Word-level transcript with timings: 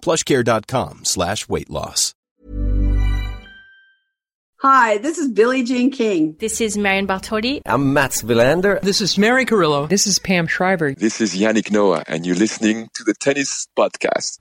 plushcare.com 0.00 1.04
slash 1.04 1.48
weight 1.48 1.70
loss. 1.70 2.14
Hi, 4.60 4.98
this 4.98 5.18
is 5.18 5.28
Billie 5.28 5.62
Jean 5.62 5.92
King. 5.92 6.34
This 6.40 6.60
is 6.60 6.76
Marion 6.76 7.06
Bartoli. 7.06 7.62
I'm 7.64 7.92
Mats 7.92 8.22
Wilander. 8.22 8.80
This 8.80 9.00
is 9.00 9.16
Mary 9.16 9.44
Carillo. 9.44 9.86
This 9.86 10.08
is 10.08 10.18
Pam 10.18 10.48
Shriver. 10.48 10.94
This 10.94 11.20
is 11.20 11.36
Yannick 11.36 11.70
Noah, 11.70 12.02
and 12.08 12.26
you're 12.26 12.34
listening 12.34 12.88
to 12.94 13.04
the 13.04 13.14
Tennis 13.14 13.68
Podcast. 13.78 14.38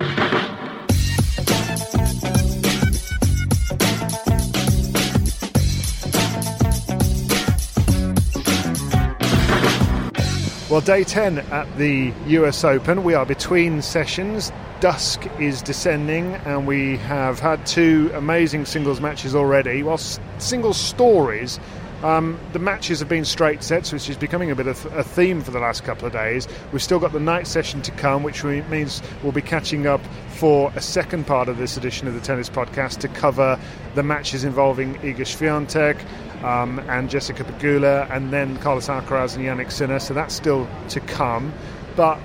Well, 10.69 10.81
day 10.81 11.05
10 11.05 11.39
at 11.39 11.77
the 11.77 12.11
US 12.27 12.65
Open. 12.65 13.05
We 13.05 13.13
are 13.13 13.25
between 13.25 13.81
sessions. 13.81 14.51
Dusk 14.81 15.25
is 15.39 15.61
descending, 15.61 16.33
and 16.45 16.67
we 16.67 16.97
have 16.97 17.39
had 17.39 17.65
two 17.65 18.11
amazing 18.13 18.65
singles 18.65 18.99
matches 18.99 19.33
already. 19.33 19.81
While 19.81 19.93
s- 19.93 20.19
singles 20.39 20.77
stories, 20.77 21.57
um, 22.03 22.37
the 22.51 22.59
matches 22.59 22.99
have 22.99 23.07
been 23.07 23.23
straight 23.23 23.63
sets, 23.63 23.93
which 23.93 24.09
is 24.09 24.17
becoming 24.17 24.51
a 24.51 24.55
bit 24.55 24.67
of 24.67 24.85
a 24.87 25.03
theme 25.05 25.41
for 25.41 25.51
the 25.51 25.59
last 25.59 25.85
couple 25.85 26.05
of 26.05 26.11
days. 26.11 26.49
We've 26.73 26.83
still 26.83 26.99
got 26.99 27.13
the 27.13 27.19
night 27.21 27.47
session 27.47 27.81
to 27.83 27.91
come, 27.91 28.21
which 28.23 28.43
means 28.43 29.01
we'll 29.23 29.31
be 29.31 29.41
catching 29.41 29.87
up 29.87 30.01
for 30.31 30.71
a 30.75 30.81
second 30.81 31.25
part 31.25 31.47
of 31.47 31.57
this 31.57 31.77
edition 31.77 32.09
of 32.09 32.13
the 32.13 32.19
Tennis 32.19 32.49
Podcast 32.49 32.97
to 32.99 33.07
cover 33.07 33.57
the 33.95 34.03
matches 34.03 34.43
involving 34.43 34.95
Iga 34.95 35.21
Swiatek, 35.21 35.97
um, 36.43 36.79
and 36.89 37.09
Jessica 37.09 37.43
Pegula, 37.43 38.09
and 38.11 38.31
then 38.31 38.57
Carlos 38.57 38.87
Alcaraz 38.87 39.35
and 39.35 39.45
Jannik 39.45 39.71
Sinner. 39.71 39.99
So 39.99 40.13
that's 40.13 40.35
still 40.35 40.67
to 40.89 40.99
come. 40.99 41.53
But 41.95 42.19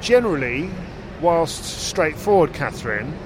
generally, 0.00 0.70
whilst 1.20 1.64
straightforward, 1.64 2.54
Catherine, 2.54 3.16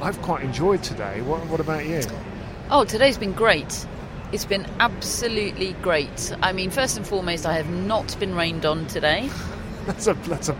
I've 0.00 0.20
quite 0.22 0.42
enjoyed 0.42 0.82
today. 0.82 1.20
What, 1.22 1.46
what 1.46 1.60
about 1.60 1.86
you? 1.86 2.02
Oh, 2.70 2.84
today's 2.84 3.16
been 3.18 3.32
great. 3.32 3.86
It's 4.32 4.44
been 4.44 4.66
absolutely 4.80 5.72
great. 5.82 6.34
I 6.42 6.52
mean, 6.52 6.70
first 6.70 6.96
and 6.96 7.06
foremost, 7.06 7.46
I 7.46 7.52
have 7.54 7.70
not 7.70 8.18
been 8.18 8.34
rained 8.34 8.66
on 8.66 8.86
today. 8.86 9.30
That's 9.86 10.08
a 10.08 10.14
that's 10.14 10.48
a 10.48 10.56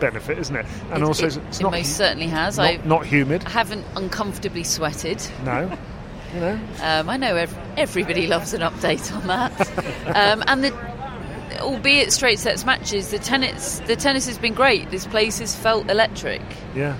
benefit, 0.00 0.36
isn't 0.36 0.56
it? 0.56 0.66
And 0.90 1.04
It- 1.04 1.06
also, 1.06 1.26
it, 1.28 1.36
it's 1.36 1.60
it 1.60 1.62
most 1.62 1.96
certainly 1.96 2.26
has. 2.26 2.58
Not, 2.58 2.66
I 2.66 2.76
not 2.84 3.06
humid. 3.06 3.44
I 3.46 3.50
haven't 3.50 3.86
uncomfortably 3.94 4.64
sweated. 4.64 5.24
No, 5.44 5.70
you 6.34 6.40
know. 6.40 6.60
Um, 6.82 7.08
I 7.08 7.16
know 7.16 7.36
ev- 7.36 7.58
everybody 7.76 8.26
loves 8.34 8.52
an 8.54 8.60
update 8.60 9.14
on 9.14 9.26
that. 9.28 9.68
um, 10.16 10.42
and 10.46 10.64
the, 10.64 11.60
albeit 11.60 12.12
straight 12.12 12.38
sets 12.38 12.64
matches, 12.64 13.10
the 13.10 13.18
tennis 13.18 13.78
the 13.80 13.96
tennis 13.96 14.26
has 14.26 14.38
been 14.38 14.54
great. 14.54 14.90
This 14.90 15.06
place 15.06 15.38
has 15.38 15.54
felt 15.54 15.88
electric. 15.90 16.42
Yeah. 16.74 16.96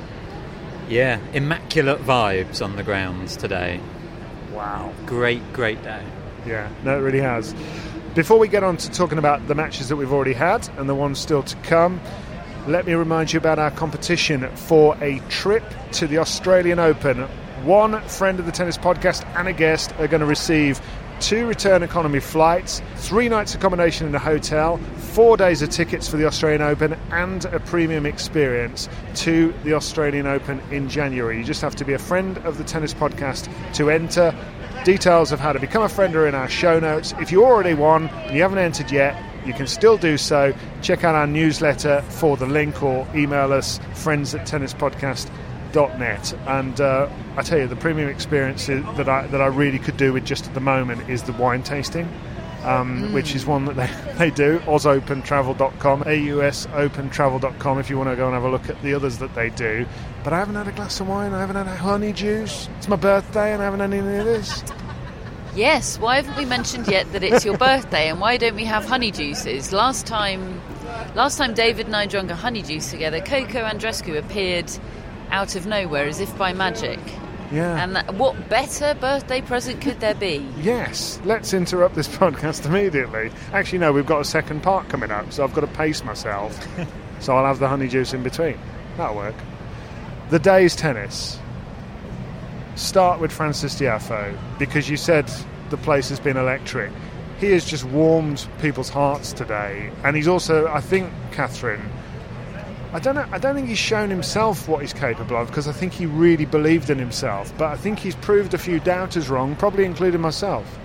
Yeah, 0.89 1.19
immaculate 1.33 2.01
vibes 2.03 2.63
on 2.63 2.77
the 2.77 2.83
grounds 2.83 3.37
today. 3.37 3.81
Wow. 4.53 4.93
Great, 5.07 5.53
great 5.55 5.83
day. 5.83 6.03
Yeah, 6.47 6.69
no, 6.85 6.99
it 6.99 7.01
really 7.01 7.21
has. 7.21 7.55
Before 8.15 8.39
we 8.39 8.49
get 8.49 8.63
on 8.63 8.77
to 8.77 8.91
talking 8.91 9.17
about 9.19 9.49
the 9.49 9.55
matches 9.55 9.89
that 9.89 9.97
we've 9.97 10.13
already 10.13 10.35
had 10.35 10.69
and 10.77 10.89
the 10.89 10.95
ones 10.95 11.19
still 11.19 11.43
to 11.43 11.57
come, 11.63 12.01
let 12.67 12.87
me 12.87 12.93
remind 12.93 13.33
you 13.33 13.39
about 13.39 13.59
our 13.59 13.71
competition 13.71 14.49
for 14.57 14.97
a 15.03 15.21
trip 15.31 15.65
to 15.93 16.07
the 16.07 16.19
Australian 16.19 16.79
Open. 16.79 17.27
One 17.65 17.99
friend 18.09 18.39
of 18.39 18.45
the 18.45 18.53
Tennis 18.53 18.77
Podcast 18.77 19.25
and 19.39 19.49
a 19.49 19.53
guest 19.55 19.91
are 19.99 20.07
going 20.07 20.21
to 20.21 20.27
receive 20.27 20.83
two 21.19 21.47
return 21.47 21.83
economy 21.83 22.21
flights, 22.21 22.83
three 22.97 23.31
nights 23.31 23.55
accommodation 23.55 24.07
in 24.07 24.15
a 24.15 24.19
hotel, 24.19 24.77
four 24.97 25.39
days 25.39 25.63
of 25.63 25.71
tickets 25.71 26.07
for 26.07 26.19
the 26.19 26.27
Australian 26.27 26.61
Open, 26.61 26.93
and 27.11 27.47
a 27.47 27.61
premium 27.61 28.05
experience 28.05 28.87
to 29.15 29.55
the 29.65 29.73
Australian 29.73 30.27
Open 30.27 30.61
in 30.71 30.91
January. 30.91 31.39
You 31.39 31.45
just 31.45 31.63
have 31.63 31.75
to 31.77 31.87
be 31.87 31.95
a 31.95 31.99
friend 31.99 32.37
of 32.39 32.59
the 32.59 32.65
Tennis 32.65 32.93
Podcast 32.93 33.49
to 33.77 33.89
enter. 33.89 34.35
Details 34.85 35.33
of 35.33 35.41
how 35.41 35.55
to 35.55 35.59
become 35.59 35.83
a 35.83 35.89
friend 35.89 36.15
are 36.17 36.29
in 36.29 36.35
our 36.35 36.51
show 36.51 36.79
notes. 36.79 37.15
If 37.19 37.33
you 37.33 37.47
already 37.47 37.73
won 37.73 38.09
and 38.09 38.37
you 38.37 38.43
haven't 38.43 38.59
entered 38.59 38.91
yet, 38.91 39.19
you 39.47 39.55
can 39.55 39.67
still 39.67 39.97
do 39.97 40.19
so. 40.19 40.53
Check 40.83 41.03
out 41.03 41.15
our 41.15 41.27
newsletter 41.27 42.03
for 42.11 42.37
the 42.37 42.47
link 42.47 42.83
or 42.83 43.09
email 43.15 43.55
us 43.55 43.81
friends 43.95 44.35
at 44.35 44.47
tennispodcast.net. 45.75 46.33
And 46.47 46.81
uh, 46.81 47.09
I 47.37 47.43
tell 47.43 47.59
you, 47.59 47.67
the 47.67 47.77
premium 47.77 48.09
experience 48.09 48.67
that 48.67 49.09
I, 49.09 49.27
that 49.29 49.41
I 49.41 49.47
really 49.47 49.79
could 49.79 49.97
do 49.97 50.13
with 50.13 50.25
just 50.25 50.47
at 50.47 50.55
the 50.55 50.61
moment 50.61 51.09
is 51.09 51.23
the 51.25 51.33
wine 51.33 51.63
tasting. 51.63 52.09
Um, 52.63 53.13
Which 53.13 53.35
is 53.35 53.45
one 53.45 53.67
that 53.67 53.77
they, 53.77 53.91
they 54.19 54.31
do, 54.31 54.59
ausopentravel.com, 54.61 56.05
ausopentravel.com 56.05 57.79
if 57.79 57.91
you 57.91 57.99
want 57.99 58.09
to 58.09 58.17
go 58.17 58.25
and 58.25 58.33
have 58.33 58.45
a 58.45 58.51
look 58.51 58.71
at 58.71 58.81
the 58.81 58.95
others 58.95 59.19
that 59.19 59.35
they 59.35 59.51
do. 59.51 59.85
But 60.23 60.33
I 60.33 60.39
haven't 60.39 60.55
had 60.55 60.69
a 60.69 60.73
glass 60.73 60.99
of 60.99 61.07
wine, 61.09 61.35
I 61.35 61.41
haven't 61.41 61.57
had 61.57 61.67
a 61.67 61.77
Honey 61.77 62.13
Deuce. 62.13 62.71
It's 62.79 62.89
my 62.89 62.97
birthday 62.97 63.53
and 63.53 63.61
I 63.61 63.67
haven't 63.67 63.81
had 63.81 63.93
any 63.93 64.19
of 64.19 64.25
this. 64.25 64.65
Yes, 65.55 66.01
why 66.01 66.17
haven't 66.17 66.37
we 66.37 66.47
mentioned 66.47 66.89
yet 66.89 67.13
that 67.13 67.23
it's 67.23 67.45
your 67.45 67.57
birthday 67.57 68.09
and 68.09 68.21
why 68.21 68.39
don't 68.39 68.57
we 68.57 68.65
have 68.65 68.85
Honey 68.87 69.13
Deuces? 69.13 69.73
Last 69.73 70.05
time 70.05 70.61
last 71.15 71.39
time 71.39 71.55
David 71.55 71.87
and 71.87 71.95
I 71.95 72.07
drank 72.07 72.29
a 72.33 72.35
Honey 72.35 72.61
Deuce 72.61 72.91
together, 72.91 73.21
Coco 73.21 73.63
Andrescu 73.63 74.19
appeared 74.19 74.69
out 75.31 75.57
of 75.57 75.67
nowhere 75.67 76.07
as 76.07 76.21
if 76.21 76.37
by 76.39 76.53
magic. 76.53 77.01
Yeah. 77.53 77.83
And 77.83 77.97
that, 77.97 78.15
what 78.15 78.49
better 78.49 78.95
birthday 78.95 79.41
present 79.41 79.81
could 79.81 80.01
there 80.01 80.15
be? 80.15 80.47
Yes, 80.59 81.21
let's 81.25 81.53
interrupt 81.53 81.95
this 81.95 82.09
podcast 82.17 82.67
immediately. 82.67 83.31
Actually, 83.53 83.79
no, 83.79 83.93
we've 83.93 84.07
got 84.07 84.21
a 84.21 84.25
second 84.25 84.63
part 84.63 84.89
coming 84.89 85.11
up, 85.11 85.33
so 85.33 85.45
I've 85.45 85.55
got 85.55 85.61
to 85.61 85.67
pace 85.69 86.03
myself. 86.05 86.67
so 87.21 87.37
I'll 87.37 87.47
have 87.47 87.59
the 87.59 87.69
Honey 87.69 87.89
Deuce 87.89 88.13
in 88.15 88.23
between. 88.23 88.59
That'll 88.97 89.17
work. 89.17 89.37
The 90.31 90.39
day's 90.39 90.75
tennis. 90.75 91.39
Start 92.77 93.21
with 93.21 93.31
Francis 93.31 93.75
Tiafoe 93.77 94.37
because 94.59 94.89
you 94.91 94.97
said 94.97 95.31
the 95.71 95.77
place 95.77 96.09
has 96.09 96.19
been 96.19 96.37
electric. 96.37 96.91
He 97.39 97.53
has 97.53 97.65
just 97.65 97.85
warmed 97.85 98.47
people's 98.61 98.89
hearts 98.89 99.33
today, 99.33 99.91
and 100.03 100.17
he's 100.17 100.29
also, 100.29 100.67
I 100.67 100.81
think, 100.81 101.13
Catherine. 101.33 101.89
I 102.95 103.01
don't 103.01 103.17
know. 103.17 103.27
I 103.33 103.39
don't 103.39 103.57
think 103.57 103.67
he's 103.67 103.77
shown 103.77 104.09
himself 104.09 104.69
what 104.69 104.81
he's 104.81 104.93
capable 104.93 105.37
of 105.37 105.49
because 105.49 105.67
I 105.67 105.73
think 105.73 105.93
he 105.93 106.07
really 106.07 106.45
believed 106.45 106.91
in 106.91 106.99
himself. 106.99 107.53
But 107.59 107.73
I 107.73 107.77
think 107.77 107.99
he's 107.99 108.15
proved 108.15 108.55
a 108.55 108.59
few 108.59 108.79
doubters 108.79 109.29
wrong, 109.29 109.57
probably 109.57 109.85
including 109.85 110.21
myself. 110.21 110.79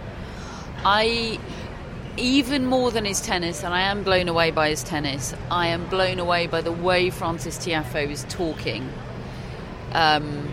I 0.83 1.39
even 2.17 2.65
more 2.65 2.89
than 2.89 3.05
his 3.05 3.21
tennis, 3.21 3.63
and 3.63 3.75
I 3.75 3.81
am 3.81 4.03
blown 4.03 4.27
away 4.27 4.49
by 4.49 4.69
his 4.69 4.83
tennis. 4.83 5.35
I 5.51 5.67
am 5.67 5.87
blown 5.87 6.17
away 6.17 6.47
by 6.47 6.61
the 6.61 6.71
way 6.71 7.11
Francis 7.11 7.59
Tiafoe 7.59 8.09
is 8.09 8.25
talking. 8.27 8.91
Um, 9.91 10.47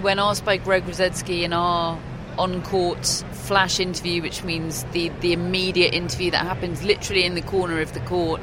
when 0.00 0.18
asked 0.18 0.44
by 0.44 0.56
Greg 0.56 0.84
Rusedski 0.84 1.42
in 1.42 1.52
our 1.52 1.96
on-court 2.38 3.06
flash 3.30 3.78
interview, 3.78 4.20
which 4.20 4.42
means 4.42 4.82
the, 4.86 5.10
the 5.20 5.32
immediate 5.32 5.94
interview 5.94 6.32
that 6.32 6.44
happens 6.44 6.82
literally 6.82 7.24
in 7.24 7.36
the 7.36 7.42
corner 7.42 7.80
of 7.80 7.92
the 7.94 8.00
court 8.00 8.40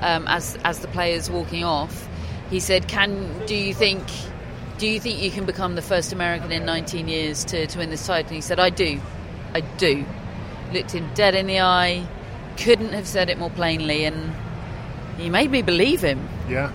um, 0.00 0.26
as 0.28 0.58
as 0.64 0.80
the 0.80 0.88
player's 0.88 1.30
walking 1.30 1.64
off, 1.64 2.08
he 2.50 2.60
said, 2.60 2.88
"Can 2.88 3.46
do 3.46 3.54
you 3.54 3.74
think 3.74 4.02
do 4.78 4.86
you 4.86 5.00
think 5.00 5.22
you 5.22 5.30
can 5.30 5.46
become 5.46 5.74
the 5.74 5.82
first 5.82 6.12
American 6.12 6.52
in 6.52 6.66
19 6.66 7.08
years 7.08 7.44
to, 7.46 7.66
to 7.66 7.78
win 7.78 7.90
this 7.90 8.06
title?" 8.06 8.28
And 8.28 8.36
he 8.36 8.40
said, 8.40 8.60
"I 8.60 8.70
do, 8.70 9.00
I 9.54 9.60
do." 9.60 10.04
Looked 10.72 10.92
him 10.92 11.08
dead 11.14 11.34
in 11.34 11.46
the 11.46 11.60
eye, 11.60 12.06
couldn't 12.56 12.92
have 12.92 13.06
said 13.06 13.30
it 13.30 13.38
more 13.38 13.50
plainly, 13.50 14.04
and 14.04 14.32
he 15.16 15.30
made 15.30 15.50
me 15.50 15.62
believe 15.62 16.00
him. 16.00 16.28
Yeah, 16.48 16.72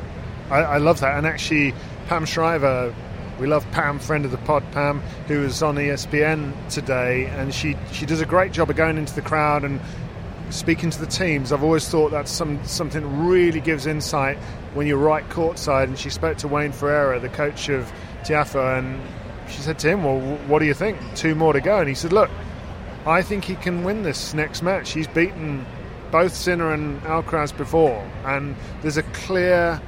I, 0.49 0.59
I 0.59 0.77
love 0.77 1.01
that. 1.01 1.17
And 1.17 1.27
actually, 1.27 1.73
Pam 2.07 2.25
Shriver 2.25 2.93
We 3.39 3.47
love 3.47 3.69
Pam, 3.71 3.99
friend 3.99 4.25
of 4.25 4.31
the 4.31 4.37
pod, 4.37 4.63
Pam, 4.71 5.01
who 5.27 5.41
was 5.41 5.63
on 5.63 5.75
ESPN 5.75 6.53
today, 6.69 7.25
and 7.25 7.53
she, 7.53 7.75
she 7.91 8.05
does 8.05 8.21
a 8.21 8.25
great 8.25 8.51
job 8.51 8.69
of 8.69 8.75
going 8.75 8.97
into 8.97 9.15
the 9.15 9.21
crowd 9.21 9.63
and 9.63 9.79
speaking 10.51 10.89
to 10.89 10.99
the 10.99 11.07
teams. 11.07 11.51
I've 11.51 11.63
always 11.63 11.87
thought 11.87 12.11
that's 12.11 12.31
some 12.31 12.63
something 12.65 13.25
really 13.25 13.59
gives 13.59 13.85
insight 13.85 14.37
when 14.73 14.87
you're 14.87 14.97
right 14.97 15.27
courtside. 15.29 15.85
And 15.85 15.97
she 15.97 16.09
spoke 16.09 16.37
to 16.39 16.47
Wayne 16.47 16.71
Ferreira, 16.71 17.19
the 17.19 17.29
coach 17.29 17.69
of 17.69 17.91
Tiafoe, 18.23 18.77
and 18.79 19.01
she 19.49 19.61
said 19.61 19.79
to 19.79 19.89
him, 19.89 20.03
"Well, 20.03 20.19
what 20.47 20.59
do 20.59 20.65
you 20.65 20.73
think? 20.73 20.97
Two 21.15 21.35
more 21.35 21.53
to 21.53 21.61
go." 21.61 21.79
And 21.79 21.89
he 21.89 21.95
said, 21.95 22.13
"Look, 22.13 22.29
I 23.05 23.21
think 23.21 23.45
he 23.45 23.55
can 23.55 23.83
win 23.83 24.03
this 24.03 24.33
next 24.33 24.61
match. 24.61 24.91
He's 24.91 25.07
beaten 25.07 25.65
both 26.11 26.35
Sinner 26.35 26.71
and 26.73 27.01
Alcaraz 27.03 27.55
before, 27.55 28.05
and 28.25 28.55
there's 28.81 28.97
a 28.97 29.03
clear 29.03 29.81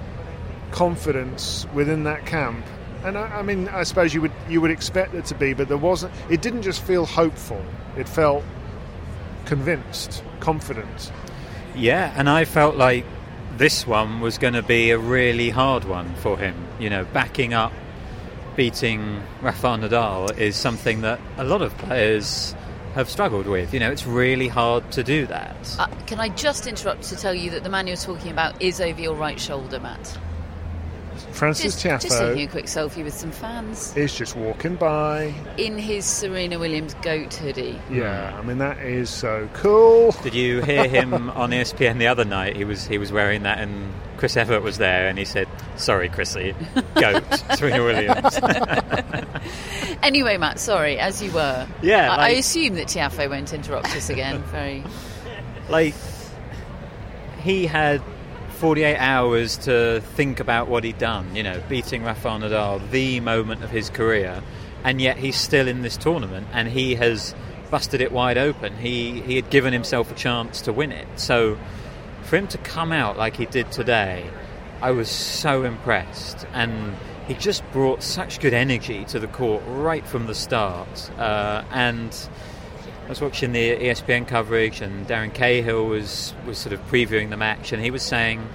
confidence 0.71 1.67
within 1.73 2.03
that 2.05 2.25
camp." 2.25 2.65
And 3.03 3.17
I, 3.17 3.39
I 3.39 3.41
mean, 3.41 3.67
I 3.67 3.83
suppose 3.83 4.13
you 4.13 4.21
would 4.21 4.31
you 4.49 4.61
would 4.61 4.71
expect 4.71 5.13
it 5.13 5.25
to 5.25 5.35
be, 5.35 5.53
but 5.53 5.67
there 5.67 5.77
wasn't. 5.77 6.13
It 6.29 6.41
didn't 6.41 6.61
just 6.61 6.81
feel 6.81 7.05
hopeful; 7.05 7.61
it 7.97 8.07
felt 8.07 8.43
convinced, 9.45 10.23
confident. 10.43 11.11
Yeah, 11.73 12.13
and 12.17 12.29
I 12.29 12.45
felt 12.45 12.75
like 12.75 13.05
this 13.57 13.87
one 13.87 14.19
was 14.19 14.37
going 14.37 14.53
to 14.53 14.61
be 14.61 14.91
a 14.91 14.97
really 14.97 15.49
hard 15.49 15.85
one 15.85 16.13
for 16.15 16.37
him. 16.37 16.55
You 16.79 16.89
know, 16.89 17.05
backing 17.13 17.53
up, 17.53 17.71
beating 18.55 19.23
Rafael 19.41 19.77
Nadal 19.77 20.37
is 20.37 20.55
something 20.55 21.01
that 21.01 21.19
a 21.37 21.43
lot 21.45 21.61
of 21.61 21.75
players 21.77 22.55
have 22.93 23.09
struggled 23.09 23.47
with. 23.47 23.73
You 23.73 23.79
know, 23.79 23.89
it's 23.89 24.05
really 24.05 24.47
hard 24.47 24.91
to 24.91 25.03
do 25.03 25.25
that. 25.27 25.75
Uh, 25.79 25.87
can 26.05 26.19
I 26.19 26.29
just 26.29 26.67
interrupt 26.67 27.03
to 27.03 27.15
tell 27.15 27.33
you 27.33 27.49
that 27.51 27.63
the 27.63 27.69
man 27.69 27.87
you're 27.87 27.95
talking 27.95 28.31
about 28.31 28.61
is 28.61 28.81
over 28.81 29.01
your 29.01 29.15
right 29.15 29.39
shoulder, 29.39 29.79
Matt? 29.79 30.17
Francis 31.33 31.81
Just, 31.81 31.83
just 31.83 32.07
Tiafoe 32.07 32.29
taking 32.29 32.47
a 32.47 32.51
quick 32.51 32.65
selfie 32.65 33.03
with 33.03 33.13
some 33.13 33.31
fans 33.31 33.95
is 33.97 34.15
just 34.15 34.35
walking 34.35 34.75
by. 34.75 35.33
in 35.57 35.77
his 35.77 36.05
Serena 36.05 36.59
Williams 36.59 36.93
goat 37.01 37.33
hoodie. 37.33 37.79
Yeah, 37.89 38.37
I 38.37 38.41
mean 38.43 38.59
that 38.59 38.77
is 38.79 39.09
so 39.09 39.49
cool. 39.53 40.11
Did 40.23 40.33
you 40.35 40.61
hear 40.61 40.87
him 40.87 41.13
on 41.31 41.49
ESPN 41.51 41.97
the 41.97 42.07
other 42.07 42.23
night? 42.25 42.55
He 42.55 42.63
was 42.65 42.85
he 42.85 42.97
was 42.97 43.11
wearing 43.11 43.43
that, 43.43 43.57
and 43.59 43.91
Chris 44.17 44.37
Evert 44.37 44.61
was 44.63 44.77
there, 44.77 45.07
and 45.07 45.17
he 45.17 45.25
said, 45.25 45.47
"Sorry, 45.75 46.07
Chrissy, 46.07 46.55
goat, 46.95 47.23
Serena 47.57 47.83
Williams." 47.83 48.39
Anyway, 50.03 50.35
Matt, 50.35 50.59
sorry, 50.59 50.99
as 50.99 51.21
you 51.23 51.31
were. 51.31 51.65
Yeah, 51.81 52.11
I, 52.11 52.25
I 52.25 52.29
assume 52.31 52.75
that 52.75 52.87
Tiafoe 52.87 53.29
won't 53.29 53.53
interrupt 53.53 53.95
us 53.95 54.09
again. 54.09 54.41
Very. 54.51 54.83
like 55.69 55.95
he 57.41 57.65
had 57.65 58.01
48 58.63 58.95
hours 58.95 59.57
to 59.57 59.99
think 60.15 60.39
about 60.39 60.69
what 60.69 60.85
he'd 60.85 60.97
done. 60.97 61.35
You 61.35 61.43
know, 61.43 61.61
beating 61.67 62.01
Rafael 62.05 62.39
Nadal, 62.39 62.91
the 62.91 63.19
moment 63.19 63.61
of 63.61 63.69
his 63.69 63.89
career, 63.89 64.41
and 64.85 65.01
yet 65.01 65.17
he's 65.17 65.35
still 65.35 65.67
in 65.67 65.81
this 65.81 65.97
tournament, 65.97 66.47
and 66.53 66.69
he 66.69 66.95
has 66.95 67.35
busted 67.69 67.99
it 67.99 68.13
wide 68.13 68.37
open. 68.37 68.77
He 68.77 69.19
he 69.19 69.35
had 69.35 69.49
given 69.49 69.73
himself 69.73 70.13
a 70.13 70.15
chance 70.15 70.61
to 70.61 70.71
win 70.71 70.93
it. 70.93 71.05
So 71.17 71.57
for 72.21 72.37
him 72.37 72.47
to 72.47 72.57
come 72.57 72.93
out 72.93 73.17
like 73.17 73.35
he 73.35 73.47
did 73.47 73.69
today, 73.69 74.29
I 74.81 74.91
was 74.91 75.09
so 75.09 75.65
impressed, 75.65 76.47
and 76.53 76.95
he 77.27 77.33
just 77.33 77.69
brought 77.73 78.01
such 78.01 78.39
good 78.39 78.53
energy 78.53 79.03
to 79.09 79.19
the 79.19 79.27
court 79.27 79.61
right 79.67 80.07
from 80.07 80.25
the 80.25 80.35
start, 80.35 81.11
uh, 81.17 81.65
and. 81.69 82.17
I 83.05 83.09
was 83.09 83.19
watching 83.19 83.51
the 83.51 83.75
ESPN 83.75 84.27
coverage, 84.27 84.79
and 84.79 85.05
Darren 85.05 85.33
Cahill 85.33 85.85
was, 85.85 86.33
was 86.45 86.57
sort 86.57 86.71
of 86.71 86.79
previewing 86.89 87.29
the 87.29 87.37
match, 87.37 87.73
and 87.73 87.83
he 87.83 87.91
was 87.91 88.01
saying 88.01 88.47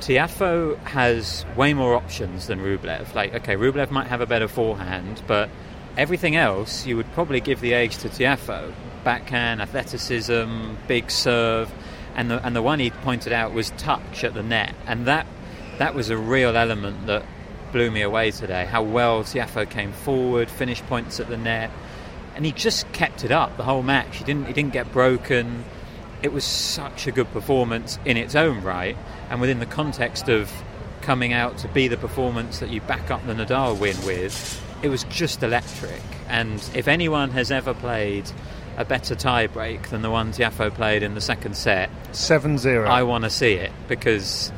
Tiafoe 0.00 0.78
has 0.84 1.44
way 1.56 1.74
more 1.74 1.94
options 1.94 2.46
than 2.46 2.60
Rublev. 2.60 3.14
Like, 3.14 3.34
okay, 3.34 3.56
Rublev 3.56 3.90
might 3.90 4.06
have 4.06 4.20
a 4.20 4.26
better 4.26 4.46
forehand, 4.46 5.22
but 5.26 5.50
everything 5.96 6.36
else 6.36 6.86
you 6.86 6.96
would 6.96 7.10
probably 7.14 7.40
give 7.40 7.60
the 7.60 7.74
edge 7.74 7.98
to 7.98 8.08
Tiafoe. 8.08 8.72
Backhand, 9.02 9.60
athleticism, 9.60 10.74
big 10.86 11.10
serve, 11.10 11.72
and 12.14 12.30
the 12.30 12.44
and 12.46 12.54
the 12.54 12.62
one 12.62 12.78
he 12.78 12.90
pointed 12.90 13.32
out 13.32 13.52
was 13.52 13.70
touch 13.70 14.22
at 14.22 14.34
the 14.34 14.42
net, 14.42 14.74
and 14.86 15.06
that 15.06 15.26
that 15.78 15.94
was 15.94 16.10
a 16.10 16.16
real 16.16 16.56
element 16.56 17.06
that 17.06 17.24
blew 17.72 17.90
me 17.90 18.02
away 18.02 18.30
today. 18.30 18.66
How 18.66 18.82
well 18.82 19.24
Tiafoe 19.24 19.68
came 19.68 19.92
forward, 19.92 20.48
finished 20.48 20.86
points 20.86 21.18
at 21.18 21.28
the 21.28 21.36
net, 21.36 21.70
and 22.34 22.44
he 22.44 22.52
just 22.52 22.90
kept 22.92 23.24
it 23.24 23.30
up 23.30 23.56
the 23.56 23.62
whole 23.62 23.82
match. 23.82 24.18
He 24.18 24.24
didn't 24.24 24.46
he 24.46 24.52
didn't 24.52 24.72
get 24.72 24.92
broken. 24.92 25.64
It 26.22 26.32
was 26.32 26.44
such 26.44 27.06
a 27.06 27.12
good 27.12 27.30
performance 27.32 27.98
in 28.04 28.16
its 28.16 28.34
own 28.34 28.62
right, 28.62 28.96
and 29.28 29.40
within 29.40 29.58
the 29.58 29.66
context 29.66 30.28
of 30.28 30.50
coming 31.00 31.32
out 31.32 31.58
to 31.58 31.68
be 31.68 31.88
the 31.88 31.96
performance 31.96 32.60
that 32.60 32.70
you 32.70 32.80
back 32.80 33.10
up 33.10 33.26
the 33.26 33.34
Nadal 33.34 33.78
win 33.78 33.96
with, 34.06 34.62
it 34.82 34.88
was 34.88 35.04
just 35.04 35.42
electric. 35.42 36.00
And 36.28 36.62
if 36.74 36.86
anyone 36.88 37.30
has 37.30 37.50
ever 37.50 37.74
played 37.74 38.30
a 38.76 38.84
better 38.84 39.14
tie 39.14 39.46
break 39.46 39.90
than 39.90 40.02
the 40.02 40.10
one 40.10 40.32
Tiafoe 40.32 40.72
played 40.72 41.02
in 41.02 41.14
the 41.14 41.20
second 41.20 41.56
set, 41.56 41.90
7 42.12 42.58
0. 42.58 42.88
I 42.88 43.02
want 43.02 43.24
to 43.24 43.30
see 43.30 43.54
it 43.54 43.72
because 43.88 44.52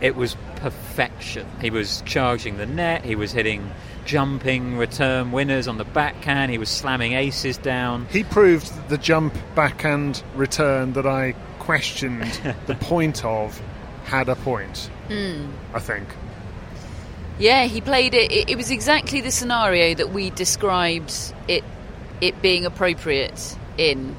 it 0.00 0.16
was 0.16 0.36
perfection. 0.56 1.46
He 1.60 1.70
was 1.70 2.02
charging 2.04 2.56
the 2.56 2.66
net, 2.66 3.04
he 3.04 3.14
was 3.14 3.32
hitting 3.32 3.70
jumping 4.04 4.76
return 4.76 5.32
winners 5.32 5.68
on 5.68 5.78
the 5.78 5.84
backhand, 5.84 6.50
he 6.50 6.58
was 6.58 6.68
slamming 6.68 7.12
aces 7.12 7.56
down. 7.56 8.06
He 8.10 8.24
proved 8.24 8.88
the 8.88 8.98
jump 8.98 9.34
backhand 9.54 10.22
return 10.34 10.92
that 10.94 11.06
I 11.06 11.34
questioned 11.58 12.22
the 12.66 12.74
point 12.74 13.24
of 13.24 13.60
had 14.04 14.28
a 14.28 14.36
point. 14.36 14.90
Hmm. 15.08 15.46
I 15.74 15.78
think. 15.78 16.08
Yeah, 17.38 17.64
he 17.64 17.80
played 17.80 18.14
it. 18.14 18.30
it. 18.30 18.50
It 18.50 18.56
was 18.56 18.70
exactly 18.70 19.20
the 19.20 19.30
scenario 19.30 19.94
that 19.94 20.12
we 20.12 20.30
described 20.30 21.14
it 21.48 21.64
it 22.20 22.40
being 22.42 22.66
appropriate 22.66 23.56
in. 23.78 24.16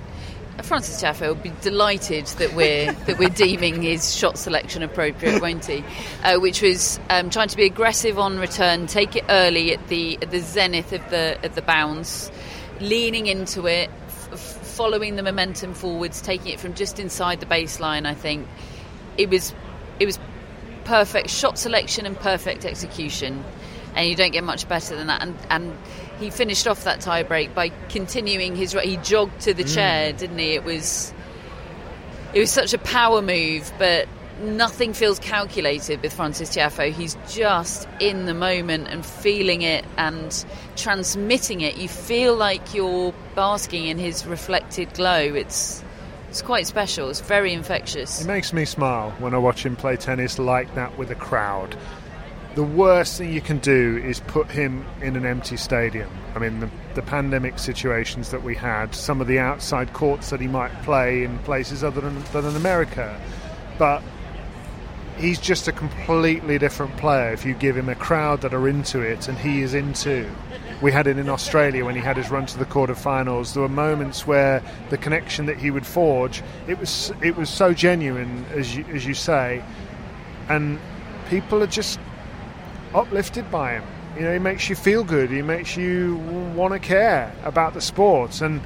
Francis 0.62 1.02
Tiafoe 1.02 1.30
will 1.30 1.36
be 1.36 1.52
delighted 1.62 2.28
that 2.28 2.54
we're 2.54 2.92
that 3.06 3.18
we're 3.18 3.30
deeming 3.30 3.82
his 3.82 4.16
shot 4.16 4.38
selection 4.38 4.84
appropriate, 4.84 5.42
won't 5.42 5.66
he? 5.66 5.84
Uh, 6.24 6.38
which 6.40 6.62
was 6.62 7.00
um, 7.10 7.30
trying 7.30 7.48
to 7.48 7.58
be 7.58 7.66
aggressive 7.66 8.20
on 8.20 8.38
return, 8.38 8.86
take 8.86 9.16
it 9.16 9.26
early 9.30 9.74
at 9.74 9.88
the 9.88 10.20
at 10.22 10.30
the 10.30 10.40
zenith 10.40 10.94
of 10.94 11.10
the 11.10 11.38
at 11.44 11.56
the 11.56 11.62
bounce, 11.62 12.32
leaning 12.80 13.26
into 13.28 13.66
it, 13.66 13.90
f- 14.08 14.34
following 14.34 15.16
the 15.16 15.24
momentum 15.24 15.74
forwards, 15.74 16.22
taking 16.22 16.54
it 16.54 16.60
from 16.60 16.76
just 16.76 17.00
inside 17.00 17.40
the 17.40 17.48
baseline. 17.48 18.06
I 18.06 18.14
think 18.14 18.48
it 19.18 19.30
was 19.30 19.56
it 20.00 20.06
was 20.06 20.20
perfect 20.86 21.30
shot 21.30 21.58
selection 21.58 22.06
and 22.06 22.16
perfect 22.16 22.64
execution, 22.66 23.44
and 23.96 24.08
you 24.08 24.16
don't 24.16 24.32
get 24.32 24.44
much 24.44 24.68
better 24.68 24.96
than 24.96 25.08
that. 25.08 25.22
And 25.22 25.38
and 25.50 25.78
he 26.20 26.30
finished 26.30 26.68
off 26.68 26.84
that 26.84 27.02
tie 27.02 27.24
break 27.24 27.54
by 27.54 27.70
continuing 27.90 28.56
his. 28.56 28.74
He 28.74 28.98
jogged 28.98 29.42
to 29.42 29.54
the 29.54 29.64
mm. 29.64 29.74
chair, 29.74 30.14
didn't 30.14 30.38
he? 30.38 30.54
It 30.54 30.64
was 30.64 31.14
it 32.34 32.40
was 32.40 32.52
such 32.52 32.74
a 32.74 32.78
power 32.80 33.22
move, 33.22 33.72
but 33.78 34.08
nothing 34.42 34.94
feels 34.94 35.20
calculated 35.20 36.02
with 36.02 36.14
Francis 36.14 36.50
Tiafoe. 36.50 36.92
He's 36.92 37.18
just 37.30 37.88
in 38.00 38.26
the 38.26 38.34
moment 38.34 38.88
and 38.88 39.06
feeling 39.06 39.62
it 39.62 39.86
and 39.98 40.46
transmitting 40.76 41.62
it. 41.62 41.78
You 41.78 41.88
feel 41.88 42.36
like 42.36 42.74
you're 42.74 43.14
basking 43.36 43.86
in 43.86 43.98
his 43.98 44.26
reflected 44.26 44.94
glow. 44.94 45.20
It's 45.20 45.84
it's 46.30 46.42
quite 46.42 46.66
special. 46.66 47.10
It's 47.10 47.22
very 47.22 47.54
infectious. 47.54 48.22
It 48.22 48.28
makes 48.28 48.54
me 48.54 48.66
smile 48.66 49.12
when 49.20 49.36
I 49.36 49.38
watch 49.38 49.64
him 49.64 49.76
play 49.76 49.98
tennis 49.98 50.40
like 50.40 50.74
that 50.74 50.98
with 50.98 51.12
a 51.12 51.16
crowd. 51.16 51.78
The 52.56 52.64
worst 52.64 53.18
thing 53.18 53.34
you 53.34 53.42
can 53.42 53.58
do 53.58 54.00
is 54.06 54.20
put 54.20 54.52
him 54.52 54.86
in 55.02 55.16
an 55.16 55.26
empty 55.26 55.58
stadium. 55.58 56.10
I 56.36 56.40
mean, 56.40 56.60
the, 56.60 56.70
the 56.94 57.02
pandemic 57.02 57.58
situations 57.58 58.30
that 58.30 58.44
we 58.44 58.54
had, 58.54 58.94
some 58.94 59.22
of 59.22 59.28
the 59.28 59.40
outside 59.40 59.94
courts 59.94 60.30
that 60.30 60.40
he 60.40 60.48
might 60.48 60.72
play 60.84 61.24
in 61.24 61.40
places 61.40 61.84
other 61.84 62.02
than, 62.02 62.24
than 62.32 62.56
America. 62.56 63.20
But 63.80 64.04
he's 65.18 65.40
just 65.40 65.68
a 65.68 65.72
completely 65.72 66.60
different 66.60 66.96
player 66.98 67.34
if 67.34 67.44
you 67.44 67.56
give 67.56 67.76
him 67.76 67.90
a 67.90 67.96
crowd 67.96 68.42
that 68.42 68.54
are 68.54 68.68
into 68.68 69.00
it, 69.00 69.28
and 69.28 69.36
he 69.36 69.64
is 69.64 69.74
into. 69.74 70.30
We 70.80 70.92
had 70.92 71.08
it 71.08 71.18
in 71.18 71.30
Australia 71.30 71.86
when 71.86 71.96
he 71.96 72.02
had 72.02 72.18
his 72.18 72.30
run 72.30 72.46
to 72.46 72.60
the 72.60 72.66
quarterfinals. 72.66 73.54
There 73.54 73.64
were 73.64 73.70
moments 73.70 74.28
where 74.28 74.62
the 74.92 74.98
connection 74.98 75.48
that 75.48 75.58
he 75.58 75.72
would 75.72 75.88
forge, 75.88 76.44
it 76.68 76.78
was 76.78 77.12
it 77.24 77.36
was 77.36 77.50
so 77.50 77.74
genuine, 77.74 78.46
as 78.52 78.76
you, 78.76 78.86
as 78.94 79.08
you 79.08 79.16
say, 79.16 79.64
and 80.50 80.80
people 81.30 81.64
are 81.64 81.68
just 81.68 82.00
uplifted 82.94 83.50
by 83.52 83.74
him. 83.74 83.84
You 84.16 84.22
know, 84.22 84.34
he 84.34 84.40
makes 84.40 84.70
you 84.70 84.76
feel 84.76 85.04
good. 85.04 85.32
He 85.32 85.42
makes 85.42 85.76
you 85.76 86.18
want 86.56 86.74
to 86.74 86.80
care 86.80 87.34
about 87.44 87.74
the 87.74 87.82
sports. 87.82 88.42
And 88.42 88.62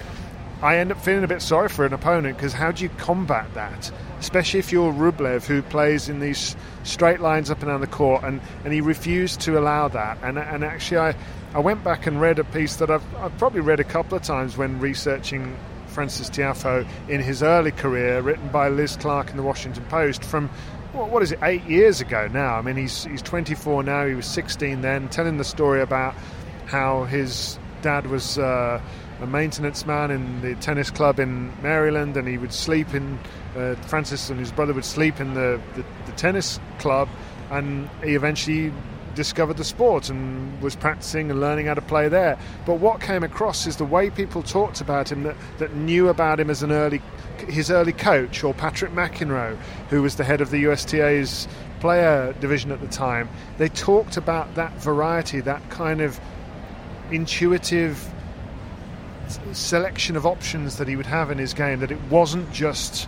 I 0.61 0.77
end 0.77 0.91
up 0.91 1.01
feeling 1.01 1.23
a 1.23 1.27
bit 1.27 1.41
sorry 1.41 1.69
for 1.69 1.85
an 1.85 1.93
opponent 1.93 2.35
because 2.35 2.51
how 2.51 2.71
do 2.71 2.83
you 2.83 2.89
combat 2.89 3.53
that? 3.53 3.91
Especially 4.19 4.59
if 4.59 4.71
you're 4.71 4.91
Rublev, 4.91 5.45
who 5.45 5.61
plays 5.61 6.09
in 6.09 6.19
these 6.19 6.55
straight 6.83 7.21
lines 7.21 7.51
up 7.51 7.59
and 7.59 7.67
down 7.67 7.81
the 7.81 7.87
court, 7.87 8.23
and, 8.23 8.41
and 8.63 8.73
he 8.73 8.81
refused 8.81 9.41
to 9.41 9.59
allow 9.59 9.87
that. 9.89 10.17
And, 10.23 10.37
and 10.37 10.63
actually, 10.63 10.97
I, 10.97 11.15
I 11.53 11.59
went 11.59 11.83
back 11.83 12.07
and 12.07 12.19
read 12.19 12.39
a 12.39 12.43
piece 12.43 12.77
that 12.77 12.89
I've, 12.89 13.15
I've 13.15 13.37
probably 13.37 13.61
read 13.61 13.79
a 13.79 13.83
couple 13.83 14.17
of 14.17 14.23
times 14.23 14.57
when 14.57 14.79
researching 14.79 15.55
Francis 15.87 16.29
Tiafoe 16.29 16.87
in 17.07 17.21
his 17.21 17.41
early 17.41 17.71
career, 17.71 18.21
written 18.21 18.49
by 18.49 18.69
Liz 18.69 18.97
Clarke 18.97 19.29
in 19.29 19.37
the 19.37 19.43
Washington 19.43 19.85
Post, 19.85 20.23
from 20.23 20.49
what, 20.93 21.23
is 21.23 21.31
it, 21.31 21.39
eight 21.43 21.63
years 21.63 22.01
ago 22.01 22.27
now. 22.27 22.55
I 22.55 22.61
mean, 22.61 22.75
he's, 22.75 23.03
he's 23.05 23.21
24 23.21 23.83
now, 23.83 24.05
he 24.05 24.15
was 24.15 24.25
16 24.25 24.81
then, 24.81 25.09
telling 25.09 25.37
the 25.37 25.43
story 25.43 25.81
about 25.81 26.15
how 26.65 27.05
his 27.05 27.59
dad 27.81 28.07
was 28.07 28.37
uh, 28.37 28.81
a 29.21 29.27
maintenance 29.27 29.85
man 29.85 30.11
in 30.11 30.41
the 30.41 30.55
tennis 30.55 30.91
club 30.91 31.19
in 31.19 31.51
Maryland 31.61 32.17
and 32.17 32.27
he 32.27 32.37
would 32.37 32.53
sleep 32.53 32.93
in, 32.93 33.19
uh, 33.55 33.75
Francis 33.87 34.29
and 34.29 34.39
his 34.39 34.51
brother 34.51 34.73
would 34.73 34.85
sleep 34.85 35.19
in 35.19 35.33
the, 35.33 35.61
the, 35.75 35.83
the 36.05 36.11
tennis 36.13 36.59
club 36.79 37.07
and 37.49 37.89
he 38.03 38.15
eventually 38.15 38.71
discovered 39.15 39.57
the 39.57 39.63
sport 39.63 40.09
and 40.09 40.61
was 40.61 40.75
practicing 40.75 41.31
and 41.31 41.41
learning 41.41 41.65
how 41.65 41.73
to 41.73 41.81
play 41.81 42.07
there. 42.07 42.37
But 42.65 42.75
what 42.75 43.01
came 43.01 43.23
across 43.23 43.65
is 43.65 43.77
the 43.77 43.85
way 43.85 44.11
people 44.11 44.43
talked 44.43 44.79
about 44.79 45.11
him 45.11 45.23
that, 45.23 45.35
that 45.57 45.75
knew 45.75 46.09
about 46.09 46.39
him 46.39 46.51
as 46.51 46.61
an 46.61 46.71
early 46.71 47.01
his 47.41 47.71
early 47.71 47.93
coach 47.93 48.43
or 48.43 48.53
Patrick 48.53 48.91
McEnroe, 48.91 49.57
who 49.89 50.01
was 50.01 50.15
the 50.15 50.23
head 50.23 50.41
of 50.41 50.51
the 50.51 50.63
USTA's 50.63 51.47
player 51.79 52.33
division 52.39 52.71
at 52.71 52.81
the 52.81 52.87
time. 52.87 53.29
They 53.57 53.69
talked 53.69 54.17
about 54.17 54.55
that 54.55 54.73
variety, 54.81 55.41
that 55.41 55.69
kind 55.69 56.01
of 56.01 56.19
intuitive 57.11 58.13
selection 59.51 60.15
of 60.15 60.25
options 60.25 60.77
that 60.77 60.87
he 60.87 60.95
would 60.95 61.05
have 61.05 61.31
in 61.31 61.37
his 61.37 61.53
game, 61.53 61.79
that 61.79 61.91
it 61.91 62.01
wasn't 62.09 62.51
just 62.51 63.07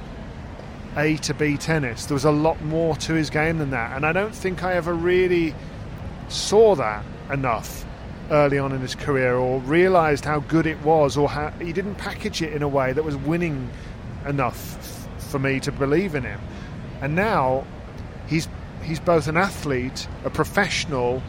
A 0.98 1.18
to 1.18 1.34
B 1.34 1.58
tennis. 1.58 2.06
There 2.06 2.16
was 2.16 2.26
a 2.26 2.32
lot 2.32 2.62
more 2.64 2.96
to 2.98 3.14
his 3.14 3.30
game 3.30 3.58
than 3.58 3.72
that. 3.72 3.96
And 3.96 4.06
I 4.06 4.12
don't 4.12 4.36
think 4.36 4.64
I 4.64 4.74
ever 4.74 4.94
really 4.94 5.56
saw 6.28 6.76
that 6.76 7.04
enough 7.32 7.86
early 8.32 8.60
on 8.60 8.72
in 8.72 8.80
his 8.80 8.96
career 8.96 9.36
or 9.36 9.60
realized 9.62 10.26
how 10.26 10.40
good 10.42 10.68
it 10.68 10.80
was 10.84 11.18
or 11.18 11.28
how 11.28 11.50
he 11.60 11.74
didn't 11.74 11.96
package 11.96 12.42
it 12.42 12.54
in 12.54 12.62
a 12.62 12.68
way 12.68 12.94
that 12.94 13.04
was 13.04 13.16
winning 13.16 13.70
enough 14.28 15.08
for 15.30 15.40
me 15.40 15.60
to 15.62 15.72
believe 15.72 16.16
in 16.16 16.24
him. 16.24 16.40
And 17.02 17.16
now 17.16 17.66
he's 18.28 18.48
he's 18.84 19.00
both 19.00 19.28
an 19.28 19.38
athlete, 19.38 20.08
a 20.24 20.30
professional, 20.30 21.22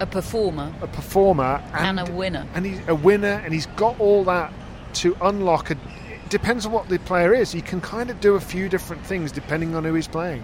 a 0.00 0.06
performer, 0.06 0.72
a 0.80 0.86
performer, 0.86 1.62
and, 1.72 1.98
and 1.98 2.08
a 2.08 2.12
winner. 2.12 2.46
And 2.54 2.66
he's 2.66 2.80
a 2.88 2.94
winner, 2.94 3.40
and 3.44 3.52
he's 3.52 3.66
got 3.66 3.98
all 4.00 4.24
that 4.24 4.52
to 4.94 5.16
unlock. 5.20 5.70
A, 5.70 5.74
it 5.74 6.28
depends 6.28 6.66
on 6.66 6.72
what 6.72 6.88
the 6.88 6.98
player 6.98 7.34
is. 7.34 7.52
He 7.52 7.62
can 7.62 7.80
kind 7.80 8.10
of 8.10 8.20
do 8.20 8.34
a 8.34 8.40
few 8.40 8.68
different 8.68 9.04
things 9.06 9.32
depending 9.32 9.74
on 9.74 9.84
who 9.84 9.94
he's 9.94 10.08
playing. 10.08 10.42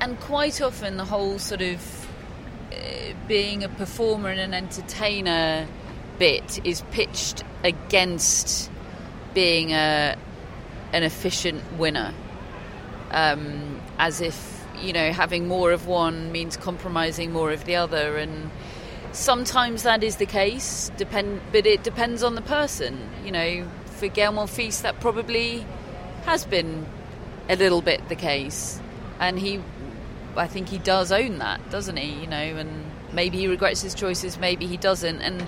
And 0.00 0.18
quite 0.20 0.60
often, 0.60 0.96
the 0.96 1.04
whole 1.04 1.38
sort 1.38 1.60
of 1.60 2.08
uh, 2.72 2.76
being 3.26 3.64
a 3.64 3.68
performer 3.68 4.28
and 4.28 4.40
an 4.40 4.54
entertainer 4.54 5.66
bit 6.18 6.64
is 6.64 6.82
pitched 6.90 7.42
against 7.64 8.70
being 9.34 9.72
a 9.72 10.16
an 10.92 11.02
efficient 11.02 11.62
winner, 11.78 12.14
um, 13.10 13.80
as 13.98 14.20
if 14.20 14.66
you 14.80 14.92
know 14.92 15.12
having 15.12 15.48
more 15.48 15.72
of 15.72 15.86
one 15.86 16.30
means 16.32 16.56
compromising 16.56 17.32
more 17.32 17.52
of 17.52 17.64
the 17.64 17.76
other, 17.76 18.16
and 18.16 18.50
sometimes 19.12 19.82
that 19.82 20.02
is 20.02 20.16
the 20.16 20.26
case. 20.26 20.90
Depend, 20.96 21.40
but 21.52 21.66
it 21.66 21.82
depends 21.82 22.22
on 22.22 22.34
the 22.34 22.42
person. 22.42 22.98
You 23.24 23.32
know, 23.32 23.68
for 23.86 24.08
Gael 24.08 24.32
Monfils, 24.32 24.82
that 24.82 25.00
probably 25.00 25.66
has 26.24 26.44
been 26.44 26.86
a 27.48 27.56
little 27.56 27.82
bit 27.82 28.08
the 28.08 28.16
case, 28.16 28.80
and 29.18 29.38
he, 29.38 29.60
I 30.36 30.46
think 30.46 30.68
he 30.68 30.78
does 30.78 31.10
own 31.12 31.38
that, 31.38 31.70
doesn't 31.70 31.96
he? 31.96 32.20
You 32.20 32.26
know, 32.26 32.36
and 32.36 32.84
maybe 33.12 33.38
he 33.38 33.48
regrets 33.48 33.82
his 33.82 33.94
choices, 33.94 34.38
maybe 34.38 34.66
he 34.66 34.76
doesn't, 34.76 35.20
and 35.22 35.46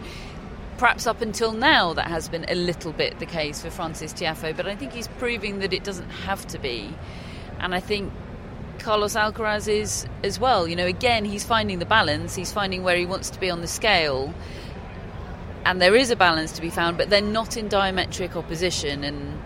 perhaps 0.80 1.06
up 1.06 1.20
until 1.20 1.52
now 1.52 1.92
that 1.92 2.06
has 2.06 2.26
been 2.30 2.46
a 2.48 2.54
little 2.54 2.90
bit 2.90 3.18
the 3.18 3.26
case 3.26 3.60
for 3.60 3.68
Francis 3.68 4.14
Tiafoe, 4.14 4.56
but 4.56 4.66
I 4.66 4.74
think 4.74 4.94
he's 4.94 5.08
proving 5.08 5.58
that 5.58 5.74
it 5.74 5.84
doesn't 5.84 6.08
have 6.08 6.46
to 6.46 6.58
be. 6.58 6.88
And 7.58 7.74
I 7.74 7.80
think 7.80 8.10
Carlos 8.78 9.14
Alcaraz 9.14 9.68
is 9.68 10.06
as 10.24 10.40
well. 10.40 10.66
You 10.66 10.76
know, 10.76 10.86
again, 10.86 11.26
he's 11.26 11.44
finding 11.44 11.80
the 11.80 11.84
balance, 11.84 12.34
he's 12.34 12.50
finding 12.50 12.82
where 12.82 12.96
he 12.96 13.04
wants 13.04 13.28
to 13.28 13.38
be 13.38 13.50
on 13.50 13.60
the 13.60 13.66
scale. 13.66 14.32
And 15.66 15.82
there 15.82 15.94
is 15.94 16.10
a 16.10 16.16
balance 16.16 16.52
to 16.52 16.62
be 16.62 16.70
found, 16.70 16.96
but 16.96 17.10
they're 17.10 17.20
not 17.20 17.58
in 17.58 17.68
diametric 17.68 18.34
opposition, 18.34 19.04
and 19.04 19.38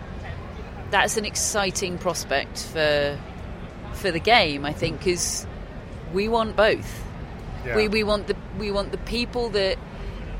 that's 0.89 1.17
an 1.17 1.25
exciting 1.25 1.97
prospect 1.97 2.63
for 2.63 3.19
for 3.91 4.09
the 4.09 4.21
game. 4.21 4.63
I 4.63 4.71
think 4.71 4.99
because 4.99 5.45
we 6.13 6.29
want 6.29 6.55
both. 6.55 7.03
Yeah. 7.65 7.75
We, 7.75 7.89
we 7.89 8.03
want 8.05 8.27
the 8.27 8.37
we 8.57 8.71
want 8.71 8.93
the 8.93 8.99
people 8.99 9.49
that 9.49 9.77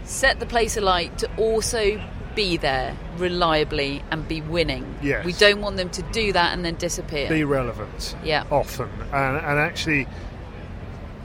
set 0.06 0.40
the 0.40 0.46
place 0.46 0.78
alight 0.78 1.18
to 1.20 1.36
also 1.38 2.02
be 2.36 2.58
there 2.58 2.96
reliably 3.18 4.04
and 4.12 4.28
be 4.28 4.42
winning. 4.42 4.98
Yes. 5.02 5.26
We 5.26 5.34
don't 5.34 5.62
want 5.62 5.78
them 5.78 5.90
to 5.92 6.02
do 6.12 6.34
that 6.34 6.54
and 6.54 6.64
then 6.66 6.76
disappear. 6.76 7.30
Be 7.30 7.44
relevant. 7.44 8.16
Yeah. 8.24 8.44
Often. 8.52 8.90
And, 9.12 9.38
and 9.38 9.60
actually, 9.60 10.08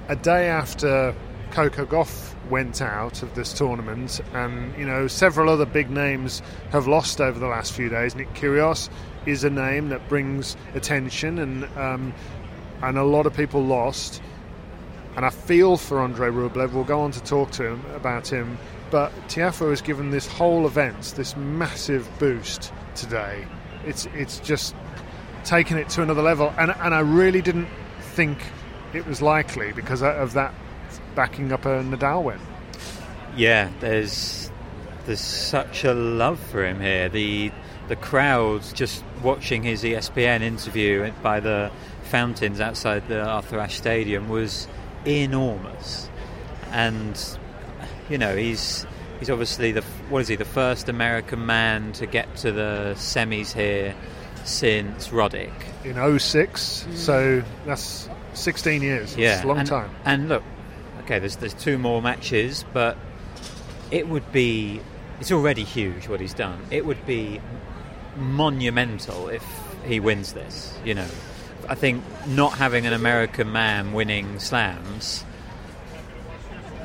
a 0.08 0.16
day 0.16 0.48
after 0.48 1.14
Coco 1.50 1.84
Gauff 1.84 2.34
went 2.48 2.80
out 2.82 3.22
of 3.22 3.34
this 3.34 3.52
tournament, 3.52 4.20
and 4.34 4.76
you 4.76 4.84
know 4.84 5.06
several 5.06 5.48
other 5.48 5.66
big 5.66 5.90
names 5.90 6.42
have 6.70 6.86
lost 6.86 7.20
over 7.20 7.38
the 7.38 7.46
last 7.46 7.72
few 7.72 7.88
days. 7.88 8.14
Nick 8.14 8.32
Kyrgios 8.34 8.88
is 9.26 9.44
a 9.44 9.50
name 9.50 9.88
that 9.90 10.08
brings 10.08 10.56
attention, 10.74 11.38
and 11.38 11.64
um, 11.76 12.12
and 12.82 12.98
a 12.98 13.04
lot 13.04 13.26
of 13.26 13.34
people 13.34 13.64
lost 13.64 14.22
and 15.16 15.24
I 15.24 15.30
feel 15.30 15.76
for 15.76 16.00
Andrei 16.00 16.30
Rublev. 16.30 16.72
We'll 16.72 16.84
go 16.84 17.00
on 17.00 17.10
to 17.12 17.22
talk 17.22 17.50
to 17.52 17.66
him 17.66 17.84
about 17.94 18.28
him. 18.28 18.58
But 18.90 19.12
Tiafoe 19.28 19.70
has 19.70 19.80
given 19.80 20.10
this 20.10 20.26
whole 20.26 20.66
event 20.66 21.14
this 21.16 21.36
massive 21.36 22.08
boost 22.18 22.72
today. 22.94 23.46
It's 23.84 24.06
it's 24.14 24.38
just 24.40 24.74
taken 25.44 25.78
it 25.78 25.88
to 25.90 26.02
another 26.02 26.22
level, 26.22 26.52
and 26.58 26.72
and 26.72 26.94
I 26.94 27.00
really 27.00 27.42
didn't 27.42 27.68
think 28.14 28.38
it 28.92 29.06
was 29.06 29.22
likely 29.22 29.72
because 29.72 30.02
of 30.02 30.32
that 30.34 30.54
backing 31.14 31.52
up 31.52 31.64
a 31.64 31.82
Nadal 31.82 32.24
win. 32.24 32.40
Yeah, 33.36 33.70
there's 33.80 34.50
there's 35.06 35.20
such 35.20 35.84
a 35.84 35.94
love 35.94 36.38
for 36.38 36.64
him 36.64 36.80
here. 36.80 37.08
The 37.08 37.52
the 37.88 37.96
crowds 37.96 38.72
just 38.72 39.04
watching 39.22 39.62
his 39.62 39.82
ESPN 39.82 40.42
interview 40.42 41.10
by 41.22 41.40
the 41.40 41.70
fountains 42.04 42.60
outside 42.60 43.06
the 43.08 43.22
Arthur 43.22 43.58
Ashe 43.58 43.76
Stadium 43.76 44.28
was 44.28 44.68
enormous, 45.06 46.08
and 46.70 47.38
you 48.08 48.18
know 48.18 48.36
he's 48.36 48.86
he's 49.20 49.30
obviously 49.30 49.72
the 49.72 49.82
what 50.08 50.20
is 50.20 50.28
he 50.28 50.36
the 50.36 50.44
first 50.44 50.88
American 50.88 51.46
man 51.46 51.92
to 51.92 52.06
get 52.06 52.34
to 52.36 52.50
the 52.50 52.94
semis 52.96 53.52
here 53.52 53.94
since 54.44 55.08
Roddick. 55.08 55.52
In 55.84 56.18
06 56.18 56.86
mm. 56.88 56.96
so 56.96 57.42
that's 57.64 58.08
16 58.34 58.82
years. 58.82 59.16
Yeah 59.16 59.36
it's 59.36 59.44
a 59.44 59.46
long 59.46 59.58
and, 59.58 59.68
time. 59.68 59.90
and 60.04 60.28
look 60.28 60.42
okay 61.02 61.18
there's 61.18 61.36
there's 61.36 61.54
two 61.54 61.78
more 61.78 62.02
matches 62.02 62.64
but 62.72 62.96
it 63.90 64.08
would 64.08 64.30
be 64.32 64.80
it's 65.20 65.30
already 65.30 65.64
huge 65.64 66.08
what 66.08 66.20
he's 66.20 66.34
done. 66.34 66.60
It 66.70 66.86
would 66.86 67.04
be 67.06 67.40
monumental 68.16 69.28
if 69.28 69.44
he 69.84 70.00
wins 70.00 70.32
this 70.32 70.74
you 70.84 70.94
know 70.94 71.06
I 71.70 71.76
think 71.76 72.02
not 72.26 72.54
having 72.54 72.84
an 72.84 72.92
American 72.92 73.52
man 73.52 73.92
winning 73.92 74.40
slams. 74.40 75.24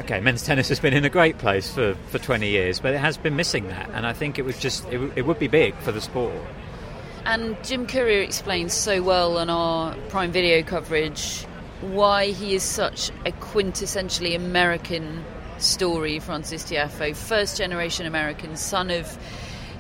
Okay, 0.02 0.20
men's 0.20 0.44
tennis 0.44 0.70
has 0.70 0.80
been 0.80 0.94
in 0.94 1.04
a 1.04 1.10
great 1.10 1.40
place 1.40 1.74
for, 1.74 1.96
for 2.10 2.20
20 2.20 2.48
years, 2.48 2.80
but 2.80 2.94
it 2.94 3.00
has 3.00 3.18
been 3.18 3.36
missing 3.36 3.68
that, 3.70 3.90
and 3.96 4.06
I 4.06 4.14
think 4.14 4.38
it 4.38 4.44
would 4.44 4.60
just 4.60 4.86
it, 4.90 5.02
it 5.16 5.24
would 5.24 5.40
be 5.40 5.48
big 5.48 5.76
for 5.78 5.92
the 5.92 6.02
sport. 6.02 6.36
And 7.26 7.58
Jim 7.64 7.88
Courier 7.88 8.22
explains 8.22 8.74
so 8.74 9.02
well 9.02 9.40
on 9.40 9.50
our 9.50 9.96
Prime 10.10 10.32
Video 10.32 10.62
coverage 10.62 11.46
why 11.82 12.28
he 12.28 12.54
is 12.54 12.62
such 12.62 13.10
a 13.26 13.32
quintessentially 13.32 14.36
American 14.36 15.26
story, 15.58 16.20
Francis 16.20 16.64
Tiafoe, 16.64 17.16
first 17.16 17.58
generation 17.58 18.06
American, 18.06 18.56
son 18.56 18.92
of 18.92 19.18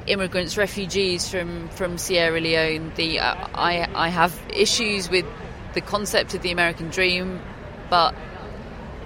immigrants, 0.08 0.58
refugees 0.58 1.30
from, 1.30 1.70
from 1.70 1.98
Sierra 1.98 2.40
Leone. 2.40 2.92
The 2.96 3.20
uh, 3.20 3.48
I 3.54 3.88
I 3.94 4.10
have 4.10 4.40
issues 4.54 5.10
with 5.10 5.26
the 5.74 5.82
concept 5.82 6.34
of 6.34 6.42
the 6.42 6.52
American 6.52 6.90
dream, 6.90 7.42
but 7.90 8.16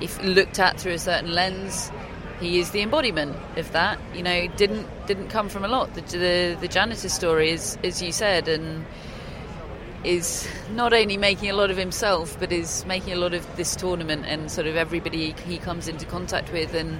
if 0.02 0.22
looked 0.24 0.60
at 0.60 0.80
through 0.80 0.94
a 0.94 1.00
certain 1.00 1.32
lens, 1.32 1.92
he 2.40 2.60
is 2.60 2.72
the 2.72 2.82
embodiment 2.82 3.36
of 3.58 3.72
that. 3.72 4.00
You 4.14 4.24
know, 4.24 4.48
didn't 4.48 4.88
didn't 5.08 5.30
come 5.30 5.50
from 5.50 5.66
a 5.66 5.68
lot. 5.68 5.94
The 5.94 6.02
the, 6.02 6.58
the 6.60 6.68
janitor 6.68 7.10
story 7.10 7.52
is, 7.52 7.78
as 7.84 8.02
you 8.02 8.12
said, 8.12 8.48
and 8.48 8.86
is 10.04 10.48
not 10.72 10.94
only 10.94 11.18
making 11.18 11.50
a 11.50 11.54
lot 11.54 11.72
of 11.72 11.78
himself, 11.78 12.38
but 12.40 12.52
is 12.52 12.86
making 12.86 13.14
a 13.14 13.18
lot 13.18 13.34
of 13.34 13.56
this 13.58 13.76
tournament 13.76 14.26
and 14.26 14.50
sort 14.50 14.66
of 14.66 14.78
everybody 14.78 15.36
he 15.46 15.58
comes 15.58 15.90
into 15.90 16.06
contact 16.06 16.54
with 16.54 16.74
and 16.74 17.00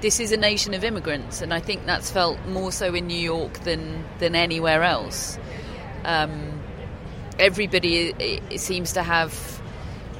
this 0.00 0.20
is 0.20 0.32
a 0.32 0.36
nation 0.36 0.74
of 0.74 0.84
immigrants, 0.84 1.42
and 1.42 1.52
I 1.52 1.60
think 1.60 1.86
that's 1.86 2.10
felt 2.10 2.38
more 2.46 2.70
so 2.70 2.94
in 2.94 3.06
New 3.06 3.18
York 3.18 3.60
than 3.60 4.04
than 4.18 4.34
anywhere 4.34 4.82
else. 4.82 5.38
Um, 6.04 6.62
everybody 7.38 8.14
it, 8.18 8.60
seems 8.60 8.92
to 8.92 9.02
have 9.02 9.60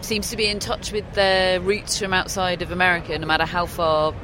seems 0.00 0.30
to 0.30 0.36
be 0.36 0.46
in 0.46 0.58
touch 0.58 0.92
with 0.92 1.12
their 1.14 1.60
roots 1.60 1.98
from 1.98 2.12
outside 2.12 2.62
of 2.62 2.70
America, 2.70 3.18
no 3.18 3.26
matter 3.26 3.44
how 3.44 3.66
far 3.66 4.14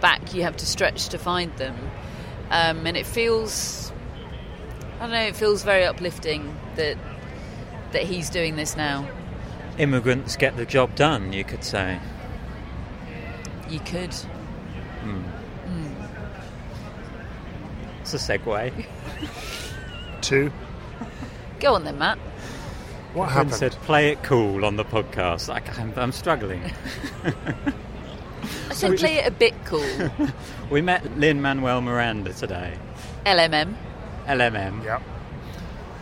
back 0.00 0.34
you 0.34 0.42
have 0.42 0.56
to 0.58 0.66
stretch 0.66 1.08
to 1.08 1.18
find 1.18 1.54
them. 1.56 1.76
Um, 2.50 2.86
and 2.86 2.96
it 2.96 3.06
feels, 3.06 3.92
I 4.96 5.00
don't 5.00 5.10
know, 5.10 5.22
it 5.22 5.36
feels 5.36 5.62
very 5.62 5.84
uplifting 5.84 6.56
that 6.76 6.96
that 7.92 8.02
he's 8.02 8.30
doing 8.30 8.56
this 8.56 8.76
now. 8.76 9.08
Immigrants 9.78 10.36
get 10.36 10.56
the 10.56 10.66
job 10.66 10.94
done, 10.94 11.32
you 11.32 11.44
could 11.44 11.64
say. 11.64 12.00
You 13.68 13.80
could. 13.80 14.14
Mm. 15.04 15.22
It's 18.00 18.14
a 18.14 18.16
segue. 18.18 18.86
Two. 20.20 20.50
Go 21.60 21.74
on 21.74 21.84
then, 21.84 21.98
Matt. 21.98 22.18
What 23.14 23.28
Catherine 23.28 23.48
happened? 23.48 23.54
said, 23.54 23.72
"Play 23.82 24.10
it 24.10 24.22
cool" 24.22 24.64
on 24.64 24.76
the 24.76 24.84
podcast. 24.84 25.48
I, 25.52 25.62
I'm, 25.80 25.92
I'm 25.96 26.12
struggling. 26.12 26.62
I 27.24 28.74
said 28.74 28.98
play 28.98 29.16
it 29.18 29.26
a 29.26 29.30
bit 29.30 29.54
cool. 29.64 29.84
we 30.70 30.80
met 30.82 31.16
Lin 31.18 31.40
Manuel 31.40 31.80
Miranda 31.80 32.32
today. 32.32 32.76
LMM. 33.24 33.74
LMM 34.26 34.84
Yep. 34.84 35.02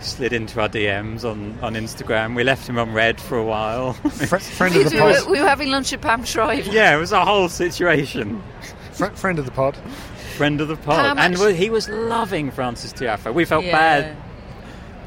slid 0.01 0.33
into 0.33 0.61
our 0.61 0.69
DMs 0.69 1.25
on, 1.25 1.59
on 1.61 1.75
Instagram. 1.75 2.35
We 2.35 2.45
left 2.45 2.69
him 2.69 2.79
on 2.79 2.93
read 2.93 3.21
for 3.21 3.37
a 3.37 3.45
while. 3.45 3.93
Fr- 3.93 4.37
friend 4.39 4.75
We 4.75 4.85
of 4.85 4.91
the 4.91 4.97
were, 5.03 5.13
pod. 5.21 5.31
we 5.31 5.41
were 5.41 5.47
having 5.49 5.71
lunch 5.71 5.93
at 5.93 6.01
Pam 6.01 6.25
Shriver. 6.25 6.71
yeah, 6.71 6.95
it 6.97 6.99
was 6.99 7.13
a 7.13 7.25
whole 7.25 7.49
situation. 7.49 8.43
Fr- 9.11 9.15
friend 9.17 9.39
of 9.39 9.45
the 9.45 9.51
pod. 9.53 9.77
Friend 10.37 10.61
of 10.61 10.69
the 10.69 10.77
pod, 10.77 11.17
How 11.17 11.23
and 11.25 11.39
much- 11.39 11.55
he 11.57 11.71
was 11.71 11.89
loving 11.89 12.51
Francis 12.51 12.93
Tiafoe. 12.93 13.35
We 13.35 13.45
felt 13.45 13.65
Yeah. 13.65 13.73
bad 13.73 14.17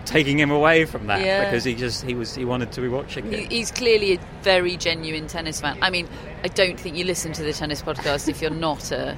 taking 0.05 0.37
him 0.39 0.51
away 0.51 0.85
from 0.85 1.07
that 1.07 1.21
Yeah. 1.25 1.45
because 1.45 1.63
he 1.63 1.73
just 1.73 2.03
he 2.03 2.13
was 2.13 2.35
he 2.35 2.45
wanted 2.45 2.71
to 2.73 2.81
be 2.81 2.87
watching 2.87 3.31
it. 3.33 3.51
he's 3.51 3.71
clearly 3.71 4.13
a 4.13 4.19
very 4.43 4.77
genuine 4.77 5.27
tennis 5.27 5.59
fan. 5.61 5.77
I 5.81 5.89
mean, 5.89 6.07
I 6.43 6.47
don't 6.47 6.79
think 6.79 6.95
you 6.95 7.05
listen 7.05 7.33
to 7.33 7.43
the 7.43 7.53
tennis 7.53 7.81
podcast 7.81 8.27
if 8.29 8.41
you're 8.41 8.51
not 8.51 8.91
a. 8.91 9.17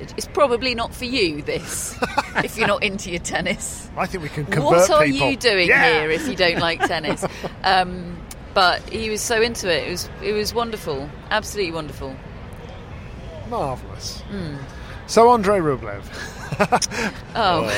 It's 0.00 0.26
probably 0.26 0.74
not 0.74 0.92
for 0.94 1.04
you. 1.04 1.40
This, 1.42 1.96
if 2.38 2.58
you're 2.58 2.66
not 2.66 2.82
into 2.82 3.10
your 3.10 3.20
tennis. 3.20 3.88
I 3.96 4.06
think 4.06 4.22
we 4.24 4.28
can 4.28 4.44
convert 4.46 4.64
What 4.64 4.90
are 4.90 5.04
people. 5.04 5.30
you 5.30 5.36
doing 5.36 5.68
Yeah! 5.68 6.00
here 6.00 6.10
if 6.10 6.26
you 6.26 6.34
don't 6.34 6.58
like 6.58 6.80
tennis? 6.84 7.24
um, 7.64 8.16
but 8.54 8.80
he 8.90 9.08
was 9.10 9.20
so 9.20 9.40
into 9.40 9.68
it. 9.72 9.86
It 9.86 9.90
was 9.90 10.08
it 10.22 10.32
was 10.32 10.52
wonderful, 10.54 11.08
absolutely 11.30 11.72
wonderful. 11.72 12.16
Marvelous. 13.48 14.20
Hmm. 14.22 14.56
So 15.06 15.30
Andrei 15.32 15.58
Rublev. 15.58 16.04
Oh, 17.36 17.68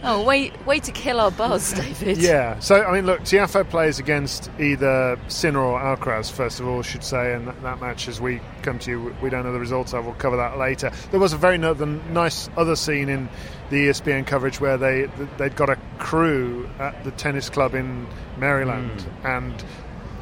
oh, 0.02 0.24
way 0.24 0.50
way 0.66 0.80
to 0.80 0.90
kill 0.90 1.20
our 1.20 1.30
buzz, 1.30 1.72
David. 1.74 2.18
Yeah. 2.18 2.58
So 2.58 2.82
I 2.82 2.92
mean, 2.92 3.06
look, 3.06 3.20
Tiafoe 3.20 3.68
plays 3.68 4.00
against 4.00 4.50
either 4.58 5.16
Sinner 5.28 5.60
or 5.60 5.78
Alcaraz. 5.78 6.32
First 6.32 6.58
of 6.58 6.66
all, 6.66 6.82
should 6.82 7.04
say, 7.04 7.32
and 7.34 7.46
that, 7.46 7.62
that 7.62 7.80
match, 7.80 8.08
as 8.08 8.20
we 8.20 8.40
come 8.62 8.80
to 8.80 8.90
you, 8.90 9.16
we 9.22 9.30
don't 9.30 9.44
know 9.44 9.52
the 9.52 9.60
results 9.60 9.94
of. 9.94 10.04
We'll 10.04 10.14
cover 10.14 10.36
that 10.36 10.58
later. 10.58 10.90
There 11.12 11.20
was 11.20 11.32
a 11.32 11.36
very 11.36 11.58
no- 11.58 11.74
the 11.74 11.86
nice 11.86 12.48
other 12.56 12.74
scene 12.74 13.08
in 13.08 13.28
the 13.70 13.86
ESPN 13.88 14.26
coverage 14.26 14.60
where 14.60 14.76
they 14.76 15.08
they'd 15.36 15.54
got 15.54 15.70
a 15.70 15.78
crew 15.98 16.68
at 16.80 17.04
the 17.04 17.12
tennis 17.12 17.48
club 17.48 17.74
in 17.74 18.06
Maryland, 18.36 19.06
and 19.22 19.54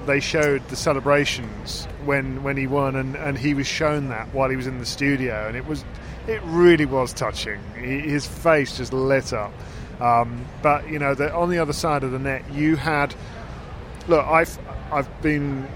they 0.07 0.21
showed 0.21 0.67
the 0.69 0.77
celebrations 0.77 1.87
when 2.05 2.43
when 2.43 2.57
he 2.57 2.67
won, 2.67 2.97
and, 2.97 3.17
and 3.17 3.37
he 3.37 3.55
was 3.55 3.67
shown 3.67 4.09
that 4.09 4.33
while 4.33 4.49
he 4.49 4.57
was 4.57 4.67
in 4.67 4.79
the 4.79 4.87
studio, 4.87 5.47
and 5.47 5.57
it 5.57 5.67
was 5.67 5.85
it 6.27 6.41
really 6.45 6.87
was 6.87 7.13
touching. 7.13 7.61
He, 7.79 8.01
his 8.01 8.27
face 8.27 8.77
just 8.77 8.93
lit 8.93 9.33
up. 9.33 9.53
Um, 10.01 10.45
but 10.63 10.89
you 10.89 10.99
know, 10.99 11.15
the, 11.15 11.33
on 11.35 11.51
the 11.51 11.59
other 11.59 11.73
side 11.73 12.05
of 12.05 12.13
the 12.13 12.19
net, 12.19 12.51
you 12.53 12.77
had 12.77 13.15
look. 14.09 14.25
I've 14.27 14.59
I've 14.91 15.23
been 15.23 15.69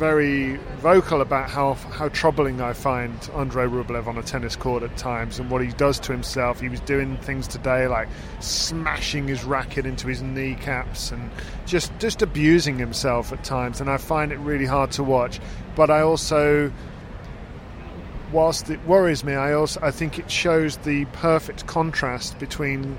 very 0.00 0.56
vocal 0.78 1.20
about 1.20 1.50
how 1.50 1.74
how 1.74 2.08
troubling 2.08 2.62
I 2.62 2.72
find 2.72 3.12
Andrei 3.36 3.66
Rublev 3.66 4.06
on 4.06 4.16
a 4.16 4.22
tennis 4.22 4.56
court 4.56 4.82
at 4.82 4.96
times 4.96 5.38
and 5.38 5.50
what 5.50 5.60
he 5.60 5.68
does 5.72 6.00
to 6.00 6.12
himself. 6.12 6.58
He 6.58 6.70
was 6.70 6.80
doing 6.80 7.18
things 7.18 7.46
today 7.46 7.86
like 7.86 8.08
smashing 8.40 9.28
his 9.28 9.44
racket 9.44 9.84
into 9.84 10.08
his 10.08 10.22
kneecaps 10.22 11.10
and 11.12 11.30
just 11.66 11.92
just 11.98 12.22
abusing 12.22 12.78
himself 12.78 13.30
at 13.30 13.44
times. 13.44 13.78
And 13.82 13.90
I 13.90 13.98
find 13.98 14.32
it 14.32 14.38
really 14.38 14.64
hard 14.64 14.90
to 14.92 15.04
watch. 15.04 15.38
But 15.76 15.90
I 15.90 16.00
also 16.00 16.72
whilst 18.32 18.70
it 18.70 18.82
worries 18.86 19.22
me, 19.22 19.34
I 19.34 19.52
also 19.52 19.80
I 19.82 19.90
think 19.90 20.18
it 20.18 20.30
shows 20.30 20.78
the 20.78 21.04
perfect 21.12 21.66
contrast 21.66 22.38
between 22.38 22.96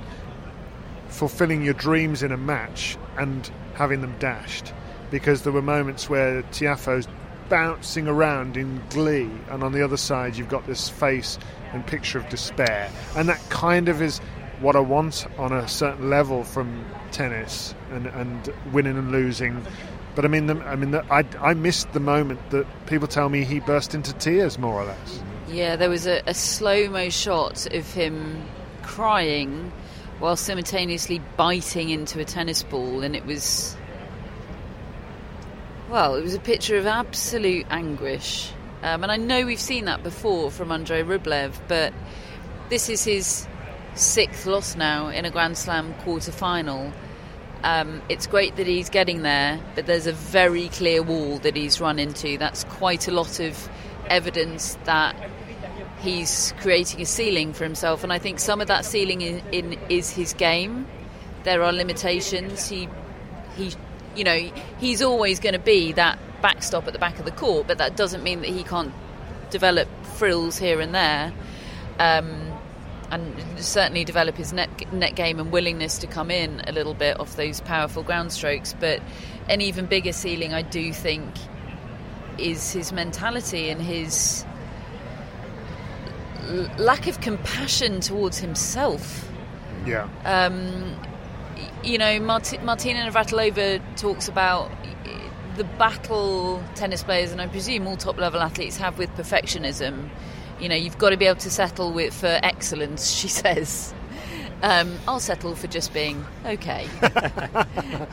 fulfilling 1.07 1.64
your 1.64 1.74
dreams 1.74 2.22
in 2.22 2.31
a 2.31 2.37
match 2.37 2.96
and 3.18 3.50
having 3.74 4.01
them 4.01 4.16
dashed. 4.20 4.72
Because 5.11 5.43
there 5.43 5.53
were 5.53 5.61
moments 5.61 6.09
where 6.09 6.41
Tiafoe's 6.43 7.07
bouncing 7.50 8.07
around 8.07 8.57
in 8.57 8.81
glee, 8.89 9.29
and 9.50 9.61
on 9.63 9.74
the 9.74 9.83
other 9.83 9.97
side 9.97 10.37
you've 10.37 10.50
got 10.50 10.65
this 10.65 10.89
face 10.89 11.37
and 11.74 11.85
picture 11.85 12.17
of 12.17 12.27
despair, 12.29 12.89
and 13.15 13.29
that 13.29 13.41
kind 13.50 13.89
of 13.89 14.01
is 14.01 14.19
what 14.61 14.75
I 14.75 14.79
want 14.79 15.27
on 15.37 15.51
a 15.51 15.67
certain 15.67 16.09
level 16.09 16.43
from 16.43 16.85
tennis 17.11 17.75
and, 17.91 18.07
and 18.07 18.53
winning 18.71 18.97
and 18.97 19.11
losing. 19.11 19.65
But 20.15 20.25
I 20.25 20.27
mean, 20.27 20.47
the, 20.47 20.55
I 20.63 20.75
mean, 20.75 20.91
the, 20.91 21.03
I, 21.11 21.25
I 21.39 21.53
missed 21.53 21.91
the 21.93 22.00
moment 22.00 22.39
that 22.51 22.65
people 22.85 23.07
tell 23.07 23.29
me 23.29 23.43
he 23.43 23.59
burst 23.59 23.95
into 23.95 24.13
tears, 24.13 24.57
more 24.57 24.75
or 24.75 24.85
less. 24.85 25.21
Yeah, 25.47 25.75
there 25.75 25.89
was 25.89 26.07
a, 26.07 26.21
a 26.27 26.33
slow 26.33 26.89
mo 26.89 27.09
shot 27.09 27.65
of 27.74 27.91
him 27.91 28.45
crying 28.83 29.71
while 30.19 30.35
simultaneously 30.35 31.21
biting 31.35 31.89
into 31.89 32.19
a 32.19 32.25
tennis 32.25 32.63
ball, 32.63 33.03
and 33.03 33.15
it 33.15 33.25
was. 33.25 33.75
Well, 35.91 36.15
it 36.15 36.23
was 36.23 36.35
a 36.35 36.39
picture 36.39 36.77
of 36.77 36.87
absolute 36.87 37.65
anguish. 37.69 38.49
Um, 38.81 39.03
and 39.03 39.11
I 39.11 39.17
know 39.17 39.45
we've 39.45 39.59
seen 39.59 39.85
that 39.85 40.03
before 40.03 40.49
from 40.49 40.71
Andrei 40.71 41.03
Rublev, 41.03 41.53
but 41.67 41.93
this 42.69 42.87
is 42.87 43.03
his 43.03 43.45
sixth 43.93 44.45
loss 44.45 44.77
now 44.77 45.09
in 45.09 45.25
a 45.25 45.29
Grand 45.29 45.57
Slam 45.57 45.93
quarter 45.95 46.31
final. 46.31 46.93
Um, 47.65 48.01
it's 48.07 48.25
great 48.25 48.55
that 48.55 48.67
he's 48.67 48.89
getting 48.89 49.23
there, 49.23 49.59
but 49.75 49.85
there's 49.85 50.07
a 50.07 50.13
very 50.13 50.69
clear 50.69 51.03
wall 51.03 51.39
that 51.39 51.57
he's 51.57 51.81
run 51.81 51.99
into. 51.99 52.37
That's 52.37 52.63
quite 52.63 53.09
a 53.09 53.11
lot 53.11 53.41
of 53.41 53.69
evidence 54.07 54.77
that 54.85 55.13
he's 55.99 56.53
creating 56.61 57.01
a 57.01 57.05
ceiling 57.05 57.51
for 57.51 57.65
himself, 57.65 58.05
and 58.05 58.13
I 58.13 58.17
think 58.17 58.39
some 58.39 58.61
of 58.61 58.67
that 58.67 58.85
ceiling 58.85 59.19
in, 59.19 59.41
in 59.51 59.77
is 59.89 60.09
his 60.09 60.31
game. 60.35 60.87
There 61.43 61.61
are 61.61 61.73
limitations. 61.73 62.69
He, 62.69 62.87
he, 63.57 63.73
you 64.15 64.24
know, 64.24 64.51
he's 64.79 65.01
always 65.01 65.39
going 65.39 65.53
to 65.53 65.59
be 65.59 65.91
that 65.93 66.19
backstop 66.41 66.87
at 66.87 66.93
the 66.93 67.00
back 67.00 67.19
of 67.19 67.25
the 67.25 67.31
court, 67.31 67.67
but 67.67 67.77
that 67.77 67.95
doesn't 67.95 68.24
mean 68.24 68.41
that 68.41 68.50
he 68.50 68.63
can't 68.63 68.93
develop 69.50 69.87
frills 70.15 70.57
here 70.57 70.79
and 70.79 70.93
there. 70.93 71.33
Um, 72.00 72.51
and 73.11 73.35
certainly 73.57 74.05
develop 74.05 74.35
his 74.35 74.53
net, 74.53 74.69
net 74.93 75.15
game 75.15 75.39
and 75.39 75.51
willingness 75.51 75.97
to 75.97 76.07
come 76.07 76.31
in 76.31 76.61
a 76.65 76.71
little 76.71 76.93
bit 76.93 77.19
off 77.19 77.35
those 77.35 77.59
powerful 77.59 78.03
ground 78.03 78.31
strokes. 78.31 78.74
But 78.79 79.01
an 79.50 79.59
even 79.59 79.85
bigger 79.85 80.13
ceiling, 80.13 80.53
I 80.53 80.61
do 80.61 80.93
think, 80.93 81.29
is 82.37 82.71
his 82.71 82.93
mentality 82.93 83.69
and 83.69 83.81
his 83.81 84.45
lack 86.77 87.07
of 87.07 87.19
compassion 87.19 88.00
towards 88.00 88.37
himself. 88.37 89.29
Yeah. 89.85 90.07
Um, 90.24 90.95
you 91.83 91.97
know, 91.97 92.19
Mart- 92.19 92.63
Martina 92.63 93.09
Navratilova 93.09 93.81
talks 93.97 94.27
about 94.27 94.71
the 95.57 95.63
battle 95.63 96.63
tennis 96.75 97.03
players, 97.03 97.31
and 97.31 97.41
I 97.41 97.47
presume 97.47 97.87
all 97.87 97.97
top 97.97 98.17
level 98.17 98.41
athletes 98.41 98.77
have 98.77 98.97
with 98.97 99.09
perfectionism. 99.11 100.09
You 100.59 100.69
know, 100.69 100.75
you've 100.75 100.97
got 100.97 101.09
to 101.09 101.17
be 101.17 101.25
able 101.25 101.39
to 101.39 101.50
settle 101.50 101.91
with 101.91 102.13
for 102.13 102.39
excellence, 102.43 103.11
she 103.11 103.27
says. 103.41 103.93
Um, 104.63 105.00
I'll 105.07 105.19
settle 105.19 105.55
for 105.55 105.67
just 105.67 105.91
being 105.93 106.24
okay. 106.45 106.87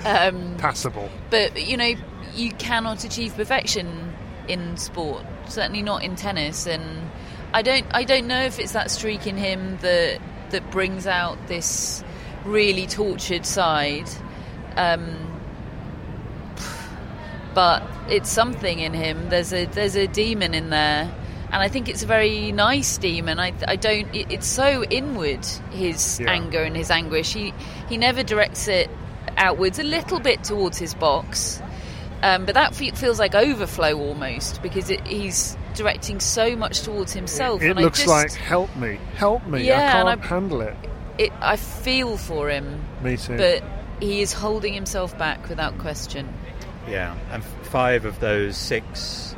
um, 0.04 0.56
Passable. 0.56 1.10
but 1.28 1.62
you 1.62 1.76
know, 1.76 1.92
you 2.34 2.52
cannot 2.52 3.04
achieve 3.04 3.34
perfection 3.34 4.14
in 4.48 4.76
sport. 4.78 5.24
Certainly 5.48 5.82
not 5.82 6.02
in 6.02 6.16
tennis. 6.16 6.66
And 6.66 7.10
I 7.52 7.60
don't, 7.60 7.86
I 7.90 8.04
don't 8.04 8.26
know 8.26 8.42
if 8.42 8.58
it's 8.58 8.72
that 8.72 8.90
streak 8.90 9.26
in 9.26 9.36
him 9.36 9.76
that 9.82 10.20
that 10.50 10.70
brings 10.70 11.06
out 11.06 11.36
this 11.48 12.02
really 12.48 12.86
tortured 12.86 13.46
side. 13.46 14.08
Um, 14.76 15.24
but 17.54 17.82
it's 18.08 18.30
something 18.30 18.78
in 18.78 18.94
him. 18.94 19.28
There's 19.30 19.52
a 19.52 19.66
there's 19.66 19.96
a 19.96 20.06
demon 20.06 20.54
in 20.54 20.70
there, 20.70 21.12
and 21.50 21.56
I 21.62 21.68
think 21.68 21.88
it's 21.88 22.02
a 22.02 22.06
very 22.06 22.52
nice 22.52 22.98
demon. 22.98 23.38
I 23.40 23.52
I 23.66 23.76
don't. 23.76 24.14
It, 24.14 24.30
it's 24.30 24.46
so 24.46 24.84
inward 24.84 25.44
his 25.72 26.20
Yeah. 26.20 26.30
anger 26.30 26.62
and 26.62 26.76
his 26.76 26.90
anguish. 26.90 27.32
He 27.32 27.52
he 27.88 27.96
never 27.96 28.22
directs 28.22 28.68
it 28.68 28.90
outwards. 29.36 29.78
A 29.78 29.82
little 29.82 30.20
bit 30.20 30.44
towards 30.44 30.78
his 30.78 30.94
box, 30.94 31.60
um, 32.22 32.44
but 32.44 32.54
that 32.54 32.74
fe- 32.74 32.92
feels 32.92 33.18
like 33.18 33.34
overflow 33.34 33.98
almost 33.98 34.62
because 34.62 34.90
it, 34.90 35.04
he's 35.06 35.56
directing 35.74 36.20
so 36.20 36.54
much 36.54 36.82
towards 36.82 37.12
himself. 37.12 37.62
It 37.62 37.70
and 37.70 37.80
looks 37.80 38.00
I 38.00 38.04
just, 38.04 38.08
like 38.08 38.32
help 38.34 38.74
me, 38.76 38.98
help 39.16 39.44
me. 39.46 39.66
Yeah, 39.66 39.88
I 39.88 39.92
can't 40.14 40.22
I- 40.22 40.26
handle 40.26 40.60
it. 40.60 40.76
It, 41.18 41.32
I 41.40 41.56
feel 41.56 42.16
for 42.16 42.48
him, 42.48 42.84
Me 43.02 43.16
too. 43.16 43.36
but 43.36 43.62
he 44.00 44.20
is 44.20 44.32
holding 44.32 44.72
himself 44.72 45.16
back 45.18 45.48
without 45.48 45.76
question. 45.78 46.32
Yeah, 46.88 47.16
and 47.32 47.44
five 47.44 48.04
of 48.04 48.18
those 48.20 48.56
six 48.56 49.34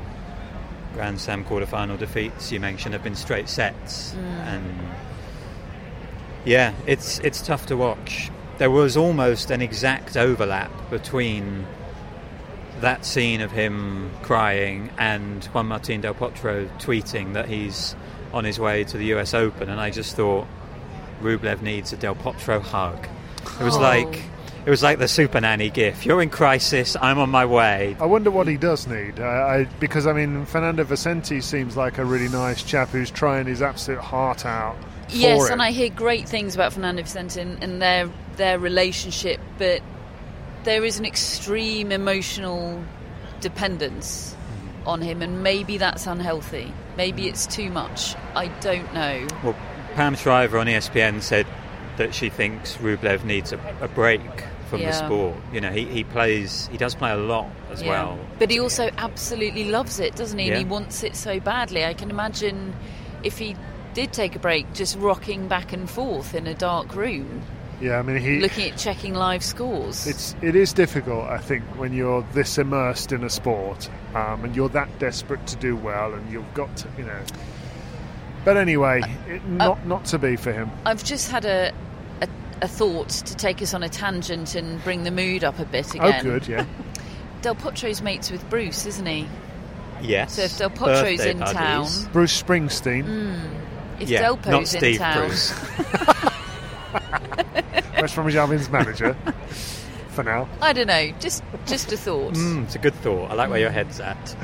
Grand 0.94 1.20
Slam 1.20 1.44
quarterfinal 1.44 1.98
defeats 1.98 2.52
you 2.52 2.60
mentioned 2.60 2.92
have 2.92 3.02
been 3.02 3.16
straight 3.16 3.48
sets, 3.48 4.12
mm. 4.12 4.18
and 4.18 4.64
yeah, 6.44 6.74
it's 6.86 7.18
it's 7.20 7.40
tough 7.42 7.66
to 7.66 7.76
watch. 7.76 8.30
there 8.58 8.70
was 8.70 8.96
almost 8.96 9.50
an 9.50 9.62
exact 9.62 10.16
overlap 10.16 10.70
between 10.90 11.66
that 12.80 13.04
scene 13.04 13.40
of 13.40 13.50
him 13.50 14.10
crying 14.22 14.90
and 14.98 15.44
Juan 15.46 15.66
Martin 15.66 16.00
Del 16.00 16.14
Potro 16.14 16.68
tweeting 16.78 17.34
that 17.34 17.46
he's 17.48 17.94
on 18.32 18.44
his 18.44 18.58
way 18.58 18.84
to 18.84 18.96
the 18.96 19.06
US 19.14 19.34
Open, 19.34 19.68
and 19.68 19.80
I 19.80 19.90
just 19.90 20.14
thought 20.16 20.46
Rublev 21.20 21.62
needs 21.62 21.92
a 21.92 21.96
Del 21.96 22.14
Potro 22.14 22.60
hug. 22.60 23.06
It 23.60 23.64
was 23.64 23.76
Oh. 23.76 23.80
like 23.80 24.22
it 24.66 24.68
was 24.70 24.82
like 24.82 24.98
the 24.98 25.08
Super 25.08 25.40
Nanny 25.40 25.70
gif. 25.70 26.04
You're 26.04 26.20
in 26.20 26.28
crisis. 26.28 26.94
I'm 27.00 27.18
on 27.18 27.30
my 27.30 27.46
way. 27.46 27.96
I 27.98 28.04
wonder 28.04 28.30
what 28.30 28.46
he 28.46 28.58
does 28.58 28.86
need. 28.86 29.18
Uh, 29.18 29.24
I, 29.24 29.64
because, 29.80 30.06
I 30.06 30.12
mean, 30.12 30.44
Fernando 30.44 30.84
Vicente 30.84 31.40
seems 31.40 31.78
like 31.78 31.96
a 31.96 32.04
really 32.04 32.28
nice 32.28 32.62
chap 32.62 32.90
who's 32.90 33.10
trying 33.10 33.46
his 33.46 33.62
absolute 33.62 34.00
heart 34.02 34.44
out. 34.44 34.76
For 35.08 35.16
Yes, 35.16 35.46
it. 35.48 35.52
and 35.52 35.62
I 35.62 35.70
hear 35.70 35.88
great 35.88 36.28
things 36.28 36.54
about 36.54 36.74
Fernando 36.74 37.02
Vicente 37.02 37.40
and, 37.40 37.62
and 37.64 37.80
their 37.80 38.10
their 38.36 38.58
relationship, 38.58 39.40
but 39.56 39.80
there 40.64 40.84
is 40.84 40.98
an 40.98 41.06
extreme 41.06 41.90
emotional 41.90 42.84
dependence 43.40 44.36
on 44.86 45.00
him, 45.00 45.22
and 45.22 45.42
maybe 45.42 45.78
that's 45.78 46.06
unhealthy. 46.06 46.72
Maybe 46.96 47.28
it's 47.28 47.46
too 47.46 47.70
much. 47.70 48.14
I 48.34 48.48
don't 48.60 48.92
know. 48.94 49.26
Well, 49.42 49.56
Pam 49.94 50.14
Shriver 50.14 50.58
on 50.58 50.66
ESPN 50.66 51.22
said 51.22 51.46
that 51.96 52.14
she 52.14 52.30
thinks 52.30 52.76
Rublev 52.78 53.24
needs 53.24 53.52
a, 53.52 53.58
a 53.80 53.88
break 53.88 54.20
from 54.68 54.80
Yeah. 54.80 54.90
the 54.90 54.92
sport. 55.06 55.36
You 55.52 55.60
know, 55.60 55.70
he, 55.70 55.84
he 55.84 56.04
plays, 56.04 56.68
he 56.70 56.78
does 56.78 56.94
play 56.94 57.10
a 57.10 57.16
lot 57.16 57.48
as 57.70 57.82
Yeah. 57.82 57.88
well. 57.90 58.18
But 58.38 58.50
he 58.50 58.60
also 58.60 58.90
absolutely 58.96 59.64
loves 59.64 60.00
it, 60.00 60.14
doesn't 60.16 60.38
he? 60.38 60.46
Yeah. 60.46 60.54
And 60.54 60.58
he 60.66 60.70
wants 60.70 61.02
it 61.02 61.16
so 61.16 61.40
badly. 61.40 61.84
I 61.84 61.94
can 61.94 62.10
imagine 62.10 62.74
if 63.22 63.38
he 63.38 63.56
did 63.94 64.12
take 64.12 64.36
a 64.36 64.38
break, 64.38 64.72
just 64.72 64.96
rocking 64.98 65.48
back 65.48 65.72
and 65.72 65.90
forth 65.90 66.34
in 66.34 66.46
a 66.46 66.54
dark 66.54 66.94
room, 66.94 67.42
Yeah, 67.80 67.98
I 67.98 68.02
mean, 68.02 68.16
he. 68.18 68.38
looking 68.40 68.70
at 68.70 68.78
checking 68.78 69.14
live 69.14 69.42
scores. 69.42 70.06
It's 70.06 70.36
it 70.40 70.54
is 70.54 70.72
difficult, 70.72 71.24
I 71.28 71.38
think, 71.38 71.64
when 71.76 71.92
you're 71.92 72.22
this 72.32 72.56
immersed 72.56 73.10
in 73.10 73.24
a 73.24 73.30
sport 73.30 73.90
um, 74.14 74.44
and 74.44 74.54
you're 74.54 74.68
that 74.70 74.98
desperate 75.00 75.44
to 75.48 75.56
do 75.56 75.74
well, 75.76 76.14
and 76.14 76.30
you've 76.32 76.54
got 76.54 76.74
to, 76.78 76.88
you 76.96 77.04
know. 77.04 77.18
But 78.44 78.56
anyway, 78.56 79.02
uh, 79.02 79.32
it, 79.32 79.42
uh, 79.42 79.44
not 79.48 79.86
not 79.86 80.04
to 80.06 80.18
be 80.18 80.36
for 80.36 80.52
him. 80.52 80.70
I've 80.84 81.04
just 81.04 81.30
had 81.30 81.44
a, 81.44 81.72
a 82.20 82.28
a 82.62 82.68
thought 82.68 83.08
to 83.10 83.36
take 83.36 83.60
us 83.62 83.74
on 83.74 83.82
a 83.82 83.88
tangent 83.88 84.54
and 84.54 84.82
bring 84.82 85.04
the 85.04 85.10
mood 85.10 85.44
up 85.44 85.58
a 85.58 85.64
bit 85.64 85.86
oh, 85.94 86.06
again. 86.06 86.20
Oh, 86.20 86.22
good, 86.22 86.48
yeah. 86.48 86.64
Del 87.42 87.54
Potro's 87.54 88.02
mates 88.02 88.30
with 88.30 88.48
Bruce, 88.50 88.86
isn't 88.86 89.06
he? 89.06 89.26
Yes. 90.02 90.34
So 90.34 90.42
if 90.42 90.58
Del 90.58 90.70
Potro's 90.70 91.18
Birthday 91.18 91.30
in 91.30 91.38
buddies. 91.38 91.54
town, 91.54 92.12
Bruce 92.12 92.42
Springsteen, 92.42 93.04
hmm. 93.04 94.02
if 94.02 94.08
yeah, 94.08 94.22
Delpo's 94.22 94.46
not 94.46 94.60
in 94.60 94.66
Steve 94.66 94.98
town, 94.98 95.26
Bruce. 95.28 95.52
West 98.00 98.14
Bromwich 98.14 98.34
Albion's 98.34 98.70
manager, 98.70 99.14
for 100.08 100.24
now. 100.24 100.48
I 100.60 100.72
don't 100.72 100.86
know. 100.86 101.10
Just 101.20 101.42
just 101.66 101.92
a 101.92 101.96
thought. 101.96 102.34
Mm, 102.34 102.64
it's 102.64 102.74
a 102.74 102.78
good 102.78 102.94
thought. 102.94 103.30
I 103.30 103.34
like 103.34 103.50
where 103.50 103.60
your 103.60 103.70
head's 103.70 104.00
at. 104.00 104.36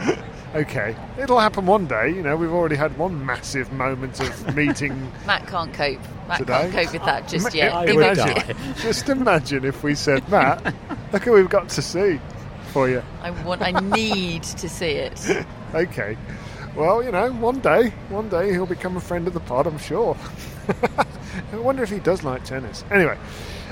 Okay, 0.54 0.96
it'll 1.18 1.40
happen 1.40 1.66
one 1.66 1.86
day. 1.86 2.08
You 2.08 2.22
know, 2.22 2.36
we've 2.36 2.52
already 2.52 2.76
had 2.76 2.96
one 2.96 3.24
massive 3.26 3.70
moment 3.72 4.20
of 4.20 4.56
meeting 4.56 5.12
Matt 5.26 5.46
can't 5.46 5.72
cope. 5.74 6.00
Matt 6.28 6.38
Today? 6.38 6.70
can't 6.70 6.72
cope 6.72 6.92
with 6.94 7.04
that 7.04 7.28
just 7.28 7.54
yet. 7.54 7.72
I 7.72 7.86
He 7.86 7.96
would 7.96 8.04
won't 8.04 8.18
die. 8.18 8.54
Just 8.80 9.08
imagine 9.08 9.64
if 9.64 9.82
we 9.84 9.94
said, 9.94 10.28
Matt, 10.28 10.64
look 11.12 11.26
what 11.26 11.34
we've 11.34 11.48
got 11.48 11.68
to 11.70 11.82
see 11.82 12.18
for 12.72 12.88
you. 12.88 13.02
I 13.22 13.30
want. 13.30 13.62
I 13.62 13.72
need 13.72 14.42
to 14.42 14.68
see 14.68 14.92
it. 14.92 15.46
Okay. 15.74 16.16
Well, 16.74 17.02
you 17.02 17.10
know, 17.12 17.32
one 17.32 17.60
day, 17.60 17.90
one 18.08 18.28
day 18.28 18.50
he'll 18.50 18.66
become 18.66 18.96
a 18.96 19.00
friend 19.00 19.26
of 19.26 19.34
the 19.34 19.40
pod, 19.40 19.66
I'm 19.66 19.78
sure. 19.78 20.16
I 21.52 21.56
wonder 21.56 21.82
if 21.82 21.90
he 21.90 22.00
does 22.00 22.22
like 22.22 22.44
tennis. 22.44 22.84
Anyway, 22.90 23.16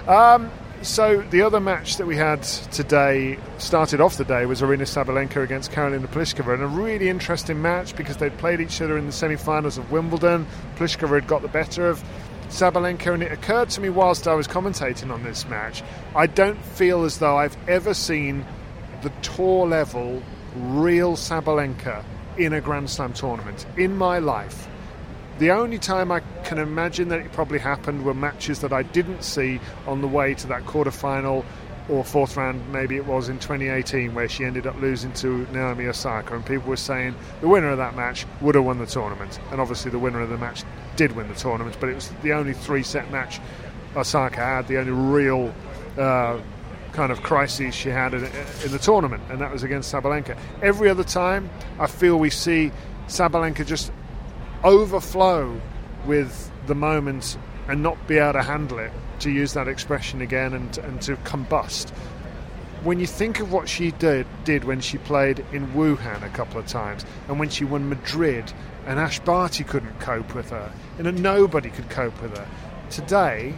um, 0.07 0.51
so 0.85 1.23
the 1.31 1.43
other 1.43 1.61
match 1.61 1.97
that 1.97 2.07
we 2.07 2.17
had 2.17 2.43
today, 2.43 3.39
started 3.59 4.01
off 4.01 4.17
the 4.17 4.25
day, 4.25 4.47
was 4.47 4.61
Aryna 4.61 4.83
Sabalenka 4.83 5.43
against 5.43 5.73
Karolina 5.73 6.07
Pliskova, 6.07 6.55
and 6.55 6.63
a 6.63 6.67
really 6.67 7.09
interesting 7.09 7.61
match 7.61 7.97
because 7.97 8.19
they'd 8.19 8.37
played 8.39 8.61
each 8.61 8.81
other 8.81 8.99
in 8.99 9.07
the 9.07 9.13
semi-finals 9.13 9.79
of 9.79 9.91
Wimbledon. 9.91 10.47
Pliskova 10.77 11.15
had 11.15 11.27
got 11.27 11.43
the 11.43 11.49
better 11.49 11.89
of 11.89 12.05
Sabalenka, 12.49 13.15
and 13.15 13.23
it 13.23 13.33
occurred 13.33 13.71
to 13.71 13.81
me 13.81 13.89
whilst 13.89 14.29
I 14.29 14.35
was 14.35 14.47
commentating 14.47 15.11
on 15.11 15.23
this 15.23 15.49
match, 15.49 15.83
I 16.15 16.27
don't 16.27 16.63
feel 16.63 17.05
as 17.05 17.19
though 17.19 17.37
I've 17.37 17.57
ever 17.67 17.95
seen 17.95 18.45
the 19.03 19.11
tour 19.23 19.67
level 19.67 20.23
real 20.55 21.17
Sabalenka 21.17 22.05
in 22.37 22.53
a 22.53 22.61
Grand 22.61 22.91
Slam 22.91 23.13
tournament 23.13 23.67
in 23.77 23.97
my 23.97 24.19
life. 24.19 24.69
The 25.39 25.51
only 25.51 25.79
time 25.79 26.13
I 26.13 26.21
can 26.45 26.59
imagine 26.59 27.09
that 27.09 27.21
it 27.21 27.33
probably 27.33 27.59
happened 27.59 28.05
were 28.05 28.15
matches 28.15 28.61
that 28.61 28.73
I 28.73 28.83
didn't 28.83 29.25
see 29.25 29.61
on 29.87 30.01
the 30.01 30.07
way 30.07 30.35
to 30.35 30.47
that 30.49 30.65
quarter 30.65 30.93
final 30.93 31.45
or 31.89 32.05
fourth 32.05 32.37
round, 32.37 32.73
maybe 32.73 32.97
it 32.97 33.05
was 33.05 33.29
in 33.29 33.39
2018, 33.39 34.15
where 34.15 34.29
she 34.29 34.45
ended 34.45 34.67
up 34.67 34.81
losing 34.81 35.13
to 35.13 35.47
Naomi 35.53 35.87
Osaka. 35.87 36.35
And 36.35 36.47
people 36.47 36.69
were 36.69 36.77
saying 36.77 37.15
the 37.41 37.49
winner 37.49 37.71
of 37.71 37.79
that 37.79 37.95
match 37.95 38.27
would 38.41 38.55
have 38.55 38.65
won 38.65 38.79
the 38.79 38.87
tournament. 38.87 39.39
And 39.51 39.61
obviously, 39.61 39.91
the 39.91 39.99
winner 39.99 40.21
of 40.21 40.31
the 40.31 40.39
match 40.39 40.63
did 40.97 41.13
win 41.13 41.29
the 41.29 41.35
tournament, 41.35 41.77
but 41.81 41.89
it 41.89 41.95
was 41.95 42.11
the 42.23 42.33
only 42.33 42.55
three 42.55 42.83
set 42.83 43.11
match 43.11 43.41
Osaka 43.97 44.41
had, 44.41 44.69
the 44.69 44.79
only 44.79 44.93
real 44.93 45.53
uh, 45.99 46.39
kind 46.93 47.13
of 47.13 47.23
crisis 47.23 47.75
she 47.75 47.91
had 47.91 48.15
in, 48.15 48.25
in 48.25 48.71
the 48.71 48.79
tournament, 48.79 49.23
and 49.29 49.41
that 49.41 49.53
was 49.53 49.63
against 49.63 49.93
Sabalenka. 49.93 50.39
Every 50.63 50.89
other 50.89 51.05
time, 51.05 51.51
I 51.79 51.87
feel 51.87 52.19
we 52.19 52.31
see 52.31 52.73
Sabalenka 53.09 53.67
just 53.67 53.93
overflow 54.65 55.61
with 56.07 56.51
the 56.67 56.75
moment 56.75 57.37
and 57.69 57.83
not 57.83 58.07
be 58.07 58.19
able 58.19 58.35
to 58.35 58.43
handle 58.43 58.79
it, 58.79 58.93
to 59.21 59.31
use 59.31 59.53
that 59.55 59.69
expression 59.69 60.21
again, 60.21 60.55
and, 60.55 60.77
and 60.79 61.01
to 61.03 61.17
combust. 61.17 61.91
When 62.83 63.01
you 63.01 63.07
think 63.07 63.41
of 63.41 63.53
what 63.53 63.69
she 63.69 63.93
did, 63.93 64.27
did 64.45 64.65
when 64.65 64.81
she 64.81 64.99
played 64.99 65.45
in 65.53 65.69
Wuhan 65.69 66.23
a 66.23 66.29
couple 66.31 66.61
of 66.61 66.67
times, 66.67 67.07
and 67.29 67.39
when 67.39 67.49
she 67.49 67.65
won 67.65 67.89
Madrid, 67.89 68.53
and 68.87 68.99
Ash 68.99 69.19
Barty 69.21 69.65
couldn't 69.65 69.99
cope 70.01 70.35
with 70.35 70.51
her, 70.51 70.71
and 70.99 71.23
nobody 71.23 71.71
could 71.71 71.89
cope 71.89 72.21
with 72.21 72.37
her. 72.37 72.47
Today, 72.91 73.55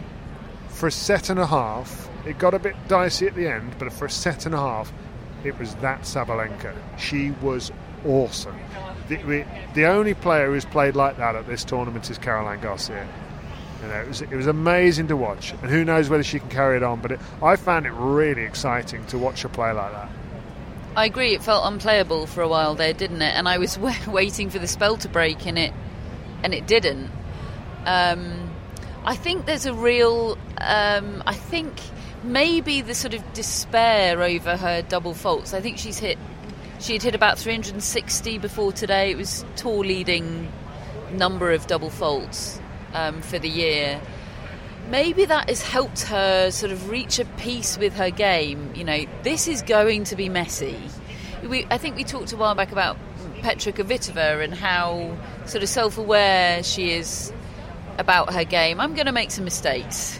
for 0.69 0.87
a 0.87 0.91
set 0.91 1.29
and 1.29 1.39
a 1.39 1.45
half, 1.45 2.09
it 2.25 2.37
got 2.37 2.53
a 2.53 2.59
bit 2.59 2.75
dicey 2.87 3.27
at 3.27 3.35
the 3.35 3.47
end, 3.47 3.75
but 3.79 3.91
for 3.91 4.05
a 4.05 4.09
set 4.09 4.45
and 4.45 4.55
a 4.55 4.59
half, 4.59 4.93
it 5.43 5.57
was 5.59 5.75
that 5.75 6.01
Sabalenka. 6.01 6.73
She 6.97 7.31
was 7.41 7.71
awesome. 8.05 8.57
The, 9.09 9.45
the 9.73 9.85
only 9.85 10.13
player 10.13 10.47
who's 10.47 10.65
played 10.65 10.95
like 10.95 11.17
that 11.17 11.35
at 11.35 11.47
this 11.47 11.63
tournament 11.63 12.09
is 12.09 12.17
Caroline 12.17 12.59
Garcia. 12.59 13.07
You 13.81 13.87
know, 13.87 14.01
it 14.01 14.07
was 14.07 14.21
it 14.21 14.31
was 14.31 14.47
amazing 14.47 15.07
to 15.07 15.15
watch, 15.15 15.51
and 15.51 15.69
who 15.69 15.85
knows 15.85 16.09
whether 16.09 16.23
she 16.23 16.39
can 16.39 16.49
carry 16.49 16.77
it 16.77 16.83
on. 16.83 16.99
But 16.99 17.13
it, 17.13 17.19
I 17.41 17.55
found 17.55 17.85
it 17.85 17.91
really 17.91 18.43
exciting 18.43 19.05
to 19.07 19.17
watch 19.17 19.43
her 19.43 19.49
play 19.49 19.71
like 19.71 19.91
that. 19.91 20.09
I 20.95 21.05
agree. 21.05 21.35
It 21.35 21.43
felt 21.43 21.71
unplayable 21.71 22.25
for 22.25 22.41
a 22.41 22.47
while 22.47 22.73
there, 22.73 22.93
didn't 22.93 23.21
it? 23.21 23.35
And 23.35 23.47
I 23.47 23.59
was 23.59 23.77
wa- 23.79 23.93
waiting 24.07 24.49
for 24.49 24.59
the 24.59 24.67
spell 24.67 24.97
to 24.97 25.09
break, 25.09 25.45
in 25.45 25.57
it 25.57 25.73
and 26.43 26.53
it 26.53 26.67
didn't. 26.67 27.09
Um, 27.85 28.49
I 29.05 29.15
think 29.15 29.45
there's 29.45 29.65
a 29.65 29.73
real. 29.73 30.37
Um, 30.57 31.23
I 31.25 31.33
think 31.33 31.73
maybe 32.23 32.81
the 32.81 32.95
sort 32.95 33.13
of 33.13 33.33
despair 33.33 34.21
over 34.21 34.57
her 34.57 34.81
double 34.81 35.13
faults. 35.13 35.53
I 35.53 35.61
think 35.61 35.77
she's 35.77 35.99
hit. 35.99 36.17
She 36.79 36.93
had 36.93 37.01
hit 37.01 37.15
about 37.15 37.39
360 37.39 38.37
before 38.37 38.71
today. 38.71 39.11
It 39.11 39.17
was 39.17 39.43
tour 39.55 39.83
leading 39.83 40.51
number 41.11 41.51
of 41.51 41.65
double 41.67 41.89
faults 41.89 42.59
um, 42.93 43.21
for 43.21 43.39
the 43.39 43.49
year. 43.49 43.99
Maybe 44.89 45.25
that 45.25 45.49
has 45.49 45.61
helped 45.61 46.03
her 46.03 46.51
sort 46.51 46.71
of 46.71 46.89
reach 46.89 47.19
a 47.19 47.25
peace 47.25 47.77
with 47.77 47.95
her 47.95 48.11
game. 48.11 48.71
You 48.75 48.83
know, 48.83 49.05
this 49.23 49.47
is 49.47 49.63
going 49.63 50.03
to 50.05 50.15
be 50.15 50.29
messy. 50.29 50.79
We, 51.43 51.65
I 51.71 51.77
think 51.77 51.95
we 51.95 52.03
talked 52.03 52.31
a 52.31 52.37
while 52.37 52.55
back 52.55 52.71
about 52.71 52.97
Petra 53.41 53.73
Kvitova 53.73 54.43
and 54.43 54.53
how 54.53 55.17
sort 55.45 55.63
of 55.63 55.69
self-aware 55.69 56.63
she 56.63 56.91
is 56.91 57.33
about 57.97 58.33
her 58.33 58.43
game. 58.43 58.79
I'm 58.79 58.93
going 58.93 59.07
to 59.07 59.11
make 59.11 59.31
some 59.31 59.43
mistakes 59.43 60.19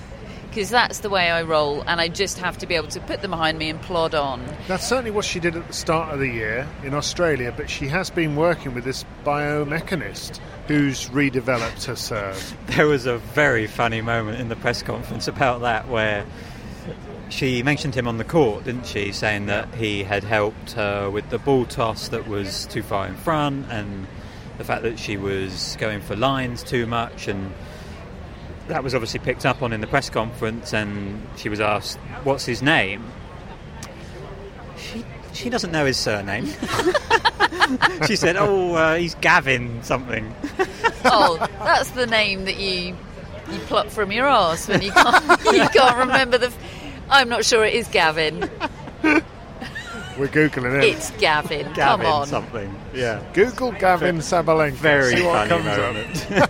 because 0.58 0.72
that's 0.72 1.02
the 1.02 1.10
way 1.12 1.30
I 1.30 1.44
roll, 1.44 1.84
and 1.86 2.02
I 2.02 2.08
just 2.08 2.40
have 2.40 2.58
to 2.58 2.66
be 2.66 2.74
able 2.74 2.88
to 2.88 3.00
put 3.02 3.22
them 3.22 3.30
behind 3.30 3.60
me 3.60 3.70
and 3.70 3.80
plod 3.80 4.16
on. 4.16 4.44
That's 4.68 4.88
certainly 4.88 5.12
what 5.12 5.24
she 5.24 5.40
did 5.40 5.56
at 5.56 5.68
the 5.68 5.74
start 5.74 6.12
of 6.12 6.20
the 6.20 6.28
year 6.28 6.68
in 6.84 6.96
Australia, 6.96 7.54
but 7.56 7.70
she 7.70 7.86
has 7.90 8.10
been 8.10 8.36
working 8.36 8.74
with 8.74 8.84
this 8.84 9.06
biomechanist 9.24 10.40
who's 10.68 11.10
redeveloped 11.10 11.86
her 11.86 11.96
serve. 11.96 12.58
There 12.76 12.88
was 12.88 13.06
a 13.06 13.20
very 13.20 13.68
funny 13.68 14.02
moment 14.02 14.42
in 14.42 14.50
the 14.50 14.56
press 14.56 14.82
conference 14.82 15.28
about 15.28 15.62
that 15.62 15.90
where 15.90 16.26
she 17.30 17.62
mentioned 17.62 17.94
him 17.94 18.08
on 18.08 18.18
the 18.18 18.24
court, 18.24 18.64
didn't 18.64 18.88
she? 18.88 19.12
Saying 19.12 19.46
that 19.46 19.76
he 19.76 20.04
had 20.04 20.24
helped 20.24 20.72
her 20.72 21.08
with 21.08 21.30
the 21.30 21.38
ball 21.38 21.66
toss 21.66 22.08
that 22.08 22.28
was 22.28 22.66
too 22.66 22.82
far 22.82 23.06
in 23.06 23.16
front 23.16 23.72
and 23.72 24.08
the 24.58 24.64
fact 24.64 24.82
that 24.82 24.98
she 24.98 25.18
was 25.18 25.78
going 25.80 26.02
for 26.02 26.16
lines 26.16 26.64
too 26.64 26.88
much 26.88 27.28
and 27.28 27.54
that 28.68 28.84
was 28.84 28.94
obviously 28.94 29.20
picked 29.20 29.46
up 29.46 29.62
on 29.62 29.72
in 29.74 29.82
the 29.82 29.88
press 29.88 30.10
conference 30.10 30.74
and 30.74 31.26
she 31.38 31.50
was 31.50 31.60
asked 31.60 31.98
what's 32.24 32.46
his 32.46 32.62
name 32.62 33.04
she, 34.78 35.04
she 35.34 35.50
doesn't 35.50 35.72
know 35.72 35.86
his 35.86 35.98
surname 35.98 36.46
she 38.08 38.16
said 38.16 38.36
oh 38.38 38.76
uh, 38.76 38.96
he's 38.96 39.16
Gavin 39.16 39.82
something 39.84 40.34
oh, 41.06 41.38
that's 41.60 41.92
the 41.92 42.06
name 42.08 42.46
that 42.46 42.58
you 42.60 42.96
you 43.52 43.60
pluck 43.60 43.88
from 43.88 44.12
your 44.12 44.28
arse 44.28 44.68
when 44.68 44.82
you 44.82 44.92
can't, 44.92 45.24
you 45.46 45.70
can't 45.70 45.98
remember 45.98 46.38
the. 46.38 46.48
F- 46.48 46.58
I'm 47.10 47.30
not 47.30 47.46
sure 47.46 47.64
it 47.64 47.74
is 47.76 47.88
Gavin. 47.88 48.42
We're 50.18 50.28
googling 50.28 50.78
it. 50.80 50.84
It's 50.84 51.12
Gavin. 51.12 51.64
Come 51.68 51.74
Gavin 51.76 52.06
on. 52.08 52.28
something. 52.28 52.76
Yeah. 52.94 53.24
Google 53.34 53.72
Gavin 53.72 54.18
Sabalenka. 54.18 54.74
Very 54.74 55.16
See 55.16 55.24
what 55.24 55.48
funny 55.48 55.64
comes 55.64 56.50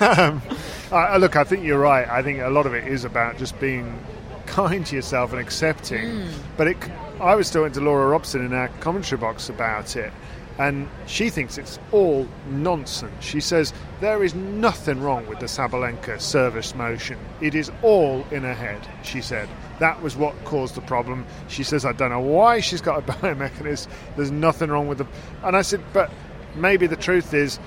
moment. 0.00 0.42
um, 0.50 0.55
uh, 0.92 1.16
look, 1.18 1.36
I 1.36 1.44
think 1.44 1.64
you're 1.64 1.78
right. 1.78 2.08
I 2.08 2.22
think 2.22 2.40
a 2.40 2.48
lot 2.48 2.66
of 2.66 2.74
it 2.74 2.86
is 2.86 3.04
about 3.04 3.38
just 3.38 3.58
being 3.60 3.98
kind 4.46 4.84
to 4.86 4.96
yourself 4.96 5.32
and 5.32 5.40
accepting. 5.40 6.28
But 6.56 6.68
it, 6.68 6.76
I 7.20 7.34
was 7.34 7.50
talking 7.50 7.72
to 7.72 7.80
Laura 7.80 8.08
Robson 8.08 8.44
in 8.44 8.52
our 8.52 8.68
commentary 8.80 9.20
box 9.20 9.48
about 9.48 9.96
it, 9.96 10.12
and 10.58 10.88
she 11.06 11.28
thinks 11.28 11.58
it's 11.58 11.78
all 11.92 12.28
nonsense. 12.48 13.12
She 13.20 13.40
says 13.40 13.72
there 14.00 14.22
is 14.22 14.34
nothing 14.34 15.00
wrong 15.00 15.26
with 15.26 15.40
the 15.40 15.46
Sabalenka 15.46 16.20
service 16.20 16.74
motion. 16.74 17.18
It 17.40 17.54
is 17.54 17.70
all 17.82 18.24
in 18.30 18.42
her 18.42 18.54
head. 18.54 18.86
She 19.02 19.20
said 19.20 19.48
that 19.80 20.00
was 20.02 20.16
what 20.16 20.34
caused 20.44 20.74
the 20.74 20.80
problem. 20.82 21.26
She 21.48 21.62
says 21.62 21.84
I 21.84 21.92
don't 21.92 22.10
know 22.10 22.20
why 22.20 22.60
she's 22.60 22.80
got 22.80 22.98
a 22.98 23.02
biomechanism. 23.12 23.88
There's 24.16 24.30
nothing 24.30 24.70
wrong 24.70 24.88
with 24.88 24.98
the. 24.98 25.06
And 25.42 25.56
I 25.56 25.62
said, 25.62 25.82
but 25.92 26.10
maybe 26.54 26.86
the 26.86 26.96
truth 26.96 27.34
is 27.34 27.58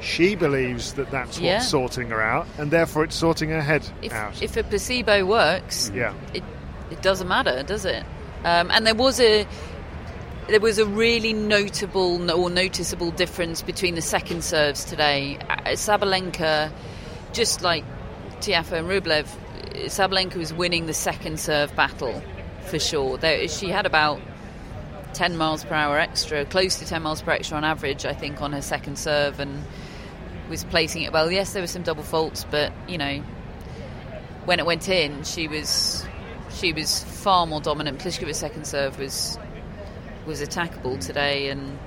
she 0.00 0.34
believes 0.34 0.94
that 0.94 1.10
that's 1.10 1.38
Yeah. 1.38 1.54
what's 1.56 1.68
sorting 1.68 2.10
her 2.10 2.20
out, 2.20 2.46
and 2.58 2.70
therefore 2.70 3.04
it's 3.04 3.16
sorting 3.16 3.50
her 3.50 3.60
head 3.62 3.86
If, 4.02 4.12
out. 4.12 4.40
if 4.42 4.56
a 4.56 4.62
placebo 4.62 5.24
works, 5.24 5.90
yeah. 5.94 6.12
it 6.34 6.42
it 6.90 7.02
doesn't 7.02 7.28
matter, 7.28 7.62
does 7.62 7.84
it? 7.84 8.02
Um, 8.44 8.70
and 8.70 8.86
there 8.86 8.94
was 8.94 9.20
a 9.20 9.46
there 10.48 10.60
was 10.60 10.78
a 10.78 10.86
really 10.86 11.34
notable 11.34 12.30
or 12.30 12.48
noticeable 12.48 13.10
difference 13.10 13.60
between 13.60 13.94
the 13.94 14.00
second 14.02 14.42
serves 14.42 14.84
today. 14.84 15.36
Sabalenka, 15.66 16.70
just 17.34 17.60
like 17.60 17.84
Tiafoe 18.40 18.78
and 18.78 18.88
Rublev, 18.88 19.26
Sabalenka 19.88 20.36
was 20.36 20.52
winning 20.54 20.86
the 20.86 20.94
second 20.94 21.38
serve 21.38 21.74
battle 21.76 22.22
for 22.66 22.78
sure. 22.78 23.18
There, 23.18 23.46
she 23.48 23.68
had 23.68 23.84
about 23.84 24.20
10 25.14 25.36
miles 25.36 25.64
per 25.64 25.74
hour 25.74 25.98
extra, 25.98 26.44
close 26.46 26.78
to 26.78 26.86
10 26.86 27.02
miles 27.02 27.20
per 27.20 27.32
extra 27.32 27.56
on 27.56 27.64
average, 27.64 28.06
I 28.06 28.12
think, 28.14 28.40
on 28.40 28.52
her 28.52 28.62
second 28.62 28.98
serve, 28.98 29.40
and 29.40 29.62
was 30.48 30.64
placing 30.64 31.02
it 31.02 31.12
well. 31.12 31.30
Yes, 31.30 31.52
there 31.52 31.62
were 31.62 31.68
some 31.68 31.82
double 31.82 32.02
faults, 32.02 32.44
but 32.50 32.72
you 32.88 32.98
know, 32.98 33.22
when 34.44 34.58
it 34.58 34.66
went 34.66 34.88
in, 34.88 35.24
she 35.24 35.48
was 35.48 36.06
she 36.50 36.72
was 36.72 37.04
far 37.04 37.46
more 37.46 37.60
dominant. 37.60 37.98
Pliskova's 37.98 38.38
second 38.38 38.66
serve 38.66 38.98
was 38.98 39.38
was 40.26 40.40
attackable 40.40 40.98
today, 41.04 41.48
and 41.48 41.78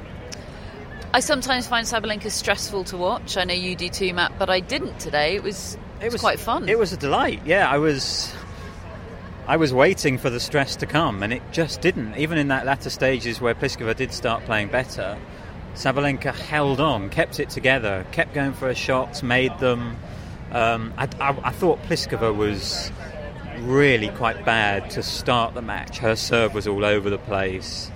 I 1.13 1.19
sometimes 1.19 1.67
find 1.67 1.85
Sabalenka 1.85 2.31
stressful 2.31 2.85
to 2.85 2.97
watch. 2.97 3.37
I 3.37 3.43
know 3.43 3.53
you 3.53 3.75
do 3.75 3.89
too, 3.89 4.13
Matt, 4.13 4.33
but 4.39 4.49
I 4.49 4.59
didn't 4.59 4.99
today. 4.99 5.35
It 5.35 5.43
was 5.43 5.77
it 6.01 6.11
was 6.11 6.21
quite 6.21 6.39
fun. 6.39 6.69
It 6.69 6.79
was 6.79 6.93
a 6.93 6.97
delight. 6.97 7.41
Yeah, 7.45 7.69
I 7.69 7.77
was. 7.77 8.33
I 9.47 9.57
was 9.57 9.73
waiting 9.73 10.17
for 10.17 10.29
the 10.29 10.39
stress 10.39 10.75
to 10.77 10.85
come, 10.85 11.23
and 11.23 11.33
it 11.33 11.41
just 11.51 11.81
didn't. 11.81 12.15
Even 12.15 12.37
in 12.37 12.47
that 12.49 12.65
latter 12.65 12.89
stages 12.89 13.41
where 13.41 13.53
Pliskova 13.55 13.95
did 13.95 14.13
start 14.13 14.45
playing 14.45 14.69
better, 14.69 15.17
Sabalenka 15.73 16.33
held 16.33 16.79
on, 16.79 17.09
kept 17.09 17.39
it 17.39 17.49
together, 17.49 18.05
kept 18.11 18.33
going 18.33 18.53
for 18.53 18.67
her 18.67 18.75
shots, 18.75 19.23
made 19.23 19.57
them. 19.59 19.97
Um, 20.51 20.93
I, 20.97 21.07
I, 21.19 21.37
I 21.43 21.51
thought 21.51 21.81
Pliskova 21.83 22.35
was 22.35 22.91
really 23.59 24.09
quite 24.09 24.43
bad 24.43 24.89
to 24.91 25.03
start 25.03 25.53
the 25.53 25.61
match. 25.61 25.99
Her 25.99 26.15
serve 26.15 26.53
was 26.53 26.67
all 26.67 26.83
over 26.83 27.09
the 27.09 27.17
place. 27.17 27.91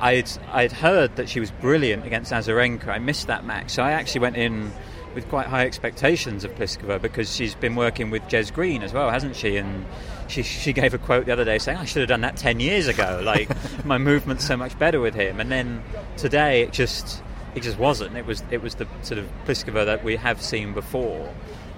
I'd 0.00 0.30
I'd 0.52 0.72
heard 0.72 1.16
that 1.16 1.28
she 1.28 1.40
was 1.40 1.50
brilliant 1.50 2.06
against 2.06 2.32
Azarenka. 2.32 2.88
I 2.88 2.98
missed 2.98 3.26
that 3.28 3.44
match, 3.44 3.70
so 3.70 3.82
I 3.82 3.92
actually 3.92 4.20
went 4.20 4.36
in 4.36 4.70
with 5.14 5.28
quite 5.28 5.46
high 5.46 5.64
expectations 5.64 6.44
of 6.44 6.54
Pliskova 6.54 7.00
because 7.00 7.34
she's 7.34 7.54
been 7.54 7.74
working 7.74 8.10
with 8.10 8.22
Jez 8.24 8.52
Green 8.52 8.82
as 8.82 8.92
well, 8.92 9.10
hasn't 9.10 9.34
she? 9.34 9.56
And 9.56 9.86
she 10.28 10.42
she 10.42 10.72
gave 10.72 10.94
a 10.94 10.98
quote 10.98 11.26
the 11.26 11.32
other 11.32 11.44
day 11.44 11.58
saying, 11.58 11.78
"I 11.78 11.84
should 11.84 12.00
have 12.00 12.08
done 12.08 12.22
that 12.22 12.36
ten 12.36 12.60
years 12.60 12.88
ago. 12.88 13.20
Like 13.24 13.50
my 13.84 13.98
movement's 13.98 14.46
so 14.46 14.56
much 14.56 14.78
better 14.78 15.00
with 15.00 15.14
him." 15.14 15.40
And 15.40 15.50
then 15.50 15.82
today 16.16 16.62
it 16.62 16.72
just 16.72 17.22
it 17.54 17.62
just 17.62 17.78
wasn't. 17.78 18.16
It 18.16 18.26
was 18.26 18.42
it 18.50 18.62
was 18.62 18.76
the 18.76 18.86
sort 19.02 19.18
of 19.18 19.28
Pliskova 19.46 19.86
that 19.86 20.04
we 20.04 20.16
have 20.16 20.42
seen 20.42 20.72
before. 20.74 21.32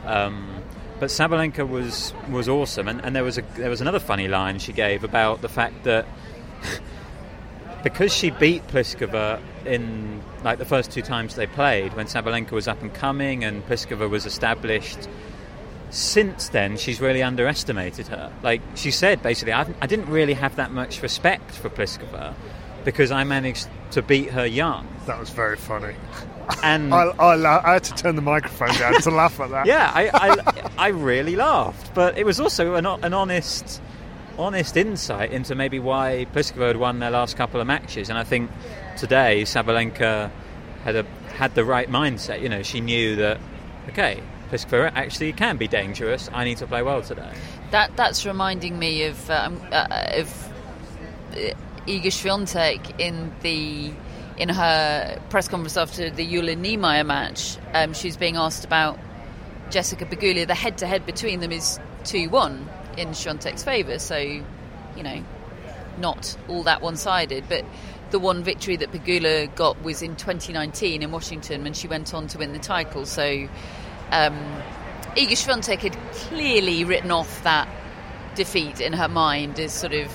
Um, 0.04 0.62
but 0.98 1.10
Sabalenka 1.10 1.68
was 1.68 2.12
was 2.30 2.48
awesome, 2.48 2.88
and, 2.88 3.00
and 3.04 3.14
there 3.14 3.24
was 3.24 3.38
a 3.38 3.42
there 3.56 3.70
was 3.70 3.80
another 3.80 4.00
funny 4.00 4.28
line 4.28 4.58
she 4.58 4.72
gave 4.72 5.04
about 5.04 5.40
the 5.40 5.48
fact 5.48 5.84
that 5.84 6.06
because 7.84 8.12
she 8.12 8.30
beat 8.30 8.66
Pliskova 8.66 9.40
in 9.64 10.20
like 10.42 10.58
the 10.58 10.64
first 10.64 10.90
two 10.90 11.02
times 11.02 11.36
they 11.36 11.46
played 11.46 11.94
when 11.94 12.06
Sabalenka 12.06 12.52
was 12.52 12.66
up 12.66 12.82
and 12.82 12.92
coming 12.92 13.44
and 13.44 13.64
Pliskova 13.66 14.10
was 14.10 14.26
established. 14.26 15.08
Since 15.90 16.50
then, 16.50 16.76
she's 16.76 17.00
really 17.00 17.22
underestimated 17.22 18.08
her. 18.08 18.32
Like 18.42 18.60
she 18.74 18.90
said, 18.90 19.22
basically, 19.22 19.52
I've, 19.52 19.74
I 19.80 19.86
didn't 19.86 20.08
really 20.10 20.34
have 20.34 20.56
that 20.56 20.70
much 20.70 21.02
respect 21.02 21.52
for 21.52 21.70
Pliskova 21.70 22.34
because 22.84 23.10
I 23.10 23.24
managed 23.24 23.68
to 23.92 24.02
beat 24.02 24.30
her 24.30 24.46
young. 24.46 24.86
That 25.06 25.18
was 25.18 25.30
very 25.30 25.56
funny. 25.56 25.94
And 26.62 26.92
I, 27.02 27.04
I, 27.18 27.70
I 27.70 27.72
had 27.74 27.84
to 27.84 27.94
turn 27.94 28.16
the 28.16 28.22
microphone 28.22 28.74
down 28.74 29.00
to 29.00 29.10
laugh 29.10 29.40
at 29.40 29.50
that. 29.50 29.66
yeah, 29.66 29.90
I, 29.94 30.10
I, 30.12 30.70
I 30.78 30.88
really 30.88 31.36
laughed, 31.36 31.94
but 31.94 32.18
it 32.18 32.24
was 32.24 32.38
also 32.40 32.74
an, 32.74 32.86
an 32.86 33.14
honest, 33.14 33.80
honest 34.38 34.76
insight 34.76 35.32
into 35.32 35.54
maybe 35.54 35.78
why 35.78 36.26
Pliskova 36.34 36.68
had 36.68 36.76
won 36.76 36.98
their 36.98 37.10
last 37.10 37.36
couple 37.36 37.60
of 37.60 37.66
matches, 37.66 38.08
and 38.10 38.18
I 38.18 38.24
think 38.24 38.50
today 38.96 39.42
Sabalenka 39.42 40.30
had 40.84 40.96
a 40.96 41.02
had 41.34 41.54
the 41.54 41.64
right 41.64 41.88
mindset. 41.88 42.42
You 42.42 42.48
know, 42.48 42.62
she 42.62 42.80
knew 42.80 43.16
that 43.16 43.38
okay, 43.88 44.22
Actually 44.94 45.32
can 45.32 45.56
be 45.56 45.68
dangerous. 45.68 46.28
I 46.32 46.44
need 46.44 46.58
to 46.58 46.66
play 46.66 46.82
well 46.82 47.02
today. 47.02 47.32
That 47.70 47.96
that's 47.96 48.24
reminding 48.24 48.78
me 48.78 49.04
of 49.04 49.30
um, 49.30 49.60
uh, 49.72 49.86
of 50.14 50.52
uh, 51.32 51.54
Iga 51.86 52.06
Swiatek 52.06 52.98
in 53.00 53.32
the 53.42 53.92
in 54.38 54.48
her 54.48 55.20
press 55.30 55.48
conference 55.48 55.76
after 55.76 56.10
the 56.10 56.24
Yulia 56.24 56.56
Niemeier 56.56 57.04
match. 57.04 57.58
Um, 57.74 57.92
she 57.92 58.08
was 58.08 58.16
being 58.16 58.36
asked 58.36 58.64
about 58.64 58.98
Jessica 59.70 60.06
Pegula. 60.06 60.46
The 60.46 60.54
head-to-head 60.54 61.04
between 61.04 61.40
them 61.40 61.50
is 61.50 61.78
two-one 62.04 62.68
in 62.96 63.08
Swiatek's 63.08 63.64
favour. 63.64 63.98
So, 63.98 64.16
you 64.16 65.02
know, 65.02 65.24
not 65.98 66.36
all 66.48 66.62
that 66.64 66.82
one-sided, 66.82 67.44
but. 67.48 67.64
The 68.10 68.18
one 68.18 68.42
victory 68.42 68.76
that 68.76 68.90
Pegula 68.90 69.54
got 69.54 69.82
was 69.82 70.00
in 70.00 70.16
2019 70.16 71.02
in 71.02 71.12
Washington 71.12 71.62
when 71.62 71.74
she 71.74 71.88
went 71.88 72.14
on 72.14 72.26
to 72.28 72.38
win 72.38 72.54
the 72.54 72.58
title. 72.58 73.04
So, 73.04 73.46
um, 74.12 74.34
Iga 75.16 75.32
Swiatek 75.32 75.78
had 75.80 75.96
clearly 76.12 76.84
written 76.84 77.10
off 77.10 77.42
that 77.42 77.68
defeat 78.34 78.80
in 78.80 78.92
her 78.92 79.08
mind 79.08 79.58
as 79.58 79.72
sort 79.72 79.92
of 79.92 80.12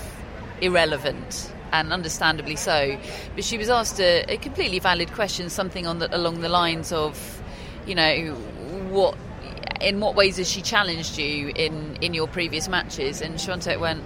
irrelevant, 0.61 1.51
and 1.73 1.91
understandably 1.91 2.55
so. 2.55 2.97
But 3.35 3.43
she 3.43 3.57
was 3.57 3.69
asked 3.69 3.99
a, 3.99 4.23
a 4.29 4.37
completely 4.37 4.79
valid 4.79 5.11
question, 5.11 5.49
something 5.49 5.85
on 5.85 5.99
the, 5.99 6.15
along 6.15 6.41
the 6.41 6.49
lines 6.49 6.91
of, 6.91 7.41
you 7.85 7.95
know, 7.95 8.33
what, 8.89 9.17
in 9.81 9.99
what 9.99 10.15
ways 10.15 10.37
has 10.37 10.49
she 10.49 10.61
challenged 10.61 11.17
you 11.17 11.49
in 11.49 11.97
in 12.01 12.13
your 12.13 12.27
previous 12.27 12.69
matches? 12.69 13.21
And 13.21 13.35
Swiatek 13.35 13.79
went, 13.79 14.03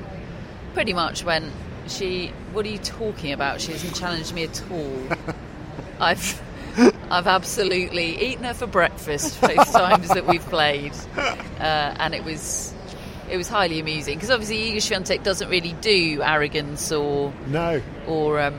pretty 0.74 0.94
much 0.94 1.24
went, 1.24 1.52
she, 1.88 2.28
what 2.54 2.66
are 2.66 2.70
you 2.70 2.80
talking 2.80 3.32
about? 3.32 3.62
She 3.62 3.72
hasn't 3.72 3.96
challenged 3.96 4.34
me 4.34 4.44
at 4.44 4.64
all. 4.72 5.04
I've. 6.00 6.42
I've 7.12 7.28
absolutely 7.28 8.22
eaten 8.22 8.44
her 8.44 8.54
for 8.54 8.68
breakfast 8.68 9.40
both 9.42 9.72
times 9.72 10.10
that 10.10 10.28
we've 10.28 10.46
played, 10.46 10.94
uh, 11.18 11.96
and 12.00 12.14
it 12.14 12.24
was 12.24 12.74
it 13.30 13.38
was 13.38 13.48
highly 13.48 13.80
amusing 13.80 14.16
because 14.16 14.30
obviously 14.32 14.72
Iga 14.72 14.78
Swiatek 14.78 15.24
doesn't 15.24 15.50
really 15.50 15.74
do 15.82 16.22
arrogance 16.24 16.92
or 16.92 17.34
No. 17.48 17.82
or 18.08 18.40
um, 18.40 18.56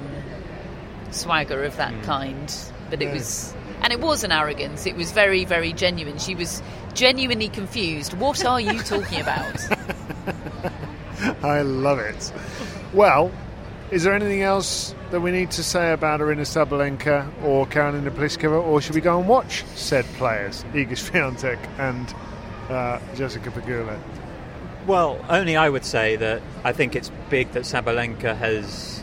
swagger 1.11 1.65
of 1.65 1.77
that 1.77 2.03
kind, 2.03 2.55
but 2.91 3.01
it 3.03 3.07
No. 3.07 3.13
was 3.15 3.55
and 3.83 3.93
it 3.93 4.01
was 4.01 4.25
an 4.25 4.33
arrogance. 4.33 4.87
It 4.87 4.97
was 4.97 5.13
very 5.13 5.45
very 5.45 5.73
genuine. 5.73 6.19
She 6.19 6.35
was 6.35 6.63
genuinely 6.95 7.49
confused. 7.49 8.15
What 8.15 8.45
are 8.45 8.61
you 8.61 8.81
talking 8.81 9.21
about? 9.21 9.57
I 11.43 11.63
love 11.63 11.99
it. 11.99 12.33
Well, 12.93 13.31
is 13.91 14.05
there 14.05 14.15
anything 14.15 14.43
else 14.43 14.95
that 15.11 15.21
we 15.21 15.31
need 15.31 15.51
to 15.53 15.63
say 15.63 15.93
about 15.93 16.21
Aryna 16.21 16.43
Sabalenka 16.43 17.27
or 17.43 17.67
Karolina 17.67 18.11
Pliskova, 18.11 18.63
or 18.63 18.81
should 18.81 18.95
we 18.95 19.01
go 19.01 19.19
and 19.19 19.29
watch 19.29 19.65
said 19.75 20.05
players, 20.17 20.65
Iga 20.73 20.91
Swiatek 20.91 21.59
and 21.79 22.15
uh, 22.71 22.99
Jessica 23.15 23.51
Pegula? 23.51 23.99
Well, 24.87 25.23
only 25.29 25.57
I 25.57 25.69
would 25.69 25.85
say 25.85 26.17
that 26.17 26.43
I 26.65 26.73
think 26.73 26.97
it's 26.97 27.11
big 27.31 27.51
that 27.53 27.63
Sabalenka 27.63 28.37
has 28.37 29.03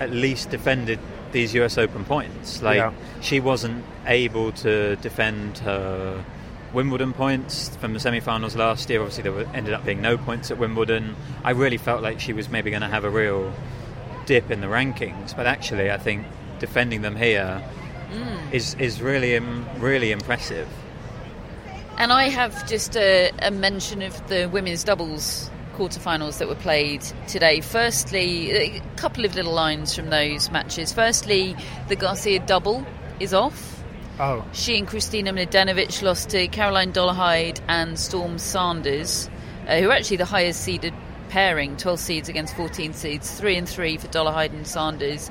at 0.00 0.10
least 0.10 0.50
defended 0.50 0.98
these 1.32 1.54
US 1.54 1.76
Open 1.76 2.04
points. 2.04 2.62
Like 2.62 2.76
Yeah. 2.76 2.92
she 3.20 3.40
wasn't 3.40 3.84
able 4.06 4.52
to 4.52 4.96
defend 4.96 5.58
her 5.58 6.24
Wimbledon 6.72 7.12
points 7.14 7.74
from 7.76 7.94
the 7.94 8.00
semi-finals 8.00 8.54
last 8.56 8.88
year. 8.90 9.00
Obviously, 9.00 9.22
there 9.22 9.32
were, 9.32 9.46
ended 9.54 9.72
up 9.74 9.84
being 9.84 10.00
no 10.02 10.16
points 10.18 10.50
at 10.50 10.58
Wimbledon. 10.58 11.16
I 11.44 11.50
really 11.50 11.78
felt 11.78 12.02
like 12.02 12.20
she 12.20 12.32
was 12.34 12.48
maybe 12.50 12.70
going 12.70 12.82
to 12.82 12.88
have 12.88 13.04
a 13.04 13.10
real 13.10 13.52
dip 14.28 14.50
in 14.50 14.60
the 14.60 14.66
rankings, 14.66 15.34
but 15.34 15.46
actually, 15.46 15.90
I 15.90 15.96
think 15.96 16.26
defending 16.60 17.00
them 17.02 17.16
here 17.16 17.62
is 18.52 18.74
is 18.74 19.00
really 19.00 19.34
im- 19.34 19.66
really 19.78 20.12
impressive. 20.12 20.68
And 21.96 22.12
I 22.12 22.28
have 22.28 22.68
just 22.68 22.96
a, 22.96 23.32
a 23.42 23.50
mention 23.50 24.02
of 24.02 24.14
the 24.28 24.48
women's 24.52 24.84
doubles 24.84 25.50
quarterfinals 25.74 26.38
that 26.38 26.46
were 26.48 26.54
played 26.68 27.02
today. 27.26 27.60
Firstly, 27.60 28.52
a 28.52 28.82
couple 28.96 29.24
of 29.24 29.34
little 29.34 29.52
lines 29.52 29.94
from 29.96 30.10
those 30.10 30.50
matches. 30.50 30.92
Firstly, 30.92 31.56
the 31.88 31.96
Garcia 31.96 32.38
double 32.40 32.86
is 33.20 33.32
off. 33.32 33.82
Oh, 34.20 34.44
She 34.52 34.76
and 34.78 34.86
Kristina 34.86 35.30
Mladenovic 35.30 36.02
lost 36.02 36.30
to 36.30 36.48
Caroline 36.48 36.92
Dolehide 36.92 37.60
and 37.68 37.98
Storm 37.98 38.38
Sanders, 38.38 39.30
uh, 39.68 39.78
who 39.78 39.88
are 39.88 39.92
actually 39.92 40.16
the 40.18 40.24
highest 40.24 40.60
seeded 40.60 40.92
pairing, 41.28 41.76
12 41.76 41.98
seeds 42.00 42.28
against 42.28 42.56
14 42.56 42.92
seeds, 42.92 43.30
3 43.38 43.56
and 43.56 43.68
3 43.68 43.96
for 43.98 44.08
Dolehide 44.08 44.52
and 44.52 44.66
Sanders. 44.66 45.30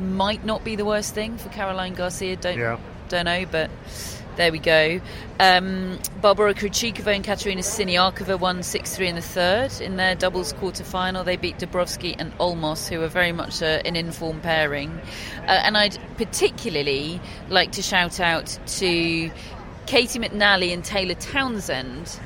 Might 0.00 0.44
not 0.44 0.64
be 0.64 0.76
the 0.76 0.84
worst 0.84 1.14
thing 1.14 1.36
for 1.36 1.48
Caroline 1.50 1.94
Garcia, 1.94 2.36
don't, 2.36 2.58
Yeah. 2.58 2.78
don't 3.08 3.26
know, 3.26 3.44
but 3.50 3.70
there 4.36 4.50
we 4.52 4.58
go. 4.58 5.00
Um, 5.38 5.98
Barbara 6.22 6.54
Krejcikova 6.54 7.14
and 7.14 7.22
Katerina 7.24 7.60
Siniakova 7.60 8.38
won 8.40 8.62
6 8.62 8.94
3 8.96 9.08
in 9.08 9.14
the 9.16 9.20
third 9.20 9.70
in 9.80 9.96
their 9.96 10.14
doubles 10.14 10.52
quarter 10.54 10.84
final. 10.84 11.24
They 11.24 11.36
beat 11.36 11.58
Dabrowski 11.58 12.14
and 12.18 12.32
Olmos, 12.38 12.88
who 12.88 13.02
are 13.02 13.08
very 13.08 13.32
much 13.32 13.60
uh, 13.62 13.82
an 13.84 13.96
informed 13.96 14.42
pairing. 14.42 14.98
Uh, 15.46 15.50
and 15.50 15.76
I'd 15.76 15.98
particularly 16.16 17.20
like 17.50 17.72
to 17.72 17.82
shout 17.82 18.20
out 18.20 18.46
to 18.78 19.30
Caty 19.86 20.24
McNally 20.24 20.72
and 20.72 20.84
Taylor 20.84 21.14
Townsend 21.14 22.18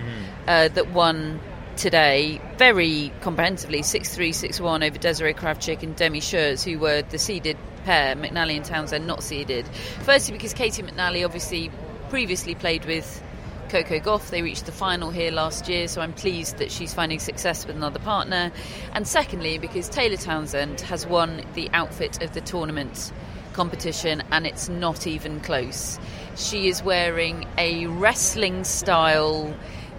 uh, 0.47 0.69
that 0.69 0.91
won 0.93 1.41
today 1.77 2.41
very 2.57 3.13
comprehensively 3.21 3.81
6-3 3.81 4.31
6-1 4.31 4.87
over 4.87 4.99
Desirae 4.99 5.35
Krawczyk 5.35 5.83
and 5.83 5.97
Demi 5.97 6.21
Schuurs 6.21 6.65
who 6.65 6.79
were 6.79 7.03
the 7.03 7.19
seeded 7.19 7.57
pair. 7.85 8.15
McNally 8.17 8.57
and 8.57 8.65
Townsend 8.65 9.07
not 9.07 9.23
seeded. 9.23 9.67
Firstly 10.03 10.33
because 10.33 10.55
Caty 10.55 10.89
McNally 10.89 11.25
obviously 11.25 11.71
previously 12.09 12.55
played 12.55 12.85
with 12.85 13.23
Coco 13.69 13.99
Gauff 13.99 14.31
they 14.31 14.43
reached 14.43 14.67
the 14.67 14.73
final 14.73 15.11
here 15.11 15.31
last 15.31 15.69
year 15.69 15.89
so 15.89 16.01
I'm 16.01 16.13
pleased 16.13 16.59
that 16.59 16.71
she's 16.71 16.95
finding 16.95 17.19
success 17.19 17.67
with 17.67 17.77
another 17.77 17.99
partner. 17.99 18.53
And 18.93 19.07
secondly 19.07 19.59
because 19.59 19.89
Taylor 19.89 20.17
Townsend 20.17 20.81
has 20.83 21.07
won 21.07 21.43
the 21.55 21.69
outfit 21.73 22.23
of 22.23 22.33
the 22.35 22.41
tournament 22.41 23.13
competition 23.53 24.23
and 24.31 24.47
it's 24.47 24.69
not 24.69 25.07
even 25.07 25.41
close. 25.41 25.99
She 26.37 26.69
is 26.69 26.83
wearing 26.83 27.47
a 27.57 27.87
wrestling 27.87 28.65
style 28.65 29.55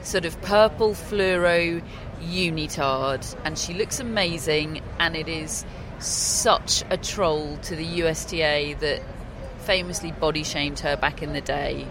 sort 0.05 0.25
of 0.25 0.39
purple 0.41 0.93
fluoro 0.93 1.81
unitard 2.21 3.35
and 3.43 3.57
she 3.57 3.73
looks 3.73 3.99
amazing 3.99 4.81
and 4.99 5.15
it 5.15 5.27
is 5.27 5.65
such 5.99 6.83
a 6.89 6.97
troll 6.97 7.57
to 7.57 7.75
the 7.75 7.85
USTA 8.01 8.75
that 8.79 9.01
famously 9.59 10.11
body 10.11 10.43
shamed 10.43 10.79
her 10.79 10.95
back 10.95 11.23
in 11.23 11.33
the 11.33 11.41
day 11.41 11.87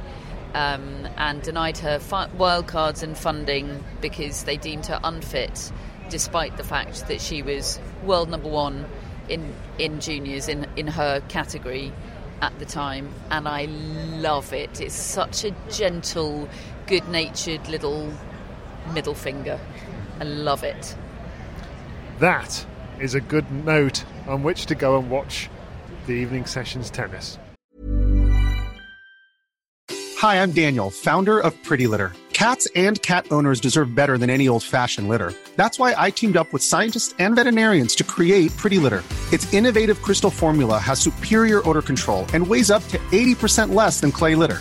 um, 0.54 1.08
and 1.16 1.42
denied 1.42 1.78
her 1.78 1.98
fi- 1.98 2.28
wildcards 2.28 3.02
and 3.02 3.18
funding 3.18 3.82
because 4.00 4.44
they 4.44 4.56
deemed 4.56 4.86
her 4.86 5.00
unfit 5.02 5.72
despite 6.08 6.56
the 6.56 6.64
fact 6.64 7.08
that 7.08 7.20
she 7.20 7.42
was 7.42 7.80
world 8.04 8.28
number 8.28 8.48
one 8.48 8.84
in 9.28 9.54
in 9.78 10.00
juniors 10.00 10.48
in 10.48 10.66
in 10.76 10.86
her 10.86 11.20
category 11.28 11.92
at 12.40 12.56
the 12.58 12.66
time 12.66 13.12
and 13.30 13.48
I 13.48 13.64
love 13.64 14.52
it. 14.52 14.80
It's 14.80 14.94
such 14.94 15.44
a 15.44 15.54
gentle 15.70 16.48
good-natured 16.86 17.66
little 17.68 18.12
middle 18.92 19.14
finger 19.14 19.58
I 20.20 20.24
love 20.24 20.64
it 20.64 20.96
that 22.18 22.66
is 23.00 23.14
a 23.14 23.20
good 23.20 23.50
note 23.50 24.04
on 24.26 24.42
which 24.42 24.66
to 24.66 24.74
go 24.74 24.98
and 24.98 25.10
watch 25.10 25.50
the 26.06 26.12
evening 26.12 26.46
sessions 26.46 26.90
tennis. 26.90 27.38
Hi, 30.18 30.42
I'm 30.42 30.52
Daniel, 30.52 30.90
founder 30.90 31.40
of 31.40 31.60
Pretty 31.64 31.86
Litter. 31.86 32.12
Cats 32.32 32.66
and 32.74 33.00
cat 33.02 33.26
owners 33.30 33.60
deserve 33.60 33.94
better 33.94 34.18
than 34.18 34.30
any 34.30 34.48
old 34.48 34.62
fashioned 34.62 35.08
litter. 35.08 35.32
That's 35.56 35.78
why 35.78 35.94
I 35.96 36.10
teamed 36.10 36.36
up 36.36 36.52
with 36.52 36.62
scientists 36.62 37.14
and 37.18 37.36
veterinarians 37.36 37.94
to 37.96 38.04
create 38.04 38.56
Pretty 38.56 38.78
Litter. 38.78 39.02
Its 39.32 39.52
innovative 39.52 40.00
crystal 40.02 40.30
formula 40.30 40.78
has 40.78 40.98
superior 40.98 41.68
odor 41.68 41.82
control 41.82 42.26
and 42.32 42.46
weighs 42.46 42.70
up 42.70 42.82
to 42.88 42.98
80% 43.12 43.74
less 43.74 44.00
than 44.00 44.12
clay 44.12 44.34
litter. 44.34 44.60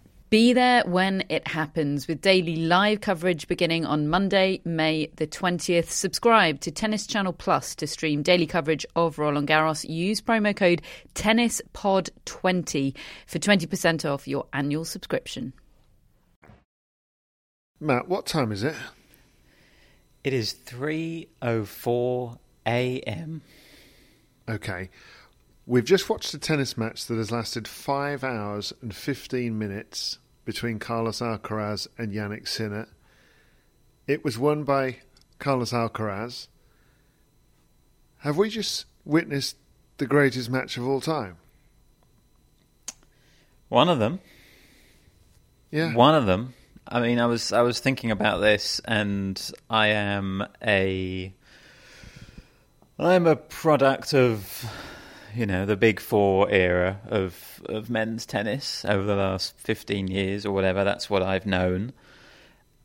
Be 0.31 0.53
there 0.53 0.83
when 0.85 1.25
it 1.27 1.45
happens 1.45 2.07
with 2.07 2.21
daily 2.21 2.55
live 2.55 3.01
coverage 3.01 3.49
beginning 3.49 3.85
on 3.85 4.07
Monday, 4.07 4.61
May 4.63 5.07
the 5.17 5.27
20th. 5.27 5.89
Subscribe 5.89 6.61
to 6.61 6.71
Tennis 6.71 7.05
Channel 7.05 7.33
Plus 7.33 7.75
to 7.75 7.85
stream 7.85 8.23
daily 8.23 8.47
coverage 8.47 8.85
of 8.95 9.19
Roland 9.19 9.49
Garros. 9.49 9.83
Use 9.89 10.21
promo 10.21 10.55
code 10.55 10.83
TennisPod20 11.15 12.95
for 13.27 13.39
20% 13.39 14.09
off 14.09 14.25
your 14.25 14.47
annual 14.53 14.85
subscription. 14.85 15.51
Matt, 17.81 18.07
what 18.07 18.25
time 18.25 18.53
is 18.53 18.63
it? 18.63 18.75
It 20.23 20.31
is 20.31 20.53
3:04 20.53 22.37
a.m. 22.67 23.41
Okay. 24.47 24.89
We've 25.71 25.85
just 25.85 26.09
watched 26.09 26.33
a 26.33 26.37
tennis 26.37 26.77
match 26.77 27.05
that 27.05 27.15
has 27.15 27.31
lasted 27.31 27.65
5 27.65 28.25
hours 28.25 28.73
and 28.81 28.93
15 28.93 29.57
minutes 29.57 30.17
between 30.43 30.79
Carlos 30.79 31.21
Alcaraz 31.21 31.87
and 31.97 32.11
Jannik 32.11 32.45
Sinner. 32.45 32.89
It 34.05 34.21
was 34.21 34.37
won 34.37 34.65
by 34.65 34.97
Carlos 35.39 35.71
Alcaraz. 35.71 36.49
Have 38.17 38.35
we 38.35 38.49
just 38.49 38.83
witnessed 39.05 39.55
the 39.95 40.05
greatest 40.05 40.49
match 40.49 40.75
of 40.75 40.85
all 40.85 40.99
time? 40.99 41.37
One 43.69 43.87
of 43.87 43.97
them. 43.97 44.19
Yeah. 45.71 45.95
One 45.95 46.15
of 46.15 46.25
them. 46.25 46.53
I 46.85 46.99
mean, 46.99 47.17
I 47.17 47.27
was 47.27 47.53
I 47.53 47.61
was 47.61 47.79
thinking 47.79 48.11
about 48.11 48.41
this, 48.41 48.81
and 48.83 49.41
I 49.69 49.87
am 49.87 50.45
a 50.61 51.33
I'm 52.99 53.25
a 53.25 53.37
product 53.37 54.13
of 54.13 54.69
you 55.35 55.45
know 55.45 55.65
the 55.65 55.75
big 55.75 55.99
four 55.99 56.49
era 56.49 56.99
of 57.07 57.61
of 57.65 57.89
men's 57.89 58.25
tennis 58.25 58.85
over 58.85 59.03
the 59.03 59.15
last 59.15 59.57
fifteen 59.57 60.07
years 60.07 60.45
or 60.45 60.51
whatever. 60.51 60.83
That's 60.83 61.09
what 61.09 61.23
I've 61.23 61.45
known, 61.45 61.93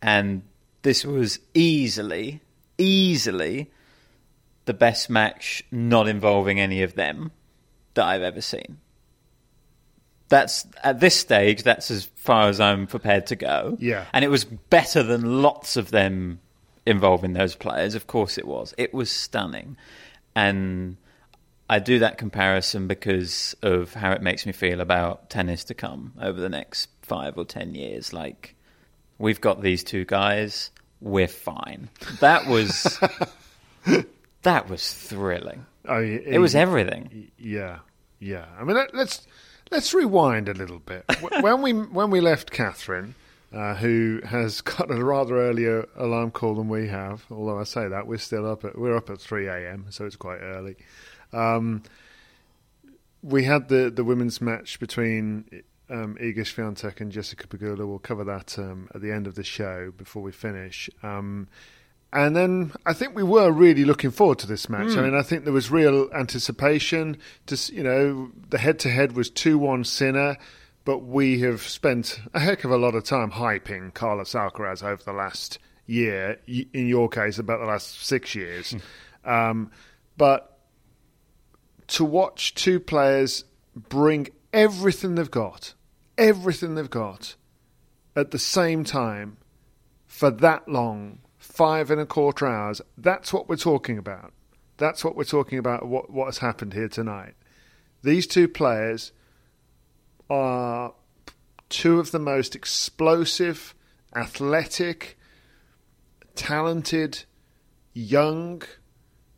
and 0.03 0.43
this 0.83 1.05
was 1.05 1.41
easily, 1.55 2.41
easily 2.79 3.71
the 4.67 4.75
best 4.75 5.09
match 5.11 5.65
not 5.71 6.09
involving 6.09 6.61
any 6.61 6.83
of 6.83 6.95
them 6.95 7.33
that 7.95 8.05
I've 8.05 8.23
ever 8.23 8.41
seen. 8.41 8.79
That's 10.29 10.67
at 10.83 11.01
this 11.01 11.15
stage. 11.17 11.63
That's 11.63 11.91
as 11.91 12.05
far 12.17 12.49
as 12.49 12.61
I'm 12.61 12.87
prepared 12.87 13.27
to 13.29 13.37
go. 13.37 13.77
Yeah. 13.81 14.07
and 14.13 14.25
it 14.25 14.29
was 14.29 14.45
better 14.45 15.03
than 15.03 15.43
lots 15.43 15.77
of 15.77 15.91
them 15.91 16.41
involving 16.85 17.33
those 17.33 17.55
players. 17.55 17.95
Of 17.95 18.07
course, 18.07 18.39
it 18.39 18.47
was. 18.47 18.75
It 18.77 18.93
was 18.93 19.11
stunning, 19.11 19.77
and 20.35 20.97
I 21.69 21.79
do 21.81 21.99
that 21.99 22.17
comparison 22.19 22.87
because 22.87 23.57
of 23.63 23.95
how 23.95 24.13
it 24.13 24.23
makes 24.23 24.47
me 24.47 24.53
feel 24.53 24.81
about 24.81 25.31
tennis 25.31 25.65
to 25.65 25.75
come 25.75 26.13
over 26.21 26.41
the 26.41 26.49
next 26.49 26.89
five 27.03 27.37
or 27.37 27.45
ten 27.45 27.75
years. 27.75 28.13
Like 28.13 28.55
we've 29.19 29.41
got 29.41 29.63
these 29.63 29.83
two 29.83 30.05
guys, 30.05 30.71
we're 31.01 31.29
fine. 31.29 31.89
That 32.21 32.47
was 32.47 33.01
that 34.43 34.69
was 34.69 34.93
thrilling. 34.93 35.67
Oh, 35.89 36.01
It 36.01 36.39
was 36.39 36.55
everything. 36.55 37.31
Yeah, 37.39 37.79
yeah. 38.19 38.47
I 38.59 38.65
mean, 38.65 38.77
let, 38.77 38.95
let's 38.95 39.27
let's 39.71 39.93
rewind 39.95 40.49
a 40.49 40.55
little 40.55 40.81
bit. 40.81 41.05
When 41.41 41.63
we 41.63 41.73
when 41.73 42.11
we 42.11 42.21
left 42.21 42.51
Catherine, 42.51 43.15
uh, 43.53 43.75
who 43.75 44.21
has 44.25 44.61
got 44.63 44.91
a 44.91 45.05
rather 45.05 45.37
earlier 45.41 45.87
alarm 45.97 46.31
call 46.31 46.55
than 46.55 46.69
we 46.69 46.89
have, 46.89 47.25
although 47.31 47.59
I 47.59 47.65
say 47.65 47.89
that 47.89 48.07
we're 48.07 48.19
still 48.19 48.49
up 48.51 48.65
at 48.65 48.79
we're 48.79 48.97
up 48.97 49.11
at 49.11 49.21
three 49.21 49.47
a.m., 49.49 49.87
so 49.91 50.05
it's 50.07 50.17
quite 50.17 50.39
early. 50.39 50.77
Um, 51.37 51.83
we 53.23 53.45
had 53.45 53.69
the 53.69 53.91
the 53.91 54.05
women's 54.05 54.41
match 54.41 54.79
between 54.79 55.45
um, 55.91 56.17
Iga 56.21 56.39
Swiatek 56.39 57.01
and 57.01 57.13
Jessica 57.13 57.47
Pegula. 57.47 57.87
We'll 57.87 57.99
cover 57.99 58.25
that 58.25 58.59
um, 58.59 58.89
at 58.95 59.01
the 59.01 59.13
end 59.13 59.27
of 59.27 59.35
the 59.35 59.45
show 59.45 59.93
before 59.97 60.23
we 60.23 60.33
finish. 60.33 60.89
Um, 61.03 61.49
and 62.13 62.35
then 62.37 62.73
I 62.87 62.93
think 62.93 63.15
we 63.15 63.23
were 63.23 63.51
really 63.51 63.85
looking 63.85 64.11
forward 64.11 64.39
to 64.39 64.47
this 64.47 64.69
match. 64.69 64.97
I 64.97 65.03
mean, 65.03 65.15
I 65.15 65.23
think 65.23 65.45
there 65.45 65.53
was 65.53 65.71
real 65.71 66.09
anticipation. 66.15 67.19
Just 67.47 67.73
you 67.73 67.83
know, 67.83 68.31
the 68.49 68.59
head-to-head 68.59 69.13
was 69.13 69.29
two-one 69.29 69.85
Sinner, 69.85 70.39
but 70.85 71.01
we 71.01 71.41
have 71.41 71.63
spent 71.63 72.21
a 72.33 72.39
heck 72.41 72.65
of 72.65 72.71
a 72.71 72.77
lot 72.79 72.95
of 72.95 73.05
time 73.05 73.33
hyping 73.33 73.93
Carlos 73.93 74.33
Alcaraz 74.33 74.83
over 74.83 75.03
the 75.03 75.13
last 75.13 75.59
year. 75.87 76.39
In 76.47 76.87
your 76.87 77.09
case, 77.09 77.39
about 77.39 77.61
the 77.61 77.67
last 77.67 78.01
six 78.07 78.35
years. 78.35 78.75
um, 79.25 79.71
but 80.17 80.56
to 81.89 82.05
watch 82.05 82.55
two 82.55 82.81
players 82.81 83.45
bring 83.75 84.29
everything 84.53 85.15
they've 85.15 85.31
got, 85.31 85.75
everything 86.17 86.75
they've 86.75 86.91
got, 86.91 87.37
at 88.15 88.31
the 88.31 88.39
same 88.39 88.85
time 88.85 89.37
for 90.07 90.31
that 90.31 90.69
long, 90.69 91.19
five 91.37 91.91
and 91.91 92.01
a 92.01 92.07
quarter 92.07 92.47
hours, 92.47 92.81
that's 92.97 93.33
what 93.33 93.49
we're 93.49 93.57
talking 93.57 93.99
about. 93.99 94.33
That's 94.79 95.05
what 95.05 95.17
we're 95.17 95.25
talking 95.25 95.59
about, 95.59 95.87
what, 95.87 96.11
what 96.11 96.27
has 96.27 96.39
happened 96.39 96.75
here 96.75 96.89
tonight. 96.89 97.35
These 98.03 98.27
two 98.27 98.49
players 98.49 99.13
are 100.29 100.93
two 101.69 101.99
of 101.99 102.11
the 102.11 102.19
most 102.19 102.55
explosive, 102.55 103.75
athletic, 104.15 105.19
talented, 106.35 107.25
young, 107.93 108.63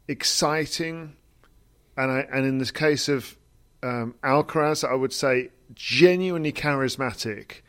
exciting, 0.07 1.17
and 1.99 2.13
I, 2.13 2.27
and 2.33 2.47
in 2.47 2.59
this 2.59 2.71
case 2.71 3.09
of 3.09 3.37
um, 3.83 4.15
Alcaraz, 4.23 4.89
I 4.89 4.95
would 4.95 5.13
say 5.13 5.51
genuinely 5.75 6.53
charismatic 6.53 7.63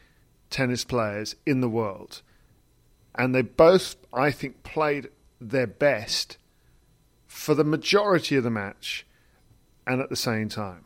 tennis 0.51 0.86
players 0.86 1.36
in 1.47 1.61
the 1.61 1.67
world, 1.67 2.21
and 3.15 3.34
they 3.34 3.41
both, 3.41 3.95
I 4.13 4.30
think, 4.30 4.61
played 4.63 5.09
their 5.41 5.67
best 5.67 6.38
for 7.27 7.55
the 7.55 7.63
majority 7.63 8.36
of 8.36 8.43
the 8.43 8.51
match, 8.51 9.05
and 9.88 9.99
at 9.99 10.09
the 10.09 10.15
same 10.15 10.47
time. 10.47 10.86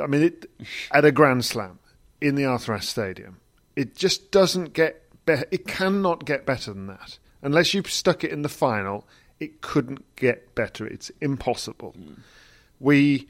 I 0.00 0.06
mean, 0.08 0.22
it, 0.22 0.50
at 0.90 1.04
a 1.04 1.12
Grand 1.12 1.44
Slam 1.44 1.78
in 2.20 2.34
the 2.34 2.44
Arthur 2.44 2.74
Ashe 2.74 2.88
Stadium, 2.88 3.38
it 3.76 3.94
just 3.94 4.32
doesn't 4.32 4.72
get 4.72 5.02
better. 5.26 5.46
It 5.52 5.68
cannot 5.68 6.24
get 6.24 6.44
better 6.44 6.72
than 6.72 6.88
that. 6.88 7.18
Unless 7.40 7.74
you've 7.74 7.90
stuck 7.90 8.24
it 8.24 8.32
in 8.32 8.42
the 8.42 8.48
final, 8.48 9.06
it 9.42 9.60
couldn't 9.60 10.04
get 10.16 10.54
better. 10.54 10.86
It's 10.86 11.10
impossible. 11.20 11.94
We 12.78 13.28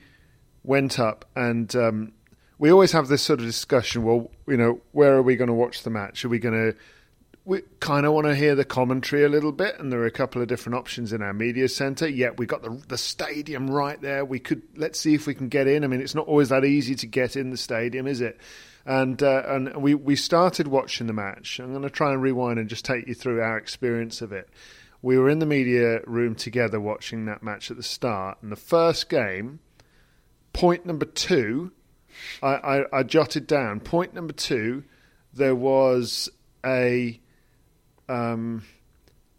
went 0.62 0.98
up 0.98 1.24
and 1.34 1.74
um, 1.74 2.12
we 2.58 2.70
always 2.70 2.92
have 2.92 3.08
this 3.08 3.22
sort 3.22 3.40
of 3.40 3.46
discussion. 3.46 4.02
Well, 4.04 4.30
you 4.46 4.56
know, 4.56 4.80
where 4.92 5.14
are 5.14 5.22
we 5.22 5.36
going 5.36 5.48
to 5.48 5.54
watch 5.54 5.82
the 5.82 5.90
match? 5.90 6.24
Are 6.24 6.28
we 6.28 6.38
going 6.38 6.72
to? 6.72 6.78
We 7.44 7.62
kind 7.80 8.06
of 8.06 8.12
want 8.12 8.28
to 8.28 8.36
hear 8.36 8.54
the 8.54 8.64
commentary 8.64 9.24
a 9.24 9.28
little 9.28 9.50
bit, 9.50 9.80
and 9.80 9.90
there 9.90 10.00
are 10.00 10.06
a 10.06 10.12
couple 10.12 10.40
of 10.40 10.46
different 10.46 10.76
options 10.76 11.12
in 11.12 11.22
our 11.22 11.32
media 11.32 11.68
centre. 11.68 12.06
Yet 12.06 12.38
we 12.38 12.46
got 12.46 12.62
the 12.62 12.80
the 12.86 12.98
stadium 12.98 13.68
right 13.68 14.00
there. 14.00 14.24
We 14.24 14.38
could 14.38 14.62
let's 14.76 15.00
see 15.00 15.14
if 15.14 15.26
we 15.26 15.34
can 15.34 15.48
get 15.48 15.66
in. 15.66 15.82
I 15.82 15.88
mean, 15.88 16.00
it's 16.00 16.14
not 16.14 16.28
always 16.28 16.50
that 16.50 16.64
easy 16.64 16.94
to 16.94 17.06
get 17.06 17.34
in 17.34 17.50
the 17.50 17.56
stadium, 17.56 18.06
is 18.06 18.20
it? 18.20 18.38
And 18.86 19.20
uh, 19.20 19.42
and 19.46 19.82
we 19.82 19.96
we 19.96 20.14
started 20.14 20.68
watching 20.68 21.08
the 21.08 21.12
match. 21.12 21.58
I'm 21.58 21.70
going 21.70 21.82
to 21.82 21.90
try 21.90 22.12
and 22.12 22.22
rewind 22.22 22.60
and 22.60 22.68
just 22.68 22.84
take 22.84 23.08
you 23.08 23.14
through 23.14 23.42
our 23.42 23.58
experience 23.58 24.22
of 24.22 24.30
it. 24.30 24.48
We 25.02 25.18
were 25.18 25.28
in 25.28 25.40
the 25.40 25.46
media 25.46 26.00
room 26.06 26.34
together 26.34 26.80
watching 26.80 27.24
that 27.26 27.42
match 27.42 27.70
at 27.70 27.76
the 27.76 27.82
start, 27.82 28.38
and 28.40 28.52
the 28.52 28.56
first 28.56 29.08
game, 29.08 29.58
point 30.52 30.86
number 30.86 31.04
two, 31.04 31.72
I, 32.42 32.54
I, 32.54 32.98
I 32.98 33.02
jotted 33.02 33.46
down. 33.46 33.80
Point 33.80 34.14
number 34.14 34.32
two, 34.32 34.84
there 35.34 35.54
was 35.54 36.28
a. 36.64 37.20
Um, 38.08 38.64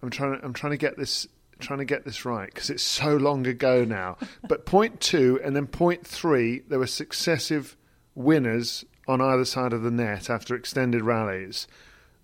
I'm 0.02 0.10
trying. 0.10 0.40
I'm 0.44 0.54
trying 0.54 0.72
to 0.72 0.78
get 0.78 0.98
this. 0.98 1.28
Trying 1.60 1.80
to 1.80 1.86
get 1.86 2.04
this 2.04 2.26
right 2.26 2.48
because 2.54 2.70
it's 2.70 2.84
so 2.84 3.16
long 3.16 3.48
ago 3.48 3.86
now. 3.86 4.18
But 4.50 4.66
point 4.66 5.00
two 5.00 5.40
and 5.44 5.56
then 5.56 5.68
point 5.68 6.06
three, 6.06 6.60
there 6.68 6.80
were 6.80 6.88
successive 6.88 7.78
winners 8.16 8.84
on 9.08 9.22
either 9.22 9.46
side 9.46 9.72
of 9.72 9.82
the 9.82 9.92
net 9.92 10.30
after 10.30 10.56
extended 10.56 11.04
rallies 11.04 11.68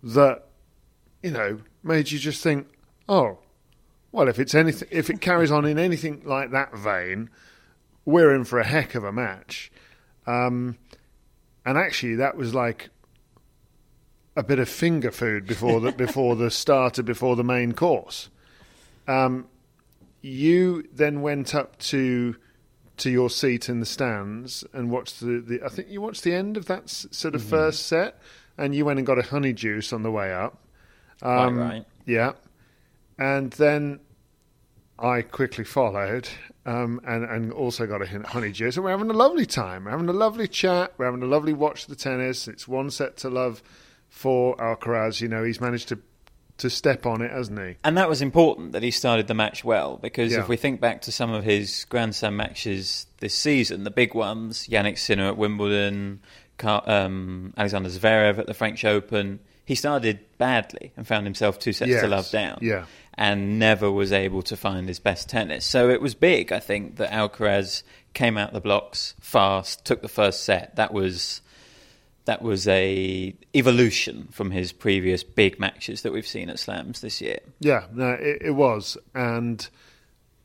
that 0.03 0.45
you 1.23 1.31
know 1.31 1.61
made 1.83 2.11
you 2.11 2.19
just 2.19 2.43
think, 2.43 2.67
oh, 3.09 3.39
well, 4.11 4.27
if 4.27 4.39
it's 4.39 4.55
anything, 4.55 4.87
if 4.91 5.09
it 5.09 5.19
carries 5.19 5.51
on 5.51 5.65
in 5.65 5.77
anything 5.77 6.21
like 6.23 6.51
that 6.51 6.75
vein, 6.75 7.29
we're 8.05 8.33
in 8.33 8.45
for 8.45 8.59
a 8.59 8.63
heck 8.63 8.95
of 8.95 9.03
a 9.03 9.11
match. 9.11 9.71
Um, 10.25 10.77
and 11.65 11.77
actually, 11.77 12.15
that 12.15 12.37
was 12.37 12.55
like 12.55 12.89
a 14.35 14.43
bit 14.43 14.59
of 14.59 14.69
finger 14.69 15.11
food 15.11 15.45
before 15.45 15.81
the 15.81 15.91
before 15.91 16.35
the 16.35 16.49
starter, 16.49 17.03
before 17.03 17.35
the 17.35 17.43
main 17.43 17.73
course. 17.73 18.29
Um, 19.07 19.47
you 20.21 20.87
then 20.93 21.21
went 21.21 21.53
up 21.53 21.77
to 21.79 22.35
to 22.97 23.09
your 23.09 23.29
seat 23.29 23.69
in 23.69 23.79
the 23.79 23.85
stands 23.85 24.63
and 24.73 24.91
watched 24.91 25.19
the, 25.19 25.39
the 25.39 25.63
I 25.63 25.69
think 25.69 25.89
you 25.89 26.01
watched 26.01 26.23
the 26.23 26.33
end 26.33 26.57
of 26.57 26.65
that 26.65 26.89
sort 26.89 27.35
of 27.35 27.43
first 27.43 27.85
set, 27.87 28.19
and 28.57 28.73
you 28.73 28.85
went 28.85 28.99
and 28.99 29.05
got 29.05 29.19
a 29.19 29.23
Honey 29.23 29.53
Deuce 29.53 29.93
on 29.93 30.03
the 30.03 30.11
way 30.11 30.33
up. 30.33 30.57
Um, 31.21 31.57
right. 31.57 31.85
Yeah, 32.05 32.33
and 33.19 33.51
then 33.53 33.99
I 34.97 35.21
quickly 35.21 35.63
followed 35.63 36.27
um, 36.65 36.99
and, 37.05 37.23
and 37.23 37.53
also 37.53 37.85
got 37.85 38.01
a 38.01 38.05
hin- 38.05 38.23
Honey 38.23 38.51
Deuce. 38.51 38.75
And 38.75 38.83
we're 38.83 38.91
having 38.91 39.09
a 39.09 39.13
lovely 39.13 39.45
time. 39.45 39.85
We're 39.85 39.91
having 39.91 40.09
a 40.09 40.13
lovely 40.13 40.47
chat. 40.47 40.93
We're 40.97 41.05
having 41.05 41.23
a 41.23 41.27
lovely 41.27 41.53
watch 41.53 41.85
the 41.85 41.95
tennis. 41.95 42.47
It's 42.47 42.67
one 42.67 42.89
set 42.91 43.17
to 43.17 43.29
love 43.29 43.61
for 44.09 44.55
Alcaraz. 44.57 45.21
You 45.21 45.27
know, 45.27 45.43
he's 45.43 45.61
managed 45.61 45.89
to 45.89 45.99
to 46.57 46.69
step 46.69 47.05
on 47.05 47.21
it, 47.21 47.31
hasn't 47.31 47.57
he? 47.57 47.75
And 47.85 47.97
that 47.97 48.09
was 48.09 48.21
important 48.21 48.73
that 48.73 48.83
he 48.83 48.91
started 48.91 49.27
the 49.27 49.33
match 49.33 49.63
well 49.63 49.95
because 49.95 50.33
Yeah. 50.33 50.39
if 50.41 50.49
we 50.49 50.57
think 50.57 50.81
back 50.81 51.03
to 51.03 51.11
some 51.13 51.31
of 51.31 51.45
his 51.45 51.85
Grand 51.85 52.13
Slam 52.13 52.35
matches 52.35 53.07
this 53.19 53.33
season, 53.33 53.85
the 53.85 53.91
big 53.91 54.13
ones, 54.13 54.67
Jannik 54.67 54.97
Sinner 54.97 55.27
at 55.29 55.37
Wimbledon, 55.37 56.19
Car- 56.57 56.83
um, 56.85 57.53
Alexander 57.55 57.87
Zverev 57.87 58.39
at 58.39 58.45
the 58.47 58.53
French 58.53 58.83
Open, 58.83 59.39
he 59.65 59.73
started 59.75 60.19
badly 60.37 60.91
and 60.97 61.07
found 61.07 61.25
himself 61.25 61.59
two 61.59 61.71
sets 61.71 61.91
Yes. 61.91 62.01
to 62.01 62.09
love 62.09 62.29
down. 62.29 62.59
Yeah. 62.61 62.83
And 63.21 63.59
never 63.59 63.91
was 63.91 64.13
able 64.13 64.41
to 64.43 64.55
find 64.55 64.87
his 64.87 64.99
best 64.99 65.27
tennis. 65.27 65.65
So 65.65 65.89
it 65.89 66.01
was 66.01 66.15
big, 66.15 66.53
I 66.53 66.59
think, 66.59 66.95
that 66.95 67.11
Alcaraz 67.11 67.83
came 68.13 68.37
out 68.37 68.53
the 68.53 68.61
blocks 68.61 69.13
fast, 69.19 69.83
took 69.83 70.01
the 70.01 70.07
first 70.07 70.43
set. 70.43 70.77
That 70.77 70.93
was 70.93 71.41
that 72.29 72.41
was 72.41 72.67
a 72.67 73.35
evolution 73.55 74.27
from 74.31 74.51
his 74.51 74.71
previous 74.71 75.23
big 75.23 75.59
matches 75.59 76.03
that 76.03 76.13
we've 76.13 76.27
seen 76.27 76.49
at 76.49 76.59
slams 76.59 77.01
this 77.01 77.21
year. 77.21 77.39
Yeah, 77.59 77.87
no, 77.91 78.11
it, 78.11 78.41
it 78.41 78.51
was, 78.51 78.97
and 79.15 79.67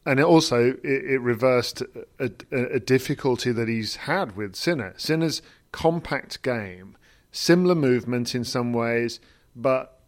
and 0.07 0.18
it 0.18 0.25
also 0.25 0.70
it, 0.83 1.05
it 1.05 1.20
reversed 1.20 1.83
a, 2.18 2.31
a, 2.51 2.81
difficulty 2.81 3.53
that 3.53 3.68
he's 3.68 3.97
had 3.97 4.35
with 4.37 4.57
Sinner. 4.57 4.95
Sinner's 4.97 5.43
compact 5.72 6.43
game, 6.43 6.97
similar 7.33 7.75
movement 7.75 8.35
in 8.35 8.45
some 8.45 8.72
ways, 8.72 9.20
but 9.55 10.01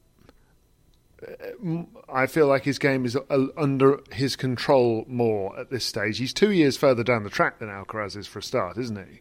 I 2.12 2.26
feel 2.26 2.46
like 2.46 2.64
his 2.64 2.78
game 2.78 3.04
is 3.04 3.16
uh, 3.16 3.46
under 3.56 4.00
his 4.12 4.36
control 4.36 5.04
more 5.08 5.58
at 5.58 5.70
this 5.70 5.84
stage. 5.84 6.18
He's 6.18 6.34
two 6.34 6.50
years 6.50 6.76
further 6.76 7.02
down 7.02 7.24
the 7.24 7.30
track 7.30 7.58
than 7.58 7.68
Alcaraz 7.68 8.16
is 8.16 8.26
for 8.26 8.40
a 8.40 8.42
start, 8.42 8.76
isn't 8.76 8.96
he? 8.96 9.20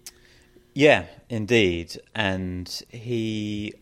Yeah, 0.73 1.05
indeed. 1.29 1.97
And 2.13 2.67
he. 2.89 3.73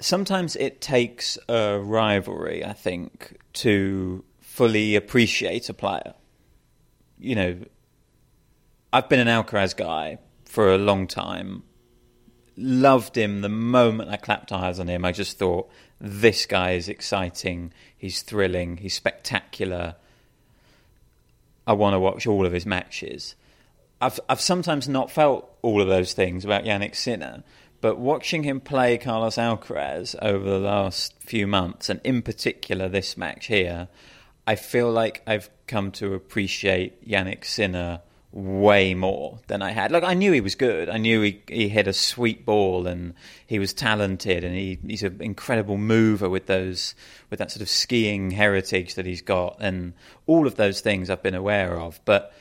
sometimes 0.00 0.56
it 0.56 0.80
takes 0.80 1.38
a 1.48 1.78
rivalry, 1.78 2.64
I 2.64 2.74
think, 2.74 3.38
to 3.54 4.24
fully 4.40 4.94
appreciate 4.96 5.68
a 5.68 5.74
player. 5.74 6.14
You 7.18 7.34
know, 7.34 7.58
I've 8.92 9.08
been 9.08 9.20
an 9.20 9.28
Alcaraz 9.28 9.74
guy 9.74 10.18
for 10.44 10.72
a 10.72 10.78
long 10.78 11.06
time. 11.06 11.62
Loved 12.56 13.16
him 13.16 13.40
the 13.40 13.48
moment 13.48 14.10
I 14.10 14.16
clapped 14.16 14.52
eyes 14.52 14.78
on 14.78 14.88
him. 14.88 15.04
I 15.04 15.12
just 15.12 15.38
thought, 15.38 15.70
this 16.00 16.46
guy 16.46 16.72
is 16.72 16.88
exciting. 16.88 17.72
He's 17.96 18.22
thrilling. 18.22 18.78
He's 18.78 18.94
spectacular. 18.94 19.96
I 21.66 21.74
want 21.74 21.94
to 21.94 22.00
watch 22.00 22.26
all 22.26 22.46
of 22.46 22.52
his 22.52 22.66
matches. 22.66 23.34
I've 24.00 24.18
I've 24.28 24.40
sometimes 24.40 24.88
not 24.88 25.10
felt 25.10 25.50
all 25.62 25.82
of 25.82 25.88
those 25.88 26.14
things 26.14 26.44
about 26.44 26.64
Jannik 26.64 26.96
Sinner, 26.96 27.44
but 27.80 27.98
watching 27.98 28.44
him 28.44 28.60
play 28.60 28.96
Carlos 28.96 29.36
Alcaraz 29.36 30.14
over 30.22 30.48
the 30.48 30.58
last 30.58 31.14
few 31.20 31.46
months, 31.46 31.90
and 31.90 32.00
in 32.02 32.22
particular 32.22 32.88
this 32.88 33.16
match 33.16 33.46
here, 33.46 33.88
I 34.46 34.56
feel 34.56 34.90
like 34.90 35.22
I've 35.26 35.50
come 35.66 35.90
to 35.92 36.14
appreciate 36.14 37.06
Jannik 37.06 37.44
Sinner 37.44 38.00
way 38.32 38.94
more 38.94 39.40
than 39.48 39.60
I 39.60 39.70
had. 39.70 39.90
Look, 39.90 40.04
I 40.04 40.14
knew 40.14 40.32
he 40.32 40.40
was 40.40 40.54
good. 40.54 40.88
I 40.88 40.98
knew 40.98 41.20
he, 41.20 41.42
he 41.48 41.68
hit 41.68 41.88
a 41.88 41.92
sweet 41.92 42.46
ball 42.46 42.86
and 42.86 43.14
he 43.46 43.58
was 43.58 43.72
talented 43.72 44.44
and 44.44 44.54
he, 44.54 44.78
he's 44.86 45.02
an 45.02 45.20
incredible 45.20 45.76
mover 45.76 46.28
with 46.28 46.46
those 46.46 46.94
with 47.28 47.38
that 47.40 47.50
sort 47.50 47.62
of 47.62 47.68
skiing 47.68 48.30
heritage 48.30 48.94
that 48.94 49.06
he's 49.06 49.22
got 49.22 49.56
and 49.60 49.94
all 50.26 50.46
of 50.46 50.54
those 50.54 50.80
things 50.80 51.10
I've 51.10 51.22
been 51.22 51.34
aware 51.34 51.78
of. 51.78 52.00
But 52.04 52.32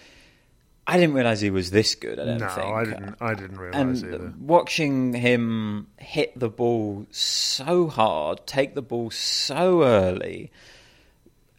I 0.90 0.98
didn't 0.98 1.14
realize 1.14 1.40
he 1.42 1.52
was 1.52 1.70
this 1.70 1.94
good. 1.94 2.20
I 2.20 2.26
don't 2.26 2.40
no, 2.40 2.50
think. 2.50 2.68
I 2.68 2.84
didn't. 2.84 3.16
I 3.22 3.34
didn't 3.36 3.58
realize 3.58 4.02
and 4.02 4.14
either. 4.14 4.34
watching 4.40 5.14
him 5.14 5.88
hit 5.98 6.38
the 6.38 6.50
ball 6.50 7.06
so 7.12 7.88
hard, 7.88 8.46
take 8.48 8.74
the 8.74 8.82
ball 8.82 9.12
so 9.12 9.84
early, 9.84 10.52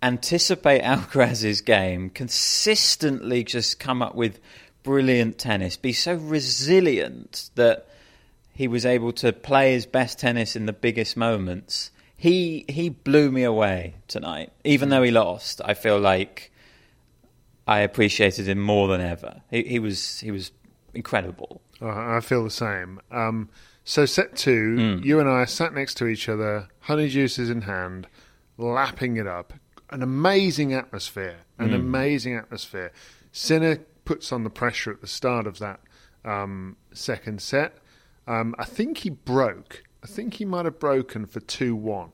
anticipate 0.03 0.83
Alcaraz's 0.85 1.61
game, 1.61 2.11
consistently 2.11 3.45
just 3.45 3.79
come 3.79 4.03
up 4.03 4.15
with 4.15 4.41
brilliant 4.83 5.39
tennis, 5.39 5.77
be 5.77 5.93
so 5.93 6.15
resilient 6.15 7.51
that 7.55 7.87
he 8.55 8.67
was 8.69 8.85
able 8.87 9.13
to 9.13 9.33
play 9.33 9.73
his 9.73 9.87
best 9.87 10.19
tennis 10.19 10.57
in 10.57 10.67
the 10.67 10.73
biggest 10.73 11.17
moments. 11.17 11.91
He 12.17 12.67
he 12.69 12.91
blew 12.91 13.31
me 13.31 13.43
away 13.45 13.95
tonight. 14.09 14.53
Even 14.65 14.91
though 14.91 15.03
he 15.03 15.11
lost, 15.11 15.63
I 15.65 15.73
feel 15.75 15.99
like 15.99 16.51
I 17.67 17.81
appreciated 17.81 18.47
him 18.49 18.59
more 18.61 18.89
than 18.89 19.01
ever. 19.01 19.41
He, 19.51 19.63
he 19.63 19.79
was 19.79 20.21
he 20.21 20.31
was 20.31 20.51
incredible. 20.93 21.63
Uh, 21.81 21.89
I 21.89 22.21
feel 22.21 22.45
the 22.45 22.51
same. 22.51 23.01
Um, 23.11 23.49
so 23.85 24.05
set 24.05 24.37
two, 24.37 24.77
Mm. 24.77 25.05
you 25.05 25.19
and 25.21 25.29
I 25.31 25.47
sat 25.47 25.73
next 25.73 25.95
to 25.95 26.07
each 26.07 26.29
other, 26.29 26.69
Honey 26.81 27.09
Deuces 27.09 27.49
in 27.49 27.63
hand, 27.63 28.07
lapping 28.59 29.17
it 29.17 29.27
up. 29.27 29.55
An 29.91 30.03
amazing 30.03 30.73
atmosphere. 30.73 31.37
An 31.59 31.71
Mm. 31.71 31.75
amazing 31.75 32.35
atmosphere. 32.37 32.93
Sinner 33.33 33.79
puts 34.05 34.33
on 34.33 34.45
the 34.45 34.51
pressure 34.51 34.91
at 34.93 35.01
the 35.01 35.07
start 35.07 35.47
of 35.47 35.59
that 35.59 35.81
um, 36.25 36.77
second 36.93 37.41
set. 37.41 37.79
Um, 38.27 38.55
I 38.59 38.65
think 38.65 38.99
he 38.99 39.11
broke. 39.11 39.83
I 40.03 40.07
think 40.07 40.35
he 40.35 40.45
might 40.45 40.65
have 40.65 40.79
broken 40.79 41.27
for 41.27 41.41
two 41.41 41.75
one. 41.75 42.13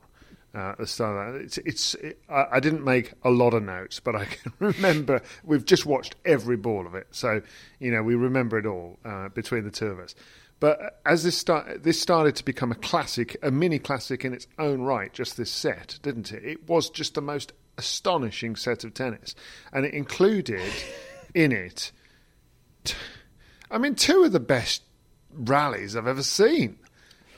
Uh, 0.55 0.70
at 0.70 0.79
the 0.79 0.87
start 0.87 1.27
of 1.29 1.35
that. 1.35 1.41
It's, 1.43 1.59
it's, 1.59 1.95
it, 1.97 2.18
I, 2.31 2.47
I 2.53 2.61
didn't 2.61 2.83
make 2.83 3.12
a 3.22 3.29
lot 3.29 3.53
of 3.53 3.62
notes, 3.62 4.01
but 4.01 4.16
I 4.16 4.24
can 4.37 4.53
remember 4.59 5.20
we've 5.45 5.66
just 5.66 5.85
watched 5.85 6.16
every 6.24 6.57
ball 6.57 6.87
of 6.87 6.95
it, 6.95 7.09
so 7.11 7.43
you 7.79 7.91
know 7.91 8.03
we 8.03 8.14
remember 8.14 8.57
it 8.59 8.64
all 8.64 8.99
uh, 9.05 9.29
between 9.29 9.64
the 9.64 9.70
two 9.70 9.89
of 9.89 9.99
us. 9.99 10.14
But 10.59 10.99
as 11.05 11.24
this 11.24 11.37
start, 11.37 11.83
this 11.83 12.01
started 12.01 12.37
to 12.37 12.45
become 12.45 12.72
a 12.72 12.77
classic, 12.77 13.37
a 13.43 13.51
mini 13.51 13.79
classic 13.79 14.24
in 14.24 14.33
its 14.33 14.47
own 14.59 14.81
right, 14.81 15.12
just 15.12 15.37
this 15.37 15.51
set, 15.51 15.99
didn't 16.03 16.33
it? 16.33 16.43
It 16.43 16.66
was 16.66 16.89
just 16.89 17.12
the 17.16 17.20
most 17.20 17.53
astonishing 17.79 18.57
set 18.57 18.85
of 18.85 18.95
tennis, 18.95 19.35
and 19.72 19.85
it 19.85 19.95
included 19.95 20.72
in 21.35 21.53
it, 21.53 21.93
t- 22.85 22.95
I 23.70 23.79
mean, 23.79 23.95
two 23.95 24.24
of 24.24 24.33
the 24.33 24.41
best 24.41 24.83
rallies 25.33 25.97
I've 25.97 26.07
ever 26.07 26.22
seen. 26.22 26.79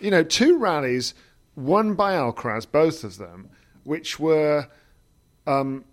You 0.01 0.11
know, 0.11 0.23
two 0.23 0.59
rallies 0.59 1.15
won 1.57 1.95
by 1.95 2.13
Alcaraz, 2.13 2.71
both 2.71 3.03
of 3.03 3.19
them, 3.19 3.51
which 3.85 4.21
were 4.21 4.69
um, 5.47 5.85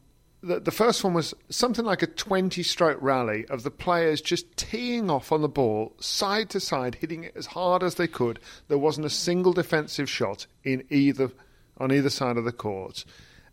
the, 0.45 0.59
the 0.59 0.71
first 0.71 1.03
one 1.03 1.13
was 1.13 1.33
something 1.49 1.83
like 1.83 2.03
a 2.03 2.07
20 2.07 2.61
stroke 2.61 2.99
rally 3.01 3.45
of 3.47 3.63
the 3.63 3.71
players 3.71 4.21
just 4.21 4.55
teeing 4.57 5.09
off 5.09 5.31
on 5.31 5.41
the 5.41 5.49
ball, 5.49 5.93
side 5.99 6.51
to 6.51 6.59
side, 6.59 6.95
hitting 6.95 7.23
it 7.23 7.35
as 7.35 7.47
hard 7.47 7.81
as 7.81 7.95
they 7.95 8.07
could. 8.07 8.39
There 8.67 8.77
wasn't 8.77 9.07
a 9.07 9.09
single 9.09 9.53
defensive 9.53 10.09
shot 10.09 10.45
in 10.63 10.83
either 10.89 11.31
on 11.77 11.91
either 11.91 12.09
side 12.09 12.37
of 12.37 12.45
the 12.45 12.51
court. 12.51 13.03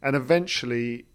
And 0.03 0.16
eventually, 0.16 1.07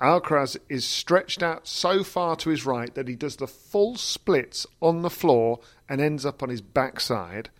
Alcaraz 0.00 0.56
is 0.68 0.84
stretched 0.84 1.42
out 1.42 1.66
so 1.66 2.02
far 2.02 2.36
to 2.36 2.50
his 2.50 2.66
right 2.66 2.94
that 2.94 3.08
he 3.08 3.14
does 3.14 3.36
the 3.36 3.46
full 3.46 3.96
splits 3.96 4.66
on 4.80 5.02
the 5.02 5.10
floor 5.10 5.60
and 5.88 6.00
ends 6.00 6.24
up 6.24 6.42
on 6.42 6.48
his 6.48 6.60
backside. 6.60 7.50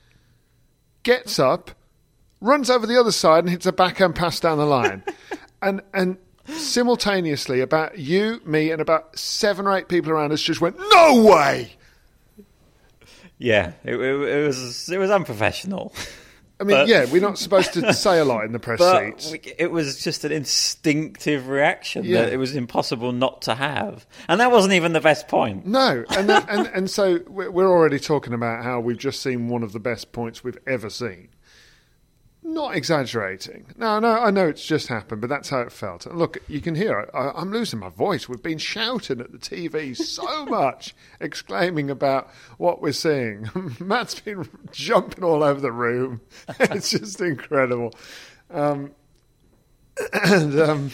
Gets 1.02 1.38
up, 1.38 1.72
runs 2.40 2.70
over 2.70 2.86
the 2.86 2.98
other 2.98 3.12
side 3.12 3.44
and 3.44 3.50
hits 3.50 3.66
a 3.66 3.72
backhand 3.72 4.14
pass 4.14 4.40
down 4.40 4.58
the 4.58 4.66
line. 4.66 5.04
and 5.62 5.82
and 5.92 6.18
simultaneously, 6.46 7.60
about 7.60 7.98
you, 7.98 8.40
me, 8.44 8.70
and 8.70 8.80
about 8.80 9.18
seven 9.18 9.66
or 9.66 9.76
eight 9.76 9.88
people 9.88 10.12
around 10.12 10.32
us 10.32 10.42
just 10.42 10.60
went, 10.60 10.76
"No 10.78 11.22
way!" 11.22 11.72
Yeah, 13.38 13.72
it, 13.84 13.94
it, 13.94 14.28
it 14.28 14.46
was 14.46 14.88
it 14.88 14.98
was 14.98 15.10
unprofessional. 15.10 15.92
I 16.64 16.66
mean, 16.66 16.76
But- 16.78 16.88
yeah, 16.88 17.04
we're 17.10 17.20
not 17.20 17.38
supposed 17.38 17.74
to 17.74 17.92
say 17.94 18.18
a 18.18 18.24
lot 18.24 18.44
in 18.44 18.52
the 18.52 18.58
press 18.58 18.80
seats. 18.80 19.30
we- 19.30 19.52
it 19.58 19.70
was 19.70 20.02
just 20.02 20.24
an 20.24 20.32
instinctive 20.32 21.48
reaction 21.48 22.04
Yeah. 22.04 22.22
that 22.22 22.32
it 22.32 22.38
was 22.38 22.56
impossible 22.56 23.12
not 23.12 23.42
to 23.42 23.54
have, 23.54 24.06
and 24.28 24.40
that 24.40 24.50
wasn't 24.50 24.72
even 24.74 24.94
the 24.94 25.00
best 25.00 25.28
point. 25.28 25.66
No, 25.66 26.04
and 26.16 26.28
then, 26.28 26.42
and 26.48 26.66
and 26.74 26.90
so 26.90 27.20
we're 27.28 27.68
already 27.70 27.98
talking 27.98 28.32
about 28.32 28.64
how 28.64 28.80
we've 28.80 28.96
just 28.98 29.20
seen 29.22 29.48
one 29.48 29.62
of 29.62 29.72
the 29.72 29.80
best 29.80 30.12
points 30.12 30.42
we've 30.42 30.58
ever 30.66 30.88
seen. 30.90 31.28
Not 32.46 32.76
exaggerating. 32.76 33.64
No, 33.78 33.98
no, 33.98 34.20
I 34.20 34.30
know 34.30 34.46
it's 34.46 34.66
just 34.66 34.88
happened, 34.88 35.22
but 35.22 35.30
that's 35.30 35.48
how 35.48 35.60
it 35.60 35.72
felt. 35.72 36.04
And 36.04 36.18
look, 36.18 36.36
you 36.46 36.60
can 36.60 36.74
hear 36.74 37.00
it. 37.00 37.08
I, 37.14 37.30
I'm 37.30 37.50
losing 37.50 37.78
my 37.78 37.88
voice. 37.88 38.28
We've 38.28 38.42
been 38.42 38.58
shouting 38.58 39.20
at 39.22 39.32
the 39.32 39.38
TV 39.38 39.96
so 39.96 40.44
much, 40.46 40.94
exclaiming 41.20 41.88
about 41.88 42.28
what 42.58 42.82
we're 42.82 42.92
seeing. 42.92 43.48
Matt's 43.80 44.20
been 44.20 44.46
jumping 44.70 45.24
all 45.24 45.42
over 45.42 45.60
the 45.60 45.72
room. 45.72 46.20
It's 46.60 46.90
just 46.90 47.18
incredible. 47.22 47.94
Um, 48.50 48.90
and 50.12 50.60
um, 50.60 50.90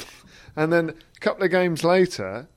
and 0.55 0.72
then 0.72 0.90
a 0.90 1.20
couple 1.20 1.42
of 1.42 1.51
games 1.51 1.82
later, 1.82 2.48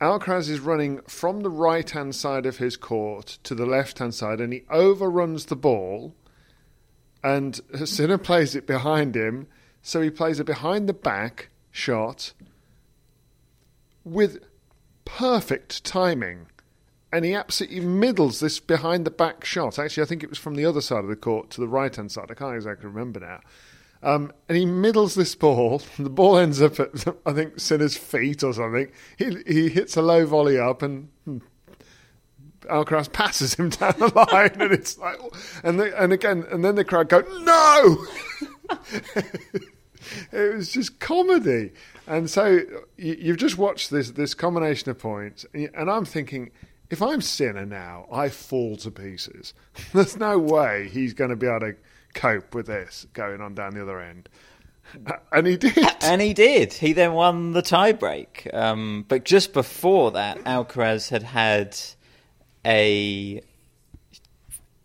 Alcaraz 0.00 0.48
is 0.48 0.60
running 0.60 1.00
from 1.02 1.40
the 1.40 1.50
right 1.50 1.88
hand 1.88 2.14
side 2.14 2.46
of 2.46 2.58
his 2.58 2.76
court 2.76 3.38
to 3.44 3.54
the 3.54 3.66
left 3.66 4.00
hand 4.00 4.14
side, 4.14 4.40
and 4.40 4.52
he 4.52 4.64
overruns 4.68 5.46
the 5.46 5.56
ball. 5.56 6.14
And 7.22 7.60
Sinner 7.84 8.18
plays 8.18 8.54
it 8.54 8.66
behind 8.66 9.16
him, 9.16 9.48
so 9.82 10.00
he 10.00 10.10
plays 10.10 10.38
a 10.38 10.44
behind 10.44 10.88
the 10.88 10.94
back 10.94 11.48
shot 11.70 12.32
with 14.04 14.44
perfect 15.04 15.84
timing. 15.84 16.46
And 17.12 17.24
he 17.24 17.34
absolutely 17.34 17.80
middles 17.80 18.40
this 18.40 18.60
behind 18.60 19.04
the 19.04 19.10
back 19.10 19.44
shot. 19.44 19.78
Actually, 19.78 20.02
I 20.02 20.06
think 20.06 20.22
it 20.22 20.28
was 20.28 20.38
from 20.38 20.56
the 20.56 20.66
other 20.66 20.82
side 20.82 21.04
of 21.04 21.08
the 21.08 21.16
court 21.16 21.50
to 21.50 21.60
the 21.60 21.68
right 21.68 21.94
hand 21.94 22.12
side. 22.12 22.30
I 22.30 22.34
can't 22.34 22.54
exactly 22.54 22.86
remember 22.86 23.20
now. 23.20 23.40
Um, 24.02 24.32
and 24.48 24.56
he 24.56 24.66
middles 24.66 25.14
this 25.14 25.34
ball. 25.34 25.82
The 25.98 26.10
ball 26.10 26.38
ends 26.38 26.62
up 26.62 26.78
at, 26.78 26.90
I 27.26 27.32
think, 27.32 27.58
Sinner's 27.58 27.96
feet 27.96 28.42
or 28.42 28.52
something. 28.52 28.90
He, 29.16 29.36
he 29.46 29.68
hits 29.70 29.96
a 29.96 30.02
low 30.02 30.26
volley 30.26 30.58
up 30.58 30.82
and 30.82 31.08
hmm, 31.24 31.38
Alcaraz 32.62 33.12
passes 33.12 33.54
him 33.54 33.70
down 33.70 33.94
the 33.98 34.08
line. 34.08 34.60
And 34.60 34.72
it's 34.72 34.98
like, 34.98 35.18
and, 35.62 35.80
and 35.80 36.12
again, 36.12 36.44
and 36.50 36.64
then 36.64 36.74
the 36.74 36.84
crowd 36.84 37.08
go, 37.08 37.20
no! 37.20 38.06
it 40.32 40.54
was 40.54 40.70
just 40.70 41.00
comedy. 41.00 41.72
And 42.06 42.30
so 42.30 42.60
you, 42.96 43.16
you've 43.18 43.36
just 43.36 43.58
watched 43.58 43.90
this, 43.90 44.12
this 44.12 44.34
combination 44.34 44.90
of 44.90 44.98
points. 44.98 45.46
And 45.52 45.70
and 45.74 45.90
I'm 45.90 46.04
thinking, 46.04 46.50
if 46.90 47.02
I'm 47.02 47.20
Sinner 47.20 47.66
now, 47.66 48.06
I 48.10 48.28
fall 48.28 48.76
to 48.78 48.90
pieces. 48.90 49.54
There's 49.92 50.16
no 50.16 50.38
way 50.38 50.88
he's 50.88 51.14
going 51.14 51.30
to 51.30 51.36
be 51.36 51.46
able 51.46 51.60
to 51.60 51.76
cope 52.14 52.54
with 52.54 52.66
this 52.66 53.06
going 53.12 53.40
on 53.40 53.54
down 53.54 53.74
the 53.74 53.82
other 53.82 54.00
end. 54.00 54.28
And 55.30 55.46
he 55.46 55.58
did. 55.58 55.86
And 56.00 56.22
he 56.22 56.32
did. 56.32 56.72
He 56.72 56.94
then 56.94 57.12
won 57.12 57.52
the 57.52 57.60
tiebreak. 57.60 58.52
Um, 58.54 59.04
but 59.06 59.24
just 59.24 59.52
before 59.52 60.12
that, 60.12 60.38
Alcaraz 60.44 61.10
had 61.10 61.22
had 61.22 61.78
a 62.68 63.42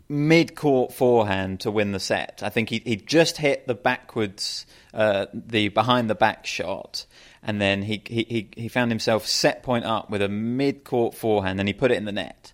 mid-court 0.10 0.94
forehand 0.94 1.60
to 1.62 1.72
win 1.72 1.92
the 1.92 2.00
set. 2.00 2.42
I 2.42 2.50
think 2.50 2.70
he 2.70 2.82
he 2.86 2.96
just 2.96 3.38
hit 3.38 3.68
the 3.68 3.76
backwards, 3.76 4.66
uh, 4.94 5.26
the 5.34 5.68
behind 5.68 6.10
the 6.10 6.16
back 6.16 6.46
shot, 6.46 7.06
and 7.44 7.60
then 7.60 7.84
he, 7.84 8.02
he 8.06 8.26
he 8.30 8.50
he 8.56 8.68
found 8.68 8.92
himself 8.92 9.28
set 9.28 9.64
point 9.64 9.86
up 9.86 10.10
with 10.10 10.22
a 10.22 10.30
mid-court 10.30 11.14
forehand, 11.14 11.60
and 11.60 11.68
he 11.68 11.74
put 11.74 11.92
it 11.92 11.98
in 11.98 12.06
the 12.06 12.12
net. 12.12 12.54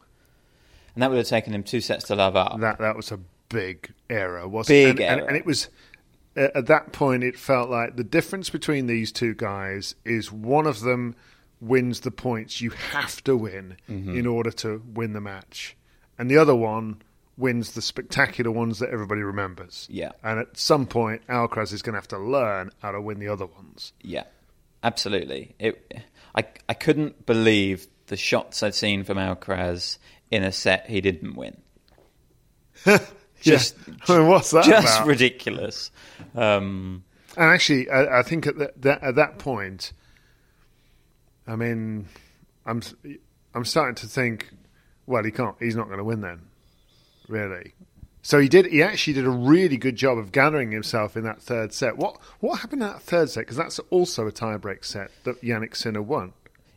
And 0.96 1.04
that 1.04 1.10
would 1.12 1.18
have 1.18 1.28
taken 1.28 1.54
him 1.54 1.64
two 1.64 1.82
sets 1.82 2.06
to 2.06 2.16
love 2.16 2.36
up. 2.36 2.60
That 2.60 2.80
that 2.80 2.96
was 2.96 3.12
a 3.12 3.20
big 3.50 3.92
error, 4.10 4.48
wasn't 4.48 4.78
it? 4.78 4.96
Big 4.96 5.02
and, 5.02 5.12
and- 5.12 5.20
error. 5.22 5.28
and 5.30 5.38
it 5.38 5.46
was 5.46 5.70
at 6.36 6.68
that 6.68 6.92
point. 6.92 7.24
It 7.24 7.38
felt 7.38 7.70
like 7.70 7.96
the 7.96 8.04
difference 8.04 8.50
between 8.50 8.88
these 8.88 9.12
two 9.12 9.34
guys 9.34 9.96
is 10.06 10.32
one 10.32 10.66
of 10.66 10.82
them 10.82 11.16
wins 11.62 12.02
the 12.02 12.12
points 12.12 12.62
you 12.62 12.70
have 12.70 13.24
to 13.26 13.36
win 13.36 13.76
Mm-hmm. 13.90 14.16
in 14.18 14.26
order 14.28 14.52
to 14.52 14.82
win 14.94 15.14
the 15.14 15.22
match, 15.22 15.76
and 16.18 16.30
the 16.32 16.38
other 16.38 16.56
one 16.56 17.02
wins 17.38 17.72
the 17.72 17.82
spectacular 17.82 18.52
ones 18.52 18.80
that 18.80 18.90
everybody 18.90 19.22
remembers. 19.22 19.88
Yeah. 19.90 20.12
and 20.24 20.40
at 20.40 20.58
some 20.58 20.86
point, 20.86 21.26
Alcaraz 21.28 21.72
is 21.72 21.82
going 21.82 21.94
to 21.94 21.98
have 22.00 22.08
to 22.10 22.18
learn 22.20 22.72
how 22.82 22.92
to 22.92 23.00
win 23.02 23.20
the 23.20 23.30
other 23.30 23.46
ones. 23.46 23.94
Yeah, 24.02 24.24
absolutely. 24.84 25.56
It, 25.58 26.02
I, 26.36 26.44
I 26.68 26.74
couldn't 26.74 27.26
believe 27.26 27.88
the 28.08 28.18
shots 28.18 28.62
I'd 28.62 28.76
seen 28.76 29.04
from 29.06 29.18
Alcaraz 29.18 29.98
in 30.32 30.44
a 30.44 30.52
set 30.52 30.88
he 30.90 31.00
didn't 31.00 31.36
win. 31.36 31.56
Just, 33.42 33.76
I 34.10 34.18
mean, 34.18 34.28
what's 34.28 34.52
that 34.52 34.66
just 34.66 34.98
about? 34.98 35.08
ridiculous. 35.08 35.92
Um, 36.36 37.04
And 37.38 37.46
actually, 37.46 37.90
I, 37.90 38.20
I 38.20 38.24
think 38.24 38.48
at 38.48 38.58
that, 38.58 38.82
that 38.82 39.02
at 39.04 39.16
that 39.16 39.38
point, 39.40 39.94
I 41.50 41.56
mean, 41.56 42.08
I'm 42.66 42.82
I'm 43.56 43.66
starting 43.66 43.96
to 43.96 44.08
think, 44.08 44.52
well, 45.08 45.24
he 45.24 45.32
can't. 45.32 45.56
He's 45.60 45.76
not 45.76 45.88
going 45.88 45.98
to 45.98 46.04
win 46.04 46.22
then, 46.22 46.42
really. 47.28 47.74
So 48.22 48.40
he 48.40 48.48
did. 48.48 48.68
He 48.68 48.84
actually 48.84 49.14
did 49.14 49.26
a 49.26 49.30
really 49.32 49.78
good 49.78 49.96
job 49.96 50.18
of 50.18 50.32
gathering 50.32 50.72
himself 50.72 51.18
in 51.18 51.24
that 51.24 51.42
third 51.42 51.74
set. 51.74 51.98
What 51.98 52.18
what 52.40 52.60
happened 52.60 52.84
in 52.84 52.90
that 52.90 53.02
third 53.02 53.30
set? 53.30 53.42
Because 53.42 53.58
that's 53.58 53.80
also 53.90 54.28
a 54.28 54.32
tiebreak 54.32 54.86
set 54.86 55.10
that 55.24 55.42
Jannik 55.42 55.76
Sinner 55.76 56.02
won. 56.02 56.34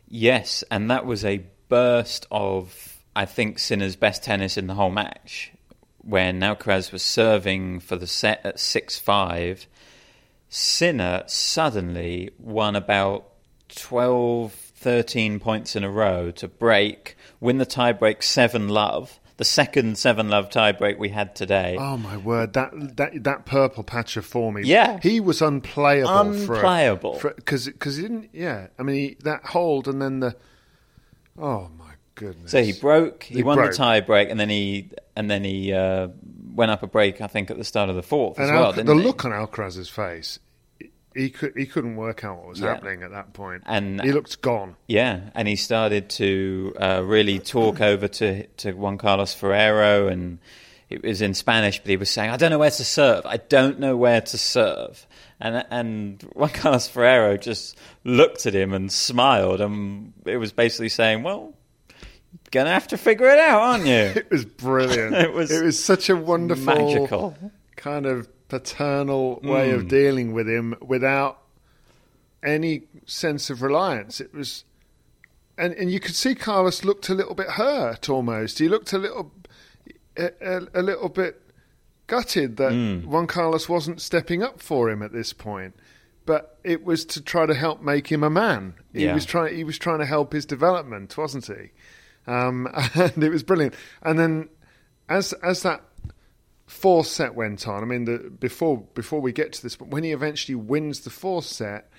yes, 0.07 0.63
and 0.71 0.89
that 0.89 1.05
was 1.05 1.23
a 1.25 1.45
burst 1.69 2.25
of, 2.31 2.97
I 3.15 3.25
think, 3.25 3.59
Sinner's 3.59 3.95
best 3.95 4.23
tennis 4.23 4.57
in 4.57 4.67
the 4.67 4.75
whole 4.75 4.91
match. 4.91 5.51
When 5.99 6.41
Alcaraz 6.41 6.91
was 6.91 7.01
serving 7.03 7.79
for 7.79 7.95
the 7.95 8.07
set 8.07 8.45
at 8.45 8.59
6 8.59 8.99
5, 8.99 9.67
Sinner 10.49 11.23
suddenly 11.27 12.31
won 12.37 12.75
about 12.75 13.29
12, 13.69 14.62
13 14.83 15.39
points 15.39 15.75
in 15.75 15.83
a 15.83 15.89
row 15.89 16.29
to 16.31 16.47
break, 16.47 17.15
win 17.39 17.57
the 17.57 17.65
tiebreak 17.65 18.21
7 18.21 18.67
love, 18.67 19.19
the 19.37 19.45
second 19.45 19.97
7 19.97 20.29
love 20.29 20.49
tiebreak 20.49 20.97
we 20.99 21.09
had 21.09 21.35
today. 21.35 21.75
Oh 21.79 21.97
my 21.97 22.17
word! 22.17 22.53
That 22.53 22.97
that 22.97 23.23
that 23.23 23.45
purple 23.45 23.83
patch 23.83 24.15
of 24.17 24.25
form. 24.25 24.57
He, 24.57 24.69
Yeah. 24.69 24.99
he 25.01 25.19
was 25.19 25.41
unplayable. 25.41 26.09
Unplayable. 26.15 27.19
because 27.35 27.65
because 27.65 27.95
he 27.95 28.03
didn't. 28.03 28.29
Yeah, 28.33 28.67
I 28.77 28.83
mean 28.83 28.95
he, 28.95 29.17
that 29.23 29.43
hold 29.45 29.87
and 29.87 30.01
then 30.01 30.19
the. 30.19 30.35
Oh 31.37 31.69
my 31.79 31.93
goodness! 32.15 32.51
So 32.51 32.61
he 32.63 32.73
broke. 32.73 33.23
He, 33.23 33.35
He 33.35 33.43
won 33.43 33.57
broke. 33.57 33.71
the 33.71 33.77
tiebreak 33.77 34.29
and 34.29 34.39
then 34.39 34.49
he 34.49 34.91
and 35.15 35.31
then 35.31 35.43
he 35.43 35.73
uh, 35.73 36.09
went 36.53 36.69
up 36.71 36.83
a 36.83 36.87
break. 36.87 37.19
I 37.21 37.27
think 37.27 37.49
at 37.49 37.57
the 37.57 37.63
start 37.63 37.89
of 37.89 37.95
the 37.95 38.03
fourth 38.03 38.39
as 38.39 38.49
And 38.49 38.57
well. 38.57 38.67
Al- 38.67 38.73
didn't 38.73 38.87
the 38.87 38.95
he? 38.95 39.01
look 39.03 39.25
on 39.25 39.31
Alcaraz's 39.31 39.89
face, 39.89 40.37
he 41.15 41.29
could 41.29 41.53
he 41.55 41.65
couldn't 41.65 41.95
work 41.95 42.23
out 42.23 42.37
what 42.37 42.47
was 42.47 42.59
Yeah. 42.59 42.73
happening 42.73 43.03
at 43.03 43.11
that 43.11 43.33
point, 43.33 43.63
And- 43.65 44.01
he 44.01 44.11
looked 44.11 44.41
gone. 44.41 44.75
Yeah, 44.87 45.29
and 45.35 45.47
he 45.47 45.55
started 45.55 46.09
to 46.11 46.73
uh, 46.79 47.01
really 47.03 47.39
talk 47.39 47.81
over 47.91 48.07
to 48.07 48.45
to 48.47 48.73
Juan 48.73 48.97
Carlos 48.97 49.33
Ferrero, 49.33 50.07
and 50.07 50.39
it 50.89 51.03
was 51.03 51.21
in 51.21 51.33
Spanish, 51.33 51.79
but 51.79 51.89
he 51.89 51.97
was 51.97 52.09
saying, 52.09 52.29
"I 52.29 52.37
don't 52.37 52.49
know 52.51 52.59
where 52.59 52.69
to 52.71 52.83
serve. 52.85 53.25
I 53.25 53.37
don't 53.37 53.79
know 53.79 53.95
where 53.97 54.21
to 54.21 54.37
serve." 54.37 55.05
And 55.39 55.65
and 55.69 56.21
Juan 56.33 56.49
Carlos 56.49 56.87
Ferrero 56.87 57.37
just 57.37 57.77
looked 58.03 58.45
at 58.45 58.53
him 58.55 58.73
and 58.73 58.91
smiled, 58.91 59.59
and 59.61 60.13
it 60.25 60.37
was 60.37 60.51
basically 60.51 60.89
saying, 60.89 61.23
"Well." 61.23 61.53
You're 62.51 62.63
gonna 62.63 62.73
have 62.73 62.87
to 62.87 62.97
figure 62.97 63.27
it 63.29 63.37
out, 63.39 63.61
aren't 63.61 63.85
you? 63.85 63.93
It 64.15 64.31
was 64.31 64.43
brilliant. 64.45 65.15
It 65.25 65.33
was 65.33 65.51
it 65.51 65.63
was 65.63 65.83
such 65.83 66.09
a 66.09 66.15
wonderful, 66.15 66.65
magical. 66.65 67.35
kind 67.75 68.05
of 68.07 68.27
paternal 68.59 69.39
way 69.43 69.69
Mm. 69.71 69.75
of 69.75 69.87
dealing 69.87 70.33
with 70.33 70.47
him 70.47 70.75
without 70.81 71.39
any 72.43 72.83
sense 73.05 73.49
of 73.49 73.61
reliance. 73.61 74.19
It 74.21 74.33
was, 74.33 74.63
and 75.57 75.73
and 75.73 75.91
you 75.91 75.99
could 75.99 76.15
see 76.15 76.35
Carlos 76.35 76.83
looked 76.83 77.09
a 77.09 77.13
little 77.13 77.35
bit 77.35 77.47
hurt 77.51 78.09
almost. 78.09 78.59
He 78.59 78.67
looked 78.67 78.93
a 78.93 78.97
little, 78.97 79.31
a, 80.17 80.29
a, 80.41 80.61
a 80.75 80.81
little 80.81 81.09
bit 81.09 81.41
gutted 82.07 82.57
that 82.57 82.71
Mm. 82.73 83.05
Juan 83.05 83.27
Carlos 83.27 83.67
wasn't 83.69 84.01
stepping 84.01 84.43
up 84.43 84.61
for 84.61 84.89
him 84.89 85.01
at 85.01 85.11
this 85.13 85.33
point. 85.33 85.73
But 86.25 86.57
it 86.63 86.85
was 86.85 87.03
to 87.05 87.21
try 87.21 87.45
to 87.45 87.53
help 87.53 87.81
make 87.81 88.07
him 88.09 88.23
a 88.23 88.29
man. 88.29 88.75
He 88.93 89.03
Yeah. 89.05 89.13
was 89.13 89.25
trying. 89.25 89.55
He 89.55 89.63
was 89.65 89.77
trying 89.77 89.99
to 89.99 90.05
help 90.05 90.31
his 90.31 90.45
development, 90.45 91.17
wasn't 91.17 91.47
he? 91.47 91.71
Um, 92.27 92.67
and 92.95 93.21
it 93.23 93.29
was 93.29 93.43
brilliant. 93.43 93.73
And 94.01 94.17
then, 94.19 94.49
as 95.09 95.33
as 95.43 95.63
that 95.63 95.81
fourth 96.65 97.07
set 97.07 97.35
went 97.35 97.67
on, 97.67 97.83
I 97.83 97.85
mean, 97.85 98.05
the, 98.05 98.17
before 98.39 98.77
before 98.93 99.19
we 99.21 99.31
get 99.31 99.53
to 99.53 99.61
this, 99.63 99.75
but 99.75 99.89
when 99.89 100.03
he 100.03 100.11
eventually 100.11 100.55
wins 100.55 101.01
the 101.01 101.09
fourth 101.09 101.45
set, 101.45 101.89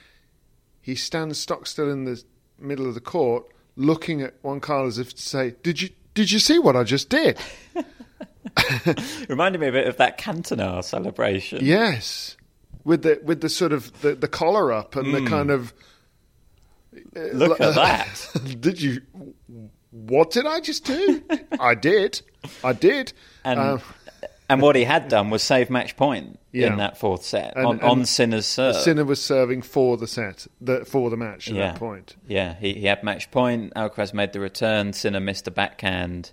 he 0.81 0.95
stands 0.95 1.39
stock 1.39 1.67
still 1.67 1.91
in 1.91 2.05
the 2.05 2.23
middle 2.59 2.87
of 2.87 2.95
the 2.95 3.01
court, 3.01 3.45
looking 3.77 4.23
at 4.23 4.35
Juan 4.43 4.61
Carlos 4.61 4.95
as 4.95 4.99
if 4.99 5.15
to 5.15 5.23
say, 5.23 5.55
"Did 5.63 5.81
you 5.83 5.91
did 6.15 6.31
you 6.31 6.39
see 6.39 6.59
what 6.59 6.77
I 6.77 6.85
just 6.85 7.09
did?" 7.09 7.39
Reminded 9.29 9.61
me 9.61 9.69
a 9.69 9.73
bit 9.73 9.87
of 9.89 9.97
that 9.99 10.19
Cantona 10.19 10.83
celebration. 10.85 11.65
yes, 11.65 12.37
with 12.85 13.03
the 13.03 13.21
with 13.25 13.41
the 13.41 13.49
sort 13.49 13.73
of 13.73 14.01
the, 14.03 14.15
the 14.15 14.29
collar 14.29 14.73
up 14.73 14.97
and 14.97 15.15
the 15.15 15.21
Mm. 15.21 15.29
kind 15.29 15.51
of. 15.51 15.73
uh, 17.17 17.21
Look 17.33 17.61
at 17.61 17.75
that. 17.75 18.61
did 18.61 18.81
you? 18.81 19.03
What 19.91 20.31
did 20.31 20.47
I 20.47 20.61
just 20.61 20.85
do? 20.85 21.23
I 21.61 21.75
did. 21.75 22.21
I 22.63 22.73
did. 22.73 23.13
And 23.45 23.59
Um, 23.61 23.83
and 24.49 24.61
what 24.61 24.77
he 24.77 24.85
had 24.85 25.09
done 25.09 25.31
was 25.31 25.43
save 25.43 25.71
match 25.71 25.97
point 25.97 26.39
Yeah. 26.53 26.69
in 26.69 26.77
that 26.79 26.99
fourth 26.99 27.25
set 27.25 27.57
And- 27.57 27.67
on, 27.67 27.81
on 27.81 27.99
and 27.99 28.09
Sinner's 28.09 28.47
serve. 28.47 28.77
Sinner 28.77 29.05
was 29.05 29.23
serving 29.23 29.63
for 29.63 29.97
the 29.97 30.07
set, 30.07 30.47
the, 30.61 30.85
for 30.85 31.09
the 31.11 31.17
match 31.17 31.49
at 31.49 31.55
yeah. 31.55 31.73
that 31.73 31.79
point. 31.79 32.17
Yeah, 32.29 32.55
he, 32.55 32.75
he 32.75 32.87
had 32.87 33.03
match 33.03 33.31
point. 33.31 33.73
Alcaraz 33.75 34.13
made 34.13 34.33
the 34.33 34.41
return. 34.41 34.93
Sinner 34.93 35.21
missed 35.21 35.49
a 35.49 35.51
backhand. 35.51 36.33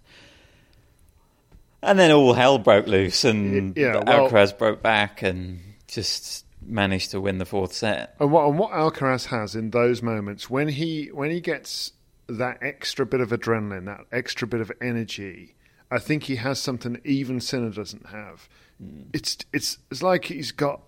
And 1.84 1.97
then 1.97 2.12
all 2.12 2.34
hell 2.34 2.59
broke 2.59 2.86
loose, 2.88 3.24
and 3.26 3.76
yeah, 3.76 4.03
well- 4.05 4.30
Alcaraz 4.30 4.55
broke 4.57 4.82
back 4.84 5.22
and 5.24 5.59
just 5.88 6.45
managed 6.64 7.09
to 7.12 7.20
win 7.20 7.39
the 7.39 7.45
fourth 7.45 7.74
set. 7.74 8.16
And 8.20 8.32
what, 8.32 8.47
and 8.47 8.59
what 8.59 8.72
Alcaraz 8.72 9.26
has 9.28 9.55
in 9.55 9.72
those 9.72 10.03
moments 10.03 10.47
when 10.49 10.68
he 10.68 11.07
when 11.07 11.32
he 11.32 11.39
gets 11.39 11.93
that 12.30 12.59
extra 12.62 13.05
bit 13.05 13.20
of 13.20 13.30
adrenaline, 13.32 13.86
that 13.86 14.05
extra 14.12 14.47
bit 14.47 14.62
of 14.62 14.72
energy, 14.80 15.55
I 15.92 16.00
think 16.00 16.24
he 16.24 16.38
has 16.38 16.60
something 16.60 17.00
even 17.04 17.42
Sinner 17.42 17.70
doesn't 17.70 18.08
have. 18.08 18.48
Hmm. 18.82 19.02
It's 19.14 19.38
it's 19.54 19.78
it's 19.92 20.02
like 20.02 20.26
he's 20.26 20.52
got 20.52 20.82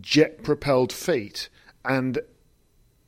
jet 0.00 0.44
propelled 0.44 0.92
feet, 0.92 1.48
and 1.84 2.18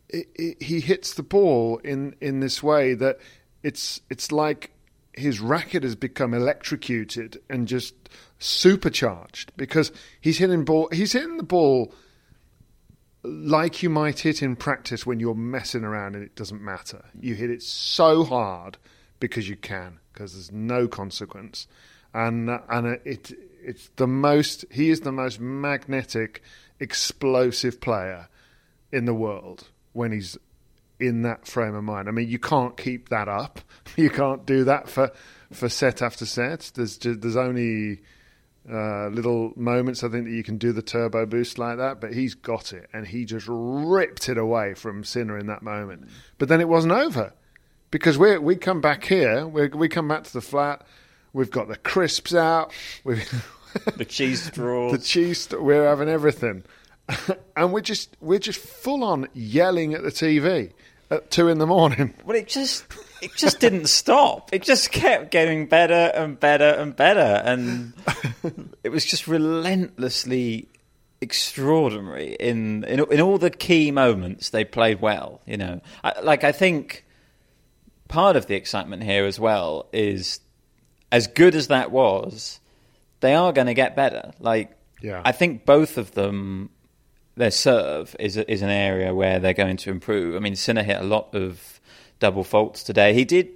it, 0.09 0.29
it, 0.35 0.63
he 0.63 0.81
hits 0.81 1.15
the 1.15 1.23
ball 1.23 1.79
in 1.85 2.17
in 2.21 2.41
this 2.41 2.63
way 2.63 2.95
that 2.95 3.19
it's 3.63 4.01
it's 4.09 4.33
like 4.33 4.73
his 5.13 5.41
racket 5.41 5.83
has 5.83 5.95
become 5.95 6.33
electrocuted 6.33 7.39
and 7.51 7.69
just 7.69 7.95
supercharged 8.39 9.53
because 9.59 9.93
he's 10.21 10.39
hitting 10.39 10.65
ball 10.65 10.89
he's 10.91 11.13
hitting 11.13 11.37
the 11.37 11.43
ball 11.43 11.93
like 13.23 13.83
you 13.83 13.91
might 13.91 14.21
hit 14.21 14.43
in 14.43 14.57
practice 14.57 15.07
when 15.07 15.21
you're 15.21 15.35
messing 15.35 15.85
around 15.85 16.17
and 16.17 16.25
it 16.25 16.35
doesn't 16.35 16.63
matter. 16.63 17.05
Hmm. 17.13 17.25
You 17.25 17.35
hit 17.35 17.51
it 17.51 17.63
so 17.63 18.25
hard 18.25 18.79
because 19.23 19.49
you 19.49 19.55
can, 19.55 20.01
because 20.13 20.33
there's 20.33 20.51
no 20.51 20.89
consequence, 20.89 21.69
and 22.13 22.51
and 22.69 22.99
it 23.05 23.33
it's 23.63 23.89
the 23.97 24.09
most. 24.09 24.65
He 24.71 24.91
is 24.91 25.01
the 25.01 25.13
most 25.13 25.41
magnetic, 25.41 26.43
explosive 26.81 27.81
player 27.81 28.29
in 28.91 29.05
the 29.05 29.15
world 29.15 29.69
when 29.93 30.11
he's 30.11 30.37
in 30.99 31.23
that 31.23 31.47
frame 31.47 31.77
of 31.77 31.85
mind. 31.85 32.09
I 32.09 32.11
mean, 32.11 32.29
you 32.29 32.41
can't 32.41 32.77
keep 32.77 33.09
that 33.09 33.29
up. 33.29 33.61
You 33.95 34.09
can't 34.09 34.47
do 34.47 34.65
that 34.65 34.89
for 34.89 35.13
for 35.53 35.69
set 35.69 36.01
after 36.01 36.25
set. 36.25 36.73
There's 36.75 36.97
ju- 36.97 37.15
there's 37.15 37.37
only 37.37 38.01
uh, 38.67 39.09
little 39.09 39.53
moments 39.55 40.03
I 40.03 40.09
think 40.09 40.25
that 40.25 40.31
you 40.31 40.43
can 40.43 40.57
do 40.57 40.73
the 40.73 40.81
turbo 40.81 41.27
boost 41.27 41.59
like 41.59 41.77
that, 41.77 42.01
but 42.01 42.15
he's 42.15 42.35
got 42.35 42.73
it 42.73 42.89
and 42.95 43.07
he 43.07 43.27
just 43.27 43.47
ripped 43.51 44.31
it 44.31 44.39
away 44.39 44.73
from 44.73 45.05
Sinner 45.05 45.37
in 45.37 45.47
that 45.49 45.63
moment. 45.63 46.09
But 46.39 46.49
then 46.49 46.63
it 46.63 46.69
wasn't 46.71 46.95
over 46.95 47.35
because 47.93 48.19
we 48.19 48.37
we 48.39 48.57
come 48.57 48.81
back 48.81 49.05
here, 49.05 49.47
we 49.47 49.69
we 49.69 49.89
come 49.89 50.09
back 50.09 50.25
to 50.25 50.33
the 50.33 50.41
flat. 50.41 50.85
We've 51.33 51.51
got 51.51 51.69
the 51.69 51.77
crisps 51.77 52.35
out. 52.35 52.73
We've 53.05 53.23
The 53.97 54.05
cheese 54.05 54.43
straws. 54.43 54.93
the 54.93 54.99
cheese. 54.99 55.49
We're 55.51 55.87
having 55.87 56.09
everything, 56.09 56.65
and 57.57 57.73
we're 57.73 57.81
just 57.81 58.17
we're 58.21 58.39
just 58.39 58.59
full 58.61 59.03
on 59.03 59.29
yelling 59.33 59.95
at 59.95 60.03
the 60.03 60.11
TV 60.11 60.73
at 61.11 61.31
two 61.31 61.49
in 61.49 61.59
the 61.59 61.67
morning. 61.67 62.13
Well, 62.27 62.37
it 62.37 62.49
just 62.49 62.85
it 63.23 63.31
just 63.35 63.61
didn't 63.61 63.87
stop. 63.87 64.53
It 64.53 64.63
just 64.63 64.91
kept 64.93 65.31
getting 65.31 65.67
better 65.67 66.13
and 66.15 66.39
better 66.39 66.69
and 66.69 66.95
better, 66.95 67.41
and 67.45 67.95
it 68.85 68.91
was 68.91 69.07
just 69.07 69.27
relentlessly 69.27 70.69
extraordinary 71.23 72.35
in 72.35 72.85
in, 72.85 73.01
in 73.11 73.21
all 73.23 73.39
the 73.39 73.51
key 73.51 73.91
moments. 73.91 74.51
They 74.51 74.65
played 74.65 75.01
well. 75.01 75.41
You 75.47 75.57
know, 75.57 75.81
I, 76.05 76.21
like 76.21 76.45
I 76.45 76.53
think 76.53 77.07
part 78.13 78.37
of 78.37 78.47
the 78.47 78.55
excitement 78.55 79.03
here 79.03 79.25
as 79.25 79.41
well 79.41 79.89
is 79.93 80.41
as 81.11 81.27
good 81.27 81.55
as 81.55 81.69
that 81.69 81.91
was. 81.91 82.61
they 83.21 83.35
are 83.35 83.53
going 83.53 83.69
to 83.69 83.75
get 83.75 83.95
better. 83.97 84.33
Like, 84.41 84.77
Yeah. 85.01 85.23
I 85.25 85.33
think 85.33 85.65
both 85.65 85.97
of 85.99 86.13
them, 86.13 86.71
their 87.37 87.51
serve 87.51 88.15
is 88.19 88.37
is 88.37 88.63
an 88.63 88.69
area 88.71 89.15
where 89.15 89.39
they're 89.41 89.55
going 89.55 89.77
to 89.79 89.91
improve. 89.91 90.35
I 90.37 90.39
mean, 90.41 90.57
Sinner 90.57 90.83
hit 90.83 90.99
a 91.01 91.05
lot 91.05 91.35
of 91.35 91.81
double 92.19 92.45
faults 92.45 92.83
today. 92.83 93.15
He 93.15 93.25
did 93.25 93.49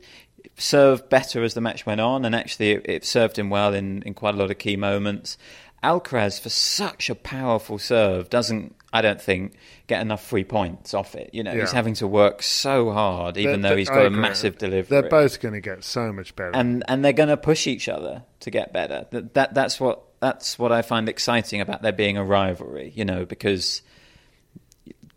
serve 0.57 1.09
better 1.11 1.43
as 1.43 1.55
the 1.55 1.61
match 1.61 1.85
went 1.85 2.01
on, 2.01 2.25
and 2.25 2.35
actually 2.35 2.71
it, 2.73 2.87
it 2.89 3.05
served 3.05 3.39
him 3.39 3.51
well 3.51 3.75
in, 3.75 4.03
in 4.03 4.15
quite 4.15 4.35
a 4.35 4.39
lot 4.39 4.51
of 4.51 4.59
key 4.59 4.77
moments. 4.77 5.37
Alcaraz, 5.83 6.41
for 6.41 6.49
such 6.49 7.11
a 7.11 7.15
powerful 7.15 7.79
serve, 7.79 8.31
doesn't, 8.31 8.76
I 8.93 9.03
don't 9.03 9.21
think, 9.21 9.55
get 9.89 10.01
enough 10.01 10.25
free 10.25 10.45
points 10.45 10.95
off 10.95 11.15
it. 11.17 11.31
You 11.33 11.43
know, 11.43 11.53
he's 11.53 11.73
having 11.73 11.95
to 11.95 12.07
work 12.07 12.43
so 12.43 12.93
hard, 12.93 13.37
even 13.37 13.61
They're- 13.61 13.73
though 13.73 13.77
he's 13.77 13.89
got 13.89 14.03
a 14.05 14.07
agree. 14.07 14.21
massive 14.21 14.59
delivery 14.59 15.01
They're 15.01 15.11
both 15.11 15.41
going 15.41 15.55
to 15.55 15.61
get 15.61 15.85
so 15.85 16.13
much 16.13 16.35
better. 16.37 16.53
and 16.55 16.83
and 16.89 17.05
they're 17.05 17.13
going 17.13 17.29
to 17.29 17.37
push 17.37 17.67
each 17.67 17.89
other 17.89 18.23
to 18.41 18.51
get 18.51 18.73
better. 18.73 19.07
That, 19.11 19.35
that 19.35 19.55
that's 19.55 19.81
what 19.81 20.03
that's 20.21 20.59
what 20.59 20.73
I 20.73 20.83
find 20.83 21.09
exciting 21.09 21.61
about 21.61 21.83
there 21.83 21.93
being 21.93 22.17
a 22.17 22.25
rivalry. 22.25 22.93
You 22.95 23.05
know, 23.05 23.25
because 23.27 23.83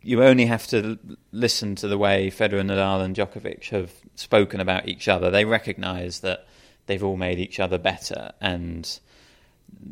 you 0.02 0.24
only 0.24 0.46
have 0.48 0.66
to 0.68 0.98
listen 1.32 1.76
to 1.76 1.88
the 1.88 1.98
way 1.98 2.32
Federer, 2.32 2.64
Nadal, 2.66 3.02
and 3.04 3.16
Djokovic 3.16 3.70
have 3.70 3.92
spoken 4.16 4.60
about 4.60 4.88
each 4.88 5.08
other. 5.08 5.30
They 5.30 5.46
recognise 5.46 6.22
that 6.22 6.48
they've 6.88 7.04
all 7.04 7.18
made 7.18 7.38
each 7.40 7.60
other 7.60 7.78
better, 7.78 8.32
and 8.42 9.00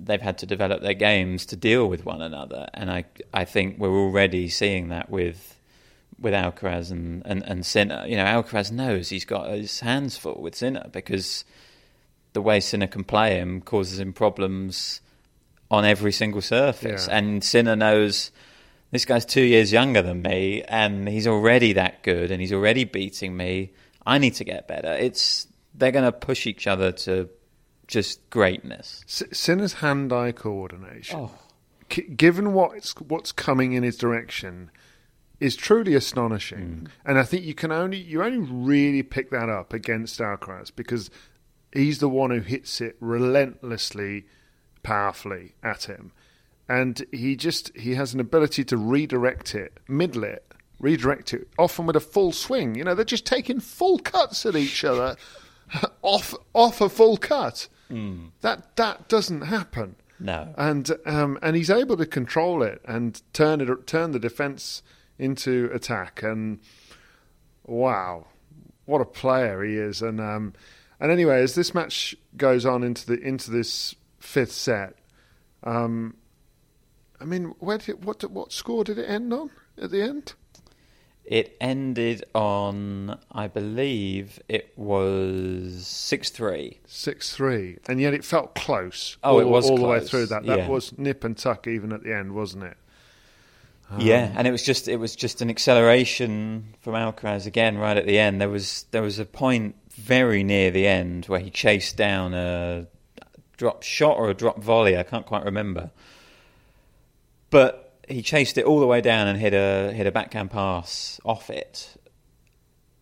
they've 0.03 0.21
had 0.21 0.38
to 0.39 0.45
develop 0.45 0.82
their 0.82 0.93
games 0.93 1.45
to 1.47 1.55
deal 1.55 1.88
with 1.88 2.05
one 2.05 2.21
another. 2.21 2.67
And 2.73 2.91
I 2.91 3.05
I 3.34 3.45
think 3.45 3.78
we're 3.80 3.89
already 3.97 4.49
seeing 4.49 4.89
that 4.89 5.09
with 5.09 5.55
with 6.19 6.34
Alcaraz 6.34 6.91
and, 6.91 7.21
and, 7.25 7.43
and 7.43 7.65
Sinner. 7.65 8.05
You 8.07 8.17
know, 8.17 8.25
Alcaraz 8.25 8.71
knows 8.71 9.09
he's 9.09 9.25
got 9.25 9.49
his 9.49 9.82
hands 9.82 10.17
full 10.17 10.41
with 10.41 10.55
Sinner 10.55 10.89
because 10.91 11.45
the 12.34 12.41
way 12.41 12.59
Sinner 12.59 12.88
can 12.88 13.03
play 13.03 13.36
him 13.36 13.61
causes 13.61 13.99
him 13.99 14.13
problems 14.13 15.01
on 15.69 15.86
every 15.86 16.11
single 16.11 16.41
surface. 16.41 17.07
Yeah. 17.07 17.17
And 17.17 17.43
Sinner 17.43 17.75
knows 17.75 18.32
this 18.91 19.05
guy's 19.05 19.25
two 19.25 19.41
years 19.41 19.71
younger 19.71 20.01
than 20.01 20.21
me 20.21 20.63
and 20.63 21.07
he's 21.07 21.28
already 21.28 21.73
that 21.73 22.03
good 22.03 22.32
and 22.32 22.41
he's 22.41 22.53
already 22.53 22.84
beating 22.84 23.36
me. 23.36 23.71
I 24.05 24.17
need 24.17 24.36
to 24.36 24.43
get 24.43 24.67
better. 24.67 24.93
It's 24.93 25.47
they're 25.75 25.91
going 25.91 26.05
to 26.05 26.11
push 26.11 26.47
each 26.47 26.65
other 26.65 26.91
to 26.91 27.30
just 27.88 28.29
greatness. 28.29 29.03
S- 29.07 29.23
Sinner's 29.31 29.73
hand-eye 29.73 30.33
coordination, 30.33 31.19
Oh. 31.19 31.31
K- 31.89 32.01
given 32.03 32.53
what's 32.53 32.91
what's 32.99 33.31
coming 33.31 33.73
in 33.73 33.83
his 33.83 33.97
direction, 33.97 34.71
is 35.39 35.55
truly 35.55 35.93
astonishing. 35.93 36.88
Mm. 36.88 36.88
And 37.05 37.17
I 37.19 37.23
think 37.23 37.45
you 37.45 37.53
can 37.53 37.71
only 37.71 37.97
you 37.97 38.21
only 38.23 38.39
really 38.39 39.03
pick 39.03 39.29
that 39.31 39.47
up 39.49 39.71
against 39.73 40.19
Alcaraz 40.19 40.69
because 40.75 41.09
he's 41.71 41.99
the 41.99 42.09
one 42.09 42.31
who 42.31 42.39
hits 42.41 42.81
it 42.81 42.97
relentlessly, 42.99 44.25
powerfully 44.83 45.55
at 45.63 45.83
him, 45.85 46.11
and 46.67 47.05
he 47.11 47.35
just 47.35 47.75
he 47.77 47.95
has 47.95 48.13
an 48.13 48.19
ability 48.19 48.63
to 48.65 48.77
redirect 48.77 49.55
it, 49.55 49.79
middle 49.88 50.23
it. 50.23 50.43
Redirect 50.79 51.33
it 51.33 51.47
often 51.57 51.88
with 51.88 51.95
a 51.95 51.99
full 52.01 52.31
swing. 52.31 52.75
You 52.75 52.83
know, 52.83 52.93
they're 52.93 53.03
just 53.05 53.25
taking 53.25 53.59
full 53.59 53.97
cuts 53.97 54.45
at 54.45 54.55
each 54.55 54.83
other 54.83 55.15
off 56.01 56.35
off 56.53 56.81
a 56.81 56.89
full 56.89 57.17
cut. 57.17 57.67
That 58.41 58.75
that 58.75 59.07
doesn't 59.07 59.41
happen. 59.41 59.95
No. 60.19 60.53
And 60.57 60.89
um, 61.05 61.38
and 61.41 61.55
he's 61.55 61.69
able 61.69 61.97
to 61.97 62.05
control 62.05 62.63
it 62.63 62.81
and 62.85 63.21
turn 63.33 63.61
it 63.61 63.88
turn 63.88 64.11
the 64.11 64.19
defense 64.19 64.81
into 65.19 65.69
attack. 65.73 66.23
And 66.23 66.59
wow, 67.65 68.27
what 68.85 69.01
a 69.01 69.05
player 69.05 69.63
he 69.63 69.75
is! 69.75 70.01
And 70.01 70.19
um, 70.19 70.53
and 70.99 71.11
anyway, 71.11 71.41
as 71.41 71.55
this 71.55 71.73
match 71.73 72.15
goes 72.35 72.65
on 72.65 72.83
into 72.83 73.05
the 73.05 73.19
into 73.19 73.51
this 73.51 73.95
fifth 74.19 74.51
set, 74.51 74.95
um, 75.63 76.15
I 77.19 77.25
mean, 77.25 77.55
where 77.59 77.77
did 77.77 78.03
what 78.03 78.23
what 78.31 78.51
score 78.51 78.83
did 78.83 78.97
it 78.97 79.09
end 79.09 79.33
on 79.33 79.51
at 79.81 79.91
the 79.91 80.01
end? 80.01 80.33
It 81.28 81.57
ended 81.59 82.23
on, 82.34 83.19
I 83.34 83.47
believe, 83.47 84.39
it 84.47 84.71
was 84.78 85.86
six 85.86 86.30
three. 86.30 86.80
Six 86.88 87.36
three, 87.36 87.80
and 87.89 87.99
yet 87.99 88.13
it 88.13 88.23
felt 88.23 88.55
close. 88.55 89.17
Oh, 89.21 89.34
all, 89.34 89.39
it 89.41 89.47
was 89.47 89.69
all 89.69 89.78
the 89.78 89.88
way 89.88 89.99
through 89.99 90.28
that. 90.28 90.45
That 90.45 90.59
yeah. 90.59 90.67
was 90.69 90.97
nip 90.97 91.25
and 91.25 91.38
tuck 91.38 91.67
even 91.67 91.91
at 91.91 92.03
the 92.03 92.15
end, 92.15 92.34
wasn't 92.34 92.63
it? 92.63 92.78
Yeah, 93.97 94.32
and 94.36 94.47
it 94.47 94.51
was 94.51 94.63
just 94.63 94.88
it 94.88 94.97
was 94.97 95.15
just 95.15 95.41
an 95.41 95.49
acceleration 95.49 96.75
from 96.82 96.93
Alcaraz 96.93 97.45
again 97.45 97.78
right 97.78 97.95
at 97.95 98.05
the 98.05 98.19
end. 98.19 98.41
There 98.41 98.49
was 98.49 98.86
there 98.91 99.01
was 99.01 99.17
a 99.19 99.25
point 99.25 99.75
very 99.91 100.43
near 100.43 100.71
the 100.71 100.88
end 100.88 101.25
where 101.25 101.39
he 101.39 101.49
chased 101.49 101.95
down 101.95 102.34
a 102.34 102.88
drop 103.55 103.84
shot 103.84 104.17
or 104.17 104.30
a 104.30 104.34
drop 104.34 104.61
volley. 104.61 104.97
I 104.97 105.03
can't 105.03 105.25
quite 105.25 105.45
remember, 105.45 105.91
but 107.49 107.86
he 108.08 108.22
chased 108.22 108.58
it 108.58 108.66
all 108.66 108.80
the 108.80 108.88
way 108.88 109.01
down 109.01 109.28
and 109.28 109.39
hit 109.39 109.53
a 109.53 109.91
hit 109.93 110.08
a 110.08 110.12
backhand 110.12 110.51
pass 110.51 111.20
off 111.26 111.49
it. 111.49 111.95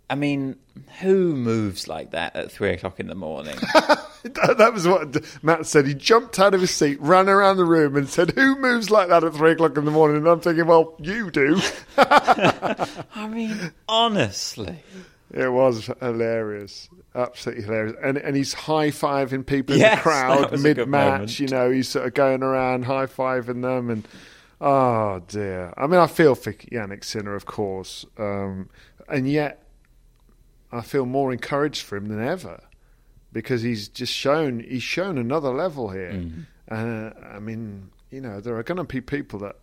I 0.09 0.15
mean, 0.15 0.57
who 0.99 1.35
moves 1.35 1.87
like 1.87 2.11
that 2.11 2.35
at 2.35 2.51
three 2.51 2.71
o'clock 2.71 2.99
in 2.99 3.07
the 3.07 3.15
morning? 3.15 3.57
That 4.33 4.73
was 4.73 4.87
what 4.87 5.23
Matt 5.43 5.67
said. 5.67 5.85
He 5.85 5.93
jumped 5.93 6.39
out 6.39 6.55
of 6.55 6.61
his 6.61 6.71
seat, 6.71 6.99
ran 6.99 7.29
around 7.29 7.57
the 7.57 7.65
room, 7.65 7.95
and 7.95 8.09
said, 8.09 8.31
"Who 8.31 8.55
moves 8.55 8.89
like 8.89 9.09
that 9.09 9.23
at 9.23 9.35
three 9.35 9.51
o'clock 9.51 9.77
in 9.77 9.85
the 9.85 9.91
morning?" 9.91 10.17
And 10.17 10.27
I'm 10.27 10.39
thinking, 10.39 10.65
"Well, 10.65 10.95
you 10.99 11.29
do." 11.29 11.61
I 11.97 13.27
mean, 13.29 13.71
honestly. 13.87 14.83
It 15.31 15.51
was 15.51 15.91
hilarious, 15.99 16.89
absolutely 17.13 17.65
hilarious, 17.65 17.95
and 18.01 18.17
and 18.17 18.35
he's 18.35 18.53
high 18.53 18.89
fiving 18.89 19.45
people 19.45 19.75
in 19.75 19.81
the 19.81 19.97
crowd 20.01 20.51
was 20.51 20.61
a 20.61 20.63
good 20.63 20.77
mid 20.77 20.87
match. 20.87 21.39
You 21.39 21.47
know, 21.47 21.69
he's 21.69 21.89
sort 21.89 22.07
of 22.07 22.13
going 22.13 22.41
around 22.41 22.85
high 22.85 23.05
fiving 23.05 23.61
them, 23.61 23.89
and 23.91 24.07
oh 24.65 25.21
dear. 25.27 25.73
I 25.77 25.87
mean, 25.87 25.99
I 25.99 26.07
feel 26.07 26.35
for 26.35 26.51
Jannik 26.53 27.03
Sinner, 27.05 27.35
of 27.35 27.45
course, 27.45 28.05
um, 28.17 28.69
and 29.07 29.29
yet 29.29 29.63
I 30.71 30.81
feel 30.81 31.05
more 31.05 31.31
encouraged 31.31 31.83
for 31.83 31.95
him 31.95 32.07
than 32.07 32.21
ever 32.21 32.59
because 33.31 33.61
he's 33.61 33.87
just 33.87 34.11
shown 34.13 34.59
he's 34.59 34.83
shown 34.83 35.17
another 35.17 35.49
level 35.51 35.89
here. 35.89 36.29
Uh, 36.69 37.11
I 37.23 37.39
mean, 37.39 37.91
you 38.11 38.19
know, 38.21 38.41
there 38.41 38.57
are 38.57 38.63
going 38.63 38.77
to 38.79 38.83
be 38.83 38.99
people 39.01 39.39
that 39.39 39.55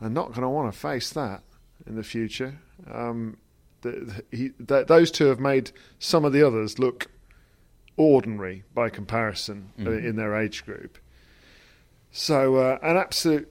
are 0.00 0.10
not 0.10 0.28
going 0.28 0.42
to 0.42 0.48
want 0.48 0.70
to 0.72 0.78
face 0.78 1.10
that 1.10 1.42
in 1.86 1.94
the 1.96 2.02
future. 2.02 2.58
Um, 2.92 3.36
the, 3.82 3.90
the- 3.90 4.36
he, 4.36 4.48
th 4.50 4.86
those 4.88 5.10
two 5.12 5.26
have 5.26 5.38
made 5.40 5.70
some 6.00 6.24
of 6.24 6.32
the 6.32 6.42
others 6.42 6.78
look 6.78 7.06
ordinary 7.96 8.64
by 8.74 8.88
comparison 8.90 9.72
uh, 9.78 9.82
Mhm. 9.82 10.04
in 10.04 10.16
their 10.16 10.34
age 10.34 10.64
group. 10.64 10.98
So, 12.10 12.56
uh, 12.56 12.78
an 12.82 12.96
absolute 12.96 13.50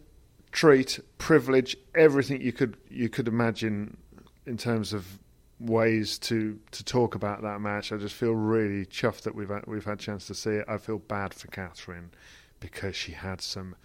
treat, 0.52 1.00
privilege, 1.18 1.76
everything 1.96 2.42
you 2.42 2.52
could 2.52 2.78
you 2.90 3.10
could 3.10 3.28
imagine 3.28 3.98
in 4.46 4.58
terms 4.58 4.94
of 4.94 5.20
ways 5.60 6.20
to 6.20 6.60
to 6.72 6.84
talk 6.84 7.16
about 7.16 7.42
that 7.42 7.60
match. 7.62 7.92
I 7.92 7.98
just 7.98 8.16
feel 8.16 8.34
really 8.34 8.86
chuffed 8.86 9.24
that 9.24 9.36
we've 9.36 9.50
had, 9.50 9.66
we've 9.68 9.86
had 9.86 10.00
a 10.00 10.02
chance 10.02 10.28
to 10.28 10.34
see 10.36 10.52
it. 10.52 10.66
I 10.68 10.78
feel 10.78 11.00
bad 11.00 11.34
for 11.34 11.48
Catherine 11.48 12.12
because 12.60 12.96
she 12.96 13.12
had 13.12 13.42
some 13.42 13.76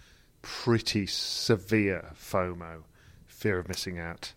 pretty 0.41 1.05
severe 1.05 2.11
FOMO, 2.15 2.83
fear 3.27 3.59
of 3.59 3.67
missing 3.67 3.99
out. 3.99 4.33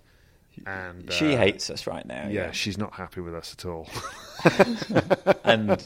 And 0.64 1.12
She 1.12 1.34
uh, 1.34 1.38
hates 1.38 1.68
us 1.68 1.86
right 1.86 2.06
now. 2.06 2.28
Yeah, 2.28 2.46
yeah. 2.46 2.50
she's 2.52 2.78
not 2.78 2.94
happy 2.94 3.20
with 3.20 3.34
us 3.34 3.54
at 3.58 3.66
all. 3.66 3.88
and 5.44 5.84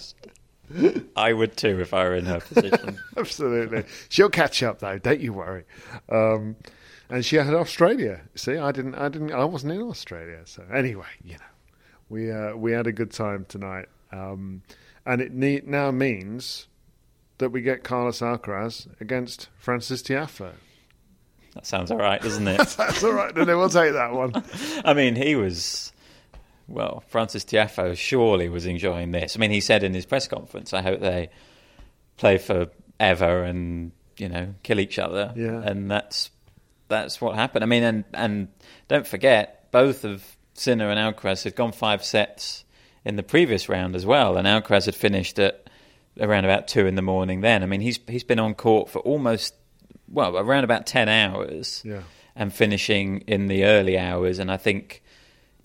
I 1.17 1.33
would 1.33 1.57
too 1.57 1.81
if 1.81 1.93
I 1.95 2.05
were 2.05 2.15
in 2.15 2.27
her 2.27 2.41
position. 2.41 2.99
Absolutely. 3.17 3.85
She'll 4.09 4.31
catch 4.31 4.63
up 4.63 4.81
though, 4.81 4.99
don't 4.99 5.21
you 5.21 5.33
worry. 5.33 5.65
Um, 6.09 6.57
and 7.09 7.25
she 7.25 7.37
had 7.37 7.53
Australia. 7.55 8.21
See, 8.35 8.57
I 8.57 8.73
didn't 8.73 8.95
I 8.95 9.09
didn't 9.09 9.33
I 9.33 9.45
wasn't 9.45 9.73
in 9.73 9.83
Australia. 9.83 10.43
So 10.45 10.65
anyway, 10.73 11.07
you 11.25 11.35
know. 11.35 11.45
We 12.11 12.31
uh, 12.31 12.57
we 12.57 12.73
had 12.73 12.87
a 12.89 12.93
good 12.93 13.13
time 13.13 13.47
tonight. 13.49 13.87
Um, 14.13 14.63
and 15.07 15.21
it 15.23 15.33
ne- 15.33 15.63
now 15.65 15.91
means 15.93 16.67
that 17.39 17.51
we 17.51 17.63
get 17.63 17.85
Carlos 17.85 18.19
Alcaraz 18.21 18.89
against 19.01 19.49
Francis 19.57 20.03
Tiafoe. 20.03 20.53
That 21.55 21.67
sounds 21.67 21.91
all 21.91 21.99
right, 21.99 22.21
doesn't 22.21 22.47
it? 22.47 22.59
That's 22.77 23.03
all 23.03 23.13
right, 23.13 23.35
then 23.35 23.47
we'll 23.47 23.69
take 23.71 23.93
that 23.93 24.13
one. 24.13 24.45
I 24.85 24.93
mean, 24.95 25.17
he 25.17 25.37
was. 25.37 25.93
Well, 26.71 27.03
Francis 27.09 27.45
Tiafoe 27.45 27.97
surely 27.97 28.49
was 28.49 28.65
enjoying 28.65 29.11
this. 29.11 29.37
I 29.37 29.39
mean, 29.41 29.51
he 29.51 29.61
said 29.61 29.83
in 29.83 29.93
his 29.93 30.07
press 30.07 30.27
conference, 30.29 30.73
"I 30.73 30.83
hope 30.83 31.01
they 31.01 31.29
play 32.17 32.39
forever 32.39 33.43
and 33.45 33.93
you 34.17 34.29
know 34.29 34.55
kill 34.63 34.79
each 34.81 34.99
other." 34.99 35.33
Yeah. 35.37 35.61
and 35.63 35.91
that's 35.91 36.31
that's 36.89 37.21
what 37.21 37.35
happened. 37.35 37.65
I 37.65 37.67
mean, 37.67 37.83
and 37.83 38.05
and 38.15 38.49
don't 38.89 39.07
forget, 39.07 39.71
both 39.73 40.05
of 40.05 40.25
Sinner 40.55 40.91
and 40.91 40.99
Alcaraz 40.99 41.45
had 41.45 41.55
gone 41.57 41.73
five 41.73 42.05
sets 42.05 42.65
in 43.05 43.17
the 43.17 43.23
previous 43.23 43.69
round 43.69 43.97
as 43.97 44.07
well, 44.07 44.37
and 44.37 44.47
Alcaraz 44.47 44.87
had 44.87 44.95
finished 44.95 45.39
at 45.39 45.69
around 46.21 46.45
about 46.45 46.69
two 46.69 46.87
in 46.87 46.95
the 46.97 47.03
morning. 47.03 47.41
Then, 47.41 47.63
I 47.63 47.67
mean, 47.67 47.81
he's 47.81 47.99
he's 48.09 48.25
been 48.25 48.39
on 48.41 48.55
court 48.55 48.89
for 48.91 49.01
almost 49.01 49.55
well 50.09 50.37
around 50.37 50.65
about 50.65 50.87
ten 50.87 51.09
hours 51.09 51.83
Yeah. 51.85 52.03
and 52.37 52.53
finishing 52.53 53.19
in 53.27 53.47
the 53.49 53.65
early 53.65 53.99
hours. 53.99 54.39
And 54.39 54.51
I 54.53 54.57
think 54.57 55.03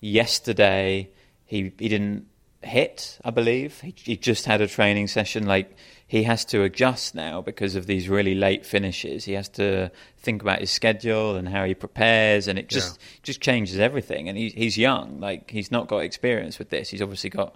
yesterday 0.00 1.10
he 1.44 1.72
he 1.78 1.88
didn't 1.88 2.26
hit, 2.62 3.18
I 3.24 3.30
believe. 3.30 3.80
He, 3.80 3.94
he 3.96 4.16
just 4.16 4.46
had 4.46 4.60
a 4.60 4.66
training 4.66 5.06
session. 5.08 5.46
Like 5.46 5.76
he 6.08 6.22
has 6.24 6.44
to 6.46 6.62
adjust 6.62 7.14
now 7.14 7.40
because 7.40 7.74
of 7.76 7.86
these 7.86 8.08
really 8.08 8.34
late 8.34 8.64
finishes. 8.64 9.24
He 9.24 9.32
has 9.34 9.48
to 9.50 9.90
think 10.18 10.42
about 10.42 10.60
his 10.60 10.70
schedule 10.70 11.36
and 11.36 11.48
how 11.48 11.64
he 11.64 11.74
prepares, 11.74 12.48
and 12.48 12.58
it 12.58 12.68
just 12.68 12.98
Yeah. 13.00 13.06
just 13.22 13.40
changes 13.40 13.78
everything. 13.78 14.28
And 14.28 14.36
he, 14.38 14.48
he's 14.50 14.76
young, 14.78 15.20
like 15.20 15.50
he's 15.50 15.70
not 15.70 15.88
got 15.88 15.98
experience 15.98 16.58
with 16.58 16.70
this. 16.70 16.90
He's 16.90 17.02
obviously 17.02 17.30
got 17.30 17.54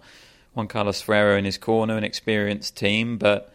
Juan 0.55 0.67
Carlos 0.69 1.01
Ferrero 1.01 1.37
in 1.39 1.45
his 1.45 1.59
corner, 1.59 1.97
an 1.97 2.05
experienced 2.05 2.77
team, 2.77 3.19
but 3.19 3.53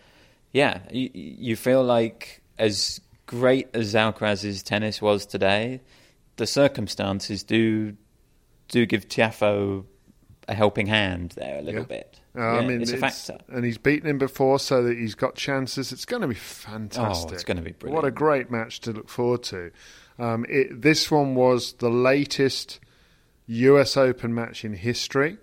yeah, 0.54 0.80
you, 0.92 1.10
you 1.14 1.56
feel 1.58 1.84
like 1.84 2.42
as 2.58 3.02
great 3.26 3.68
as 3.74 3.94
Alcaraz's 3.94 4.64
tennis 4.64 5.02
was 5.02 5.26
today, 5.26 5.82
the 6.38 6.48
circumstances 6.48 7.44
do 7.44 7.98
do 8.68 8.86
give 8.86 9.08
Tiafoe 9.08 9.86
a 10.48 10.54
helping 10.54 10.88
hand 10.88 11.32
there 11.38 11.58
a 11.60 11.62
little 11.62 11.82
Yeah. 11.82 11.88
bit. 11.88 12.20
Uh, 12.38 12.42
I 12.60 12.66
mean, 12.68 12.82
it's 12.82 12.92
a 12.92 12.98
factor. 12.98 13.38
and 13.48 13.64
he's 13.64 13.78
beaten 13.78 14.10
him 14.10 14.18
before, 14.18 14.60
so 14.60 14.84
that 14.84 14.98
he's 14.98 15.16
got 15.16 15.36
chances. 15.36 15.92
It's 15.94 16.06
going 16.06 16.22
to 16.22 16.28
be 16.28 16.36
fantastic. 16.36 17.32
Oh, 17.32 17.34
it's 17.34 17.44
going 17.46 17.58
to 17.58 17.64
be 17.64 17.72
brilliant. 17.72 17.96
What 18.04 18.08
a 18.08 18.12
great 18.12 18.52
match 18.52 18.82
to 18.82 18.92
look 18.92 19.08
forward 19.10 19.42
to. 19.44 19.72
Um, 20.20 20.46
it, 20.50 20.82
this 20.82 21.10
one 21.10 21.34
was 21.36 21.74
the 21.74 21.90
latest 21.90 22.80
U.S. 23.48 23.96
Open 23.96 24.34
match 24.34 24.66
in 24.66 24.74
history, 24.74 25.38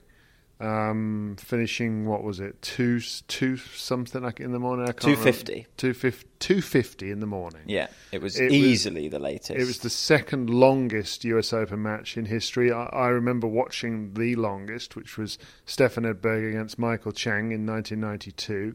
um, 0.62 1.36
finishing 1.38 2.06
what 2.06 2.22
was 2.22 2.40
it 2.40 2.60
two 2.62 3.00
two 3.28 3.56
something 3.56 4.22
like 4.22 4.40
in 4.40 4.52
the 4.52 4.58
morning? 4.58 4.84
I 4.84 4.92
can't 4.92 5.16
250. 5.16 5.66
250 5.76 6.28
250 6.38 7.10
in 7.10 7.20
the 7.20 7.26
morning. 7.26 7.62
Yeah, 7.66 7.88
it 8.10 8.20
was 8.22 8.38
It 8.38 8.44
was- 8.44 8.54
easily 8.54 9.08
the 9.08 9.18
latest. 9.18 9.50
It 9.50 9.66
was 9.66 9.78
the 9.78 9.90
second 9.90 10.50
longest 10.50 11.24
US 11.24 11.52
Open 11.52 11.82
match 11.82 12.16
in 12.16 12.26
history. 12.26 12.72
I, 12.72 12.84
I 12.86 13.08
remember 13.08 13.46
watching 13.46 14.14
the 14.14 14.34
longest, 14.36 14.96
which 14.96 15.16
was 15.18 15.38
Stefan 15.66 16.04
Edberg 16.04 16.48
against 16.48 16.78
Michael 16.78 17.12
Chang 17.12 17.52
in 17.52 17.66
1992. 17.66 18.74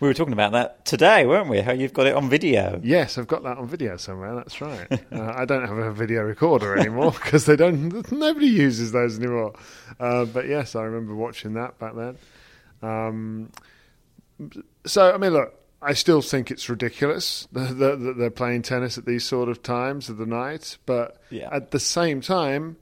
We 0.00 0.08
were 0.08 0.14
talking 0.14 0.32
about 0.32 0.52
that 0.52 0.84
today, 0.84 1.26
weren't 1.26 1.48
we? 1.48 1.60
How 1.60 1.72
you've 1.72 1.92
got 1.92 2.06
it 2.06 2.14
on 2.14 2.28
video. 2.30 2.80
Yes, 2.82 3.18
I've 3.18 3.26
got 3.28 3.42
that 3.42 3.58
on 3.58 3.68
video 3.68 3.96
somewhere. 3.96 4.34
That's 4.34 4.60
right. 4.60 4.90
uh, 5.12 5.32
I 5.36 5.44
don't 5.44 5.66
have 5.66 5.76
a 5.76 5.92
video 5.92 6.22
recorder 6.22 6.76
anymore 6.76 7.12
because 7.22 7.44
they 7.46 7.56
don't. 7.56 8.10
Nobody 8.10 8.46
uses 8.46 8.92
those 8.92 9.18
anymore. 9.18 9.52
Uh, 9.98 10.24
but 10.24 10.48
yes, 10.48 10.74
I 10.74 10.82
remember 10.82 11.14
watching 11.14 11.54
that 11.54 11.78
back 11.78 11.94
then. 11.94 12.18
Um, 12.82 13.50
so 14.86 15.12
I 15.12 15.18
mean, 15.18 15.32
look, 15.34 15.54
I 15.82 15.92
still 15.92 16.22
think 16.22 16.50
it's 16.50 16.68
ridiculous 16.68 17.46
that 17.52 18.14
they're 18.18 18.30
playing 18.30 18.62
tennis 18.62 18.96
at 18.96 19.04
these 19.04 19.24
sort 19.24 19.48
of 19.48 19.62
times 19.62 20.08
of 20.08 20.16
the 20.16 20.26
night. 20.26 20.78
But 20.86 21.18
Yeah. 21.30 21.48
at 21.52 21.70
the 21.72 21.80
same 21.80 22.20
time, 22.22 22.76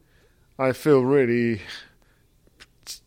I 0.59 0.73
feel 0.73 1.03
really 1.03 1.61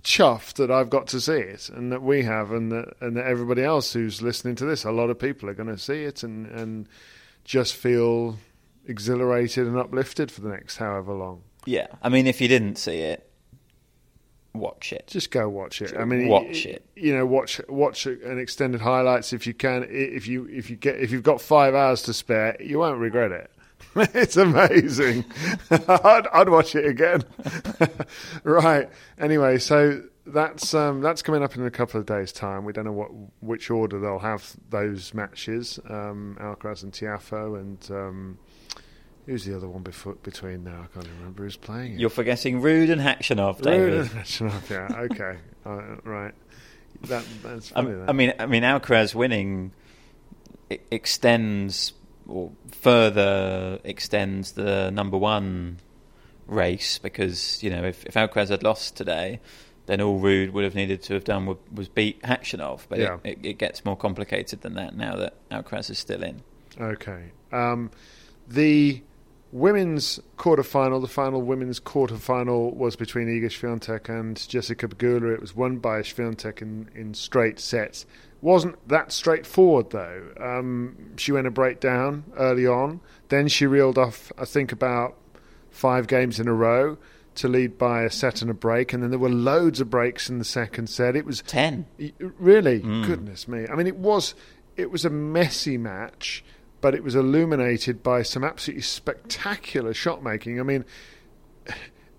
chuffed 0.03 0.53
that 0.55 0.71
I've 0.71 0.89
got 0.89 1.07
to 1.07 1.21
see 1.21 1.34
it 1.34 1.69
and 1.69 1.91
that 1.91 2.01
we 2.01 2.23
have 2.23 2.51
and 2.51 2.71
that 2.71 2.93
and 3.01 3.15
that 3.17 3.25
everybody 3.25 3.63
else 3.63 3.93
who's 3.93 4.21
listening 4.21 4.55
to 4.55 4.65
this, 4.65 4.84
a 4.84 4.91
lot 4.91 5.09
of 5.09 5.19
people 5.19 5.49
are 5.49 5.53
going 5.53 5.69
to 5.69 5.77
see 5.77 6.03
it 6.03 6.23
and 6.23 6.45
and 6.47 6.88
just 7.43 7.75
feel 7.75 8.38
exhilarated 8.86 9.67
and 9.67 9.77
uplifted 9.77 10.32
for 10.32 10.41
the 10.41 10.49
next 10.49 10.77
however 10.77 11.13
long. 11.13 11.43
Yeah, 11.65 11.88
I 12.01 12.09
mean, 12.09 12.27
if 12.27 12.41
you 12.41 12.47
didn't 12.47 12.77
see 12.77 12.99
it, 12.99 13.29
watch 14.53 14.91
it. 14.93 15.07
Just 15.07 15.32
go 15.32 15.47
watch 15.47 15.82
it. 15.82 15.95
I 15.97 16.05
mean, 16.05 16.27
Watch 16.27 16.65
it. 16.65 16.86
You 16.95 17.15
know, 17.15 17.25
watch 17.25 17.61
watch 17.69 18.05
an 18.05 18.39
extended 18.39 18.82
highlights 18.82 19.34
if 19.34 19.45
you 19.45 19.53
can. 19.53 19.86
If 19.89 20.27
you 20.27 20.45
if 20.47 20.69
you 20.69 20.75
get 20.75 20.99
if 20.99 21.11
you've 21.11 21.23
got 21.23 21.41
five 21.41 21.75
hours 21.75 22.01
to 22.03 22.13
spare, 22.13 22.57
you 22.59 22.79
won't 22.79 22.99
regret 22.99 23.32
it. 23.32 23.51
it's 24.13 24.37
amazing. 24.37 25.25
I'd, 25.71 26.27
I'd 26.33 26.49
watch 26.49 26.75
it 26.75 26.85
again. 26.85 27.23
right. 28.43 28.89
Anyway, 29.17 29.57
so 29.57 30.03
that's 30.25 30.73
um, 30.73 31.01
that's 31.01 31.21
coming 31.21 31.43
up 31.43 31.55
in 31.55 31.65
a 31.65 31.71
couple 31.71 31.99
of 31.99 32.05
days' 32.05 32.31
time. 32.31 32.63
We 32.63 32.73
don't 32.73 32.85
know 32.85 32.91
what 32.91 33.09
which 33.41 33.69
order 33.69 33.99
they'll 33.99 34.19
have 34.19 34.55
those 34.69 35.13
matches. 35.13 35.79
Um, 35.89 36.37
Alcaraz 36.39 36.83
and 36.83 36.91
Tiafoe 36.91 37.59
and. 37.59 37.91
Um, 37.91 38.39
Who's 39.27 39.45
the 39.45 39.55
other 39.55 39.67
one 39.67 39.83
before, 39.83 40.15
between 40.15 40.63
now? 40.63 40.81
I 40.83 40.93
can't 40.93 41.07
remember 41.19 41.43
who's 41.43 41.55
playing 41.55 41.93
it. 41.93 41.99
You're 41.99 42.09
forgetting 42.09 42.59
Ruud 42.59 42.91
and 42.91 42.99
Khachanov, 42.99 43.61
David. 43.61 43.93
Ruud 43.93 43.99
and 44.01 44.09
Khachanov, 44.09 44.69
yeah, 44.69 44.99
okay, 45.01 45.37
uh, 45.63 46.01
right. 46.03 46.33
That, 47.03 47.23
that's 47.43 47.71
I, 47.71 47.83
funny. 47.83 47.93
that. 47.93 48.09
I 48.09 48.13
mean, 48.13 48.33
I 48.39 48.47
mean, 48.47 48.63
Alcaraz 48.63 49.13
winning 49.13 49.73
extends 50.89 51.93
or 52.32 52.51
further 52.71 53.79
extends 53.84 54.53
the 54.53 54.89
number 54.91 55.17
one 55.17 55.77
race 56.47 56.97
because 56.97 57.61
you 57.63 57.69
know 57.69 57.84
if, 57.84 58.05
if 58.05 58.15
Alcaraz 58.15 58.49
had 58.49 58.63
lost 58.63 58.95
today, 58.97 59.39
then 59.86 60.01
all 60.01 60.19
Ruud 60.19 60.51
would 60.51 60.63
have 60.63 60.75
needed 60.75 61.01
to 61.03 61.13
have 61.13 61.23
done 61.23 61.45
was, 61.45 61.57
was 61.73 61.89
beat 61.89 62.21
Khachanov. 62.21 62.82
But 62.89 62.99
Yeah. 62.99 63.17
it, 63.23 63.39
it, 63.39 63.45
it 63.45 63.57
gets 63.57 63.84
more 63.86 63.95
complicated 63.97 64.61
than 64.61 64.75
that 64.75 64.95
now 64.95 65.15
that 65.17 65.36
Alcaraz 65.49 65.89
is 65.89 65.99
still 65.99 66.23
in. 66.23 66.41
Okay. 66.79 67.32
Um, 67.51 67.91
the 68.47 69.01
women's 69.51 70.19
quarterfinal, 70.38 71.01
the 71.01 71.07
final 71.07 71.41
women's 71.41 71.79
quarterfinal, 71.79 72.73
was 72.73 72.95
between 72.95 73.27
Iga 73.27 73.47
Swiatek 73.47 74.07
and 74.09 74.47
Jessica 74.47 74.88
Pegula. 74.88 75.34
It 75.34 75.41
was 75.41 75.55
won 75.55 75.77
by 75.77 76.01
Swiatek 76.01 76.61
in, 76.61 76.89
in 76.95 77.13
straight 77.13 77.59
sets. 77.59 78.05
Wasn't 78.41 78.87
that 78.87 79.11
straightforward 79.11 79.91
though. 79.91 80.31
Um, 80.39 81.13
she 81.17 81.31
went 81.31 81.47
a 81.47 81.51
breakdown 81.51 82.23
early 82.37 82.65
on. 82.65 82.99
Then 83.29 83.47
she 83.47 83.67
reeled 83.67 83.97
off, 83.97 84.31
I 84.37 84.45
think, 84.45 84.71
about 84.71 85.15
five 85.69 86.07
games 86.07 86.39
in 86.39 86.47
a 86.47 86.53
row 86.53 86.97
to 87.35 87.47
lead 87.47 87.77
by 87.77 88.03
a 88.03 88.09
set 88.09 88.41
and 88.41 88.51
a 88.51 88.53
break. 88.53 88.93
And 88.93 89.03
then 89.03 89.09
there 89.09 89.19
were 89.19 89.29
loads 89.29 89.79
of 89.79 89.89
breaks 89.89 90.29
in 90.29 90.39
the 90.39 90.45
second 90.45 90.87
set. 90.87 91.15
It 91.15 91.25
was 91.25 91.41
Ten. 91.43 91.85
Really, 92.19 92.79
goodness 92.79 93.47
me! 93.47 93.67
I 93.67 93.75
mean, 93.75 93.87
it 93.87 93.97
was 93.97 94.33
it 94.75 94.91
was 94.91 95.05
a 95.05 95.09
messy 95.09 95.77
match, 95.77 96.43
but 96.81 96.95
it 96.95 97.03
was 97.03 97.15
illuminated 97.15 98.01
by 98.01 98.23
some 98.23 98.43
absolutely 98.43 98.81
spectacular 98.81 99.93
shot 99.93 100.23
making. 100.23 100.59
I 100.59 100.63
mean, 100.63 100.83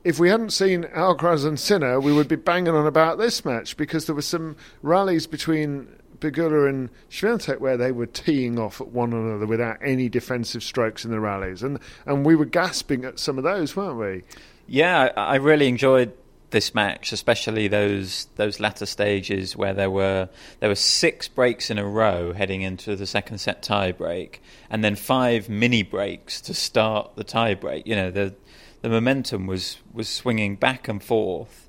if 0.05 0.19
we 0.19 0.29
hadn't 0.29 0.51
seen 0.51 0.85
Alcaraz 0.85 1.45
and 1.45 1.59
Sinner, 1.59 2.01
we 2.01 2.13
would 2.13 2.29
be 2.29 2.37
banging 2.37 2.75
on 2.75 2.87
about 2.87 3.19
this 3.19 3.45
match 3.45 3.77
because 3.77 4.07
there 4.07 4.15
were 4.15 4.23
some 4.23 4.57
rallies 4.83 5.27
between 5.27 5.89
Pegula 6.23 6.69
and 6.69 6.89
Swiatek 7.11 7.59
where 7.59 7.77
they 7.77 7.91
were 7.91 8.07
teeing 8.07 8.59
off 8.59 8.81
at 8.81 8.89
one 8.89 9.13
another 9.13 9.47
without 9.47 9.79
any 9.83 10.09
defensive 10.09 10.63
strokes 10.63 11.05
in 11.05 11.11
the 11.11 11.21
rallies, 11.21 11.63
and 11.63 11.79
and 12.07 12.25
we 12.25 12.37
were 12.37 12.45
gasping 12.45 13.05
at 13.05 13.19
some 13.19 13.39
of 13.39 13.45
those, 13.45 13.75
weren't 13.75 13.99
we? 13.99 14.23
Yeah, 14.67 15.13
I, 15.17 15.21
I 15.21 15.35
really 15.37 15.69
enjoyed 15.69 16.13
this 16.53 16.75
match, 16.75 17.13
especially 17.13 17.67
those 17.67 18.29
those 18.37 18.61
latter 18.61 18.87
stages 18.87 19.57
where 19.57 19.75
there 19.75 19.91
were 19.91 20.29
there 20.61 20.69
were 20.69 20.77
six 20.77 21.27
breaks 21.27 21.71
in 21.71 21.79
a 21.79 21.85
row 21.85 22.33
heading 22.33 22.63
into 22.63 22.95
the 22.95 23.07
second 23.07 23.39
set 23.39 23.63
tie 23.63 23.91
break, 23.91 24.41
and 24.71 24.85
then 24.85 24.95
five 24.95 25.49
mini 25.49 25.83
breaks 25.83 26.41
to 26.43 26.55
start 26.55 27.17
the 27.17 27.25
tie 27.25 27.55
break. 27.55 27.87
You 27.87 27.97
know, 27.97 28.11
the 28.13 28.35
the 28.83 28.89
momentum 28.89 29.47
was 29.47 29.79
was 29.93 30.09
swinging 30.09 30.55
back 30.55 30.87
and 30.87 31.03
forth. 31.03 31.62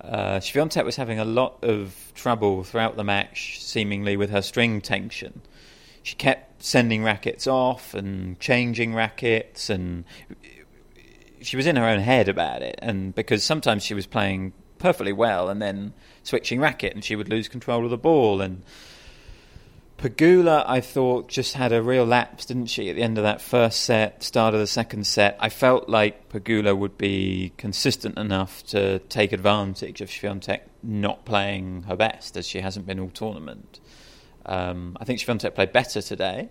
Uh, 0.00 0.40
was 0.84 0.96
having 0.96 1.18
a 1.18 1.24
lot 1.24 1.58
of 1.62 2.12
trouble 2.14 2.64
throughout 2.64 2.96
the 2.96 3.04
match, 3.04 3.60
seemingly 3.60 4.16
with 4.16 4.30
her 4.30 4.42
string 4.42 4.80
tension. 4.80 5.42
She 6.02 6.14
kept 6.14 6.62
sending 6.62 7.02
rackets 7.02 7.46
off 7.46 7.94
and 7.94 8.38
changing 8.40 8.94
rackets, 8.94 9.68
and 9.68 10.04
she 11.40 11.56
was 11.56 11.66
in 11.66 11.76
her 11.76 11.84
own 11.84 12.00
head 12.00 12.28
about 12.28 12.62
it, 12.62 12.78
and 12.80 13.14
because 13.14 13.42
sometimes 13.42 13.82
she 13.82 13.94
was 13.94 14.06
playing 14.06 14.52
perfectly 14.78 15.12
well 15.12 15.48
and 15.48 15.60
then 15.60 15.92
switching 16.22 16.60
racket, 16.60 16.94
and 16.94 17.04
she 17.04 17.16
would 17.16 17.28
lose 17.28 17.48
control 17.48 17.84
of 17.84 17.90
the 17.90 17.98
ball. 17.98 18.40
And 18.40 18.62
Pegula, 19.98 20.64
I 20.64 20.80
thought, 20.80 21.28
just 21.28 21.54
had 21.54 21.72
a 21.72 21.82
real 21.82 22.04
lapse, 22.04 22.44
didn't 22.44 22.66
she? 22.66 22.88
At 22.88 22.94
the 22.94 23.02
end 23.02 23.18
of 23.18 23.24
that 23.24 23.40
first 23.40 23.80
set, 23.80 24.22
start 24.22 24.54
of 24.54 24.60
the 24.60 24.66
second 24.68 25.08
set, 25.08 25.36
I 25.40 25.48
felt 25.48 25.88
like 25.88 26.28
Pegula 26.28 26.76
would 26.78 26.96
be 26.96 27.52
consistent 27.56 28.16
enough 28.16 28.64
to 28.66 29.00
take 29.00 29.32
advantage 29.32 30.00
of 30.00 30.08
Swiatek 30.08 30.60
not 30.84 31.24
playing 31.24 31.82
her 31.82 31.96
best, 31.96 32.36
as 32.36 32.46
she 32.46 32.60
hasn't 32.60 32.86
been 32.86 33.00
all 33.00 33.10
tournament. 33.10 33.80
Um, 34.46 34.96
I 35.00 35.04
think 35.04 35.18
Swiatek 35.18 35.56
played 35.56 35.72
better 35.72 36.00
today. 36.00 36.50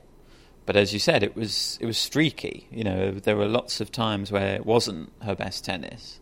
But 0.65 0.75
as 0.75 0.91
you 0.91 0.99
said, 0.99 1.23
it 1.23 1.33
was 1.33 1.77
it 1.79 1.85
was 1.85 1.97
streaky. 1.97 2.67
You 2.69 2.83
know, 2.83 3.11
there 3.11 3.37
were 3.37 3.47
lots 3.47 3.79
of 3.79 3.89
times 3.89 4.33
where 4.33 4.55
it 4.55 4.65
wasn't 4.65 5.13
her 5.21 5.33
best 5.33 5.63
tennis. 5.63 6.19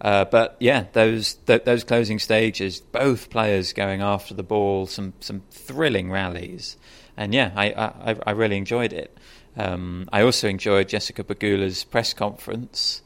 Uh, 0.00 0.24
but 0.24 0.56
yeah, 0.60 0.84
those 0.92 1.34
th- 1.34 1.64
those 1.64 1.82
closing 1.84 2.18
stages, 2.18 2.80
both 2.80 3.30
players 3.30 3.72
going 3.72 4.00
after 4.00 4.32
the 4.32 4.42
ball, 4.42 4.86
some 4.86 5.12
some 5.20 5.42
thrilling 5.50 6.10
rallies, 6.10 6.76
and 7.16 7.34
yeah, 7.34 7.50
I 7.56 7.72
I, 7.72 8.16
I 8.26 8.30
really 8.30 8.56
enjoyed 8.56 8.92
it. 8.92 9.16
Um, 9.56 10.08
I 10.12 10.22
also 10.22 10.48
enjoyed 10.48 10.88
Jessica 10.88 11.24
Pegula's 11.24 11.82
press 11.82 12.14
conference, 12.14 13.02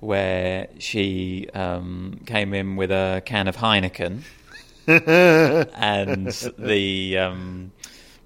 where 0.00 0.68
she 0.78 1.48
um, 1.54 2.20
came 2.26 2.52
in 2.52 2.76
with 2.76 2.90
a 2.90 3.22
can 3.24 3.48
of 3.48 3.56
Heineken, 3.56 4.20
and 4.86 6.26
the 6.58 7.18
um, 7.18 7.72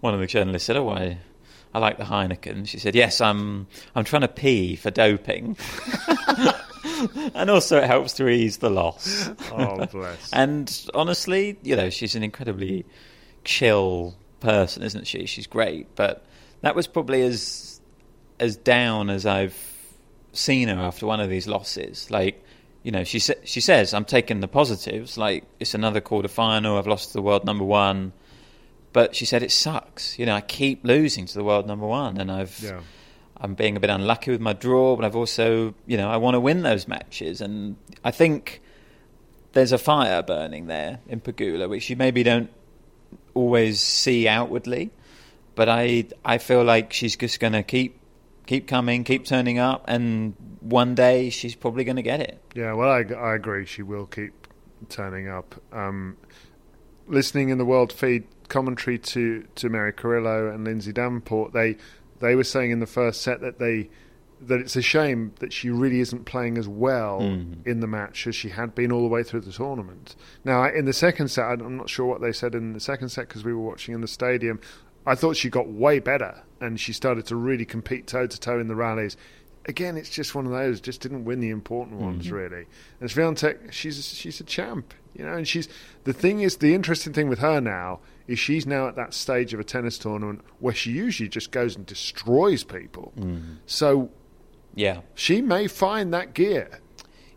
one 0.00 0.14
of 0.14 0.18
the 0.18 0.26
journalists 0.26 0.66
said, 0.66 0.76
"Oh, 0.76 0.88
I, 0.88 1.18
I 1.74 1.78
like 1.78 1.98
the 1.98 2.04
Heineken. 2.04 2.66
She 2.66 2.78
said, 2.78 2.94
"Yes, 2.94 3.20
I'm 3.20 3.66
I'm 3.94 4.04
trying 4.04 4.22
to 4.22 4.28
pee 4.28 4.76
for 4.76 4.90
doping." 4.90 5.56
and 7.34 7.50
also 7.50 7.78
it 7.78 7.84
helps 7.84 8.14
to 8.14 8.28
ease 8.28 8.58
the 8.58 8.70
loss. 8.70 9.28
Oh, 9.52 9.86
bless. 9.86 10.30
and 10.32 10.86
honestly, 10.94 11.58
you 11.62 11.76
know, 11.76 11.90
she's 11.90 12.14
an 12.14 12.22
incredibly 12.22 12.86
chill 13.44 14.16
person, 14.40 14.82
isn't 14.82 15.06
she? 15.06 15.26
She's 15.26 15.46
great, 15.46 15.94
but 15.94 16.24
that 16.62 16.74
was 16.74 16.86
probably 16.86 17.22
as 17.22 17.80
as 18.40 18.56
down 18.56 19.10
as 19.10 19.26
I've 19.26 19.56
seen 20.32 20.68
her 20.68 20.80
after 20.80 21.06
one 21.06 21.20
of 21.20 21.28
these 21.28 21.46
losses. 21.46 22.10
Like, 22.10 22.44
you 22.82 22.92
know, 22.92 23.04
she 23.04 23.18
sa- 23.18 23.34
she 23.44 23.60
says, 23.60 23.92
"I'm 23.92 24.04
taking 24.04 24.40
the 24.40 24.48
positives. 24.48 25.18
Like, 25.18 25.44
it's 25.60 25.74
another 25.74 26.00
quarter 26.00 26.28
final. 26.28 26.78
I've 26.78 26.86
lost 26.86 27.08
to 27.08 27.14
the 27.14 27.22
world 27.22 27.44
number 27.44 27.64
one." 27.64 28.12
But 28.92 29.14
she 29.14 29.24
said 29.24 29.42
it 29.42 29.50
sucks. 29.52 30.18
You 30.18 30.26
know, 30.26 30.34
I 30.34 30.40
keep 30.40 30.84
losing 30.84 31.26
to 31.26 31.34
the 31.34 31.44
world 31.44 31.66
number 31.66 31.86
one, 31.86 32.18
and 32.18 32.30
I've 32.30 32.58
Yeah. 32.60 32.80
I'm 33.40 33.54
being 33.54 33.76
a 33.76 33.80
bit 33.80 33.90
unlucky 33.90 34.32
with 34.32 34.40
my 34.40 34.52
draw, 34.52 34.96
but 34.96 35.04
I've 35.04 35.14
also, 35.14 35.74
you 35.86 35.96
know, 35.96 36.10
I 36.10 36.16
want 36.16 36.34
to 36.34 36.40
win 36.40 36.62
those 36.62 36.88
matches, 36.88 37.40
and 37.40 37.76
I 38.04 38.10
think 38.10 38.60
there's 39.52 39.70
a 39.72 39.78
fire 39.78 40.22
burning 40.22 40.66
there 40.66 41.00
in 41.08 41.20
Pegula, 41.20 41.68
which 41.68 41.88
you 41.88 41.96
maybe 41.96 42.22
don't 42.22 42.50
always 43.34 43.80
see 43.80 44.26
outwardly, 44.26 44.90
but 45.54 45.68
I 45.68 46.06
I 46.24 46.38
feel 46.38 46.64
like 46.64 46.92
she's 46.92 47.16
just 47.16 47.38
going 47.40 47.52
to 47.52 47.62
keep 47.62 48.00
keep 48.46 48.66
coming, 48.66 49.04
keep 49.04 49.24
turning 49.24 49.58
up, 49.58 49.84
and 49.86 50.34
one 50.60 50.94
day 50.94 51.30
she's 51.30 51.54
probably 51.54 51.84
going 51.84 51.96
to 51.96 52.02
get 52.02 52.20
it. 52.20 52.40
Yeah, 52.54 52.72
well, 52.72 52.90
I, 52.90 53.04
I 53.14 53.34
agree. 53.34 53.66
She 53.66 53.82
will 53.82 54.06
keep 54.06 54.48
turning 54.88 55.28
up. 55.28 55.54
Um, 55.72 56.16
listening 57.06 57.50
in 57.50 57.58
the 57.58 57.64
world 57.64 57.92
feed 57.92 58.24
commentary 58.48 58.98
to, 58.98 59.46
to 59.56 59.68
Mary 59.68 59.92
Carrillo 59.92 60.50
and 60.50 60.64
Lindsay 60.64 60.92
Davenport, 60.92 61.52
they 61.52 61.76
they 62.20 62.34
were 62.34 62.44
saying 62.44 62.70
in 62.72 62.80
the 62.80 62.86
first 62.86 63.22
set 63.22 63.40
that 63.42 63.58
they 63.58 63.90
that 64.40 64.60
it's 64.60 64.76
a 64.76 64.82
shame 64.82 65.32
that 65.40 65.52
she 65.52 65.68
really 65.68 65.98
isn't 66.00 66.24
playing 66.24 66.58
as 66.58 66.68
well 66.68 67.20
Mm. 67.20 67.66
in 67.66 67.80
the 67.80 67.86
match 67.88 68.26
as 68.26 68.36
she 68.36 68.50
had 68.50 68.72
been 68.74 68.92
all 68.92 69.02
the 69.02 69.08
way 69.08 69.24
through 69.24 69.40
the 69.40 69.50
tournament. 69.52 70.14
Now, 70.44 70.64
in 70.68 70.84
the 70.84 70.92
second 70.92 71.28
set, 71.28 71.44
I'm 71.44 71.76
not 71.76 71.90
sure 71.90 72.06
what 72.06 72.20
they 72.20 72.30
said 72.32 72.54
in 72.54 72.72
the 72.72 72.78
second 72.80 73.08
set 73.08 73.26
because 73.28 73.44
we 73.44 73.52
were 73.52 73.62
watching 73.62 73.94
in 73.94 74.00
the 74.00 74.06
stadium. 74.08 74.60
I 75.04 75.14
thought 75.16 75.36
she 75.36 75.50
got 75.50 75.68
way 75.68 75.98
better 75.98 76.42
and 76.60 76.78
she 76.78 76.92
started 76.92 77.26
to 77.26 77.36
really 77.36 77.64
compete 77.64 78.06
toe 78.06 78.26
to 78.28 78.38
toe 78.40 78.60
in 78.60 78.68
the 78.68 78.76
rallies. 78.76 79.16
Again, 79.68 79.96
it's 79.98 80.08
just 80.10 80.34
one 80.34 80.46
of 80.46 80.52
those. 80.52 80.80
Just 80.80 81.00
didn't 81.02 81.24
win 81.26 81.40
the 81.40 81.50
important 81.50 82.00
ones 82.00 82.26
Mhm. 82.26 82.32
really. 82.32 82.64
And 83.00 83.08
Swiatek, 83.10 83.70
she's 83.70 84.04
she's 84.14 84.40
a 84.40 84.44
champ, 84.44 84.94
you 85.14 85.24
know. 85.24 85.34
And 85.34 85.46
she's 85.46 85.68
the 86.04 86.12
thing 86.14 86.40
is 86.40 86.56
the 86.56 86.74
interesting 86.74 87.12
thing 87.12 87.28
with 87.28 87.38
her 87.40 87.60
now 87.60 88.00
is 88.26 88.38
she's 88.38 88.66
now 88.66 88.88
at 88.88 88.96
that 88.96 89.12
stage 89.14 89.52
of 89.54 89.60
a 89.60 89.64
tennis 89.64 89.98
tournament 89.98 90.40
where 90.58 90.74
she 90.74 90.90
usually 90.92 91.28
just 91.28 91.50
goes 91.50 91.76
and 91.76 91.84
destroys 91.86 92.64
people. 92.64 93.12
So 93.66 94.10
Yeah. 94.74 95.00
she 95.14 95.42
may 95.42 95.66
find 95.66 96.12
that 96.14 96.32
gear 96.34 96.80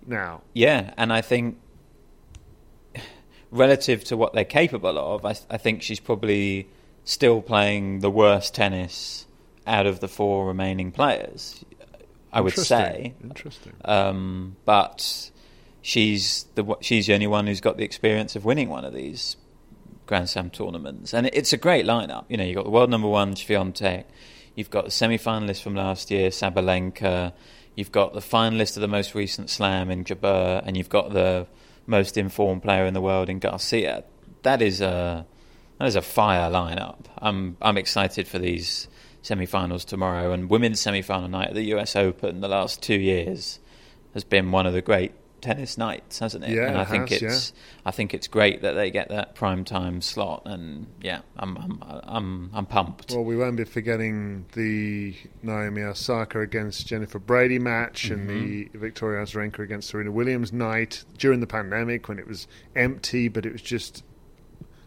now. 0.07 0.41
Yeah, 0.53 0.93
and 0.97 1.11
I 1.13 1.21
think 1.21 1.57
relative 3.51 4.03
to 4.05 4.17
what 4.17 4.33
they're 4.33 4.45
capable 4.45 4.97
of, 4.97 5.25
I, 5.25 5.35
I 5.49 5.57
think 5.57 5.81
she's 5.81 5.99
probably 5.99 6.67
still 7.03 7.41
playing 7.41 7.99
the 7.99 8.09
worst 8.09 8.53
tennis 8.55 9.25
out 9.67 9.85
of 9.85 9.99
the 9.99 10.07
four 10.07 10.47
remaining 10.47 10.91
players. 10.91 11.63
I 12.33 12.41
would 12.41 12.51
Interesting. 12.53 12.77
say. 12.77 13.13
Interesting. 13.23 13.73
Um, 13.85 14.55
but 14.65 15.31
she's 15.81 16.45
the 16.55 16.77
she's 16.81 17.07
the 17.07 17.13
only 17.13 17.27
one 17.27 17.47
who's 17.47 17.61
got 17.61 17.77
the 17.77 17.83
experience 17.83 18.35
of 18.35 18.45
winning 18.45 18.69
one 18.69 18.85
of 18.85 18.93
these 18.93 19.35
Grand 20.05 20.29
Slam 20.29 20.49
tournaments, 20.49 21.13
and 21.13 21.27
it's 21.27 21.53
a 21.53 21.57
great 21.57 21.85
lineup. 21.85 22.25
You 22.29 22.37
know, 22.37 22.43
you've 22.43 22.55
got 22.55 22.65
the 22.65 22.71
world 22.71 22.89
number 22.89 23.07
one 23.07 23.33
Swiatek, 23.33 24.05
you've 24.55 24.69
got 24.69 24.85
the 24.85 24.91
semi-finalist 24.91 25.61
from 25.61 25.75
last 25.75 26.11
year 26.11 26.29
Sabalenka, 26.29 27.33
you've 27.75 27.91
got 27.91 28.13
the 28.13 28.19
finalist 28.19 28.77
of 28.77 28.81
the 28.81 28.87
most 28.87 29.15
recent 29.15 29.49
Slam 29.49 29.89
in 29.89 30.03
Jabeur, 30.03 30.61
and 30.65 30.77
you've 30.77 30.89
got 30.89 31.13
the 31.13 31.47
most 31.87 32.17
informed 32.17 32.61
player 32.61 32.85
in 32.85 32.93
the 32.93 33.01
world 33.01 33.29
in 33.29 33.39
Garcia. 33.39 34.03
That 34.43 34.61
is 34.61 34.81
a 34.81 35.25
that 35.79 35.87
is 35.87 35.95
a 35.95 36.01
fire 36.01 36.49
lineup. 36.51 37.05
I'm 37.17 37.57
I'm 37.61 37.77
excited 37.77 38.27
for 38.27 38.39
these 38.39 38.87
semi-finals 39.21 39.85
tomorrow 39.85 40.31
and 40.31 40.49
women's 40.49 40.79
semi-final 40.79 41.27
night 41.27 41.49
at 41.49 41.53
the 41.53 41.65
U.S. 41.65 41.95
Open. 41.95 42.41
The 42.41 42.47
last 42.47 42.81
two 42.81 42.99
years 42.99 43.59
has 44.13 44.23
been 44.23 44.51
one 44.51 44.65
of 44.65 44.73
the 44.73 44.81
great 44.81 45.13
tennis 45.41 45.77
nights, 45.77 46.19
hasn't 46.19 46.43
it? 46.43 46.51
Yeah, 46.51 46.67
and 46.67 46.77
I 46.77 46.83
it 46.83 46.87
think 46.87 47.09
has, 47.09 47.21
it's 47.21 47.53
I 47.85 47.91
think 47.91 48.13
it's 48.13 48.27
great 48.27 48.61
that 48.61 48.73
they 48.73 48.91
get 48.91 49.09
that 49.09 49.35
prime 49.35 49.65
time 49.65 50.01
slot. 50.01 50.43
And 50.45 50.87
yeah, 51.01 51.21
I'm 51.37 51.57
I'm 51.57 51.83
I'm, 52.03 52.49
I'm 52.53 52.65
pumped. 52.65 53.11
Well, 53.11 53.23
we 53.23 53.35
won't 53.35 53.57
be 53.57 53.65
forgetting 53.65 54.45
the 54.53 55.15
Naomi 55.41 55.81
Osaka 55.81 56.39
against 56.39 56.87
Jennifer 56.87 57.19
Brady 57.19 57.59
match 57.59 58.09
and 58.09 58.29
the 58.29 58.65
mm-hmm. 58.65 58.79
Victoria 58.79 59.23
Azarenka 59.23 59.59
against 59.59 59.89
Serena 59.89 60.11
Williams 60.11 60.53
night 60.53 61.03
during 61.17 61.39
the 61.39 61.47
pandemic 61.47 62.07
when 62.07 62.19
it 62.19 62.27
was 62.27 62.47
empty, 62.75 63.27
but 63.27 63.45
it 63.45 63.51
was 63.51 63.61
just 63.61 64.03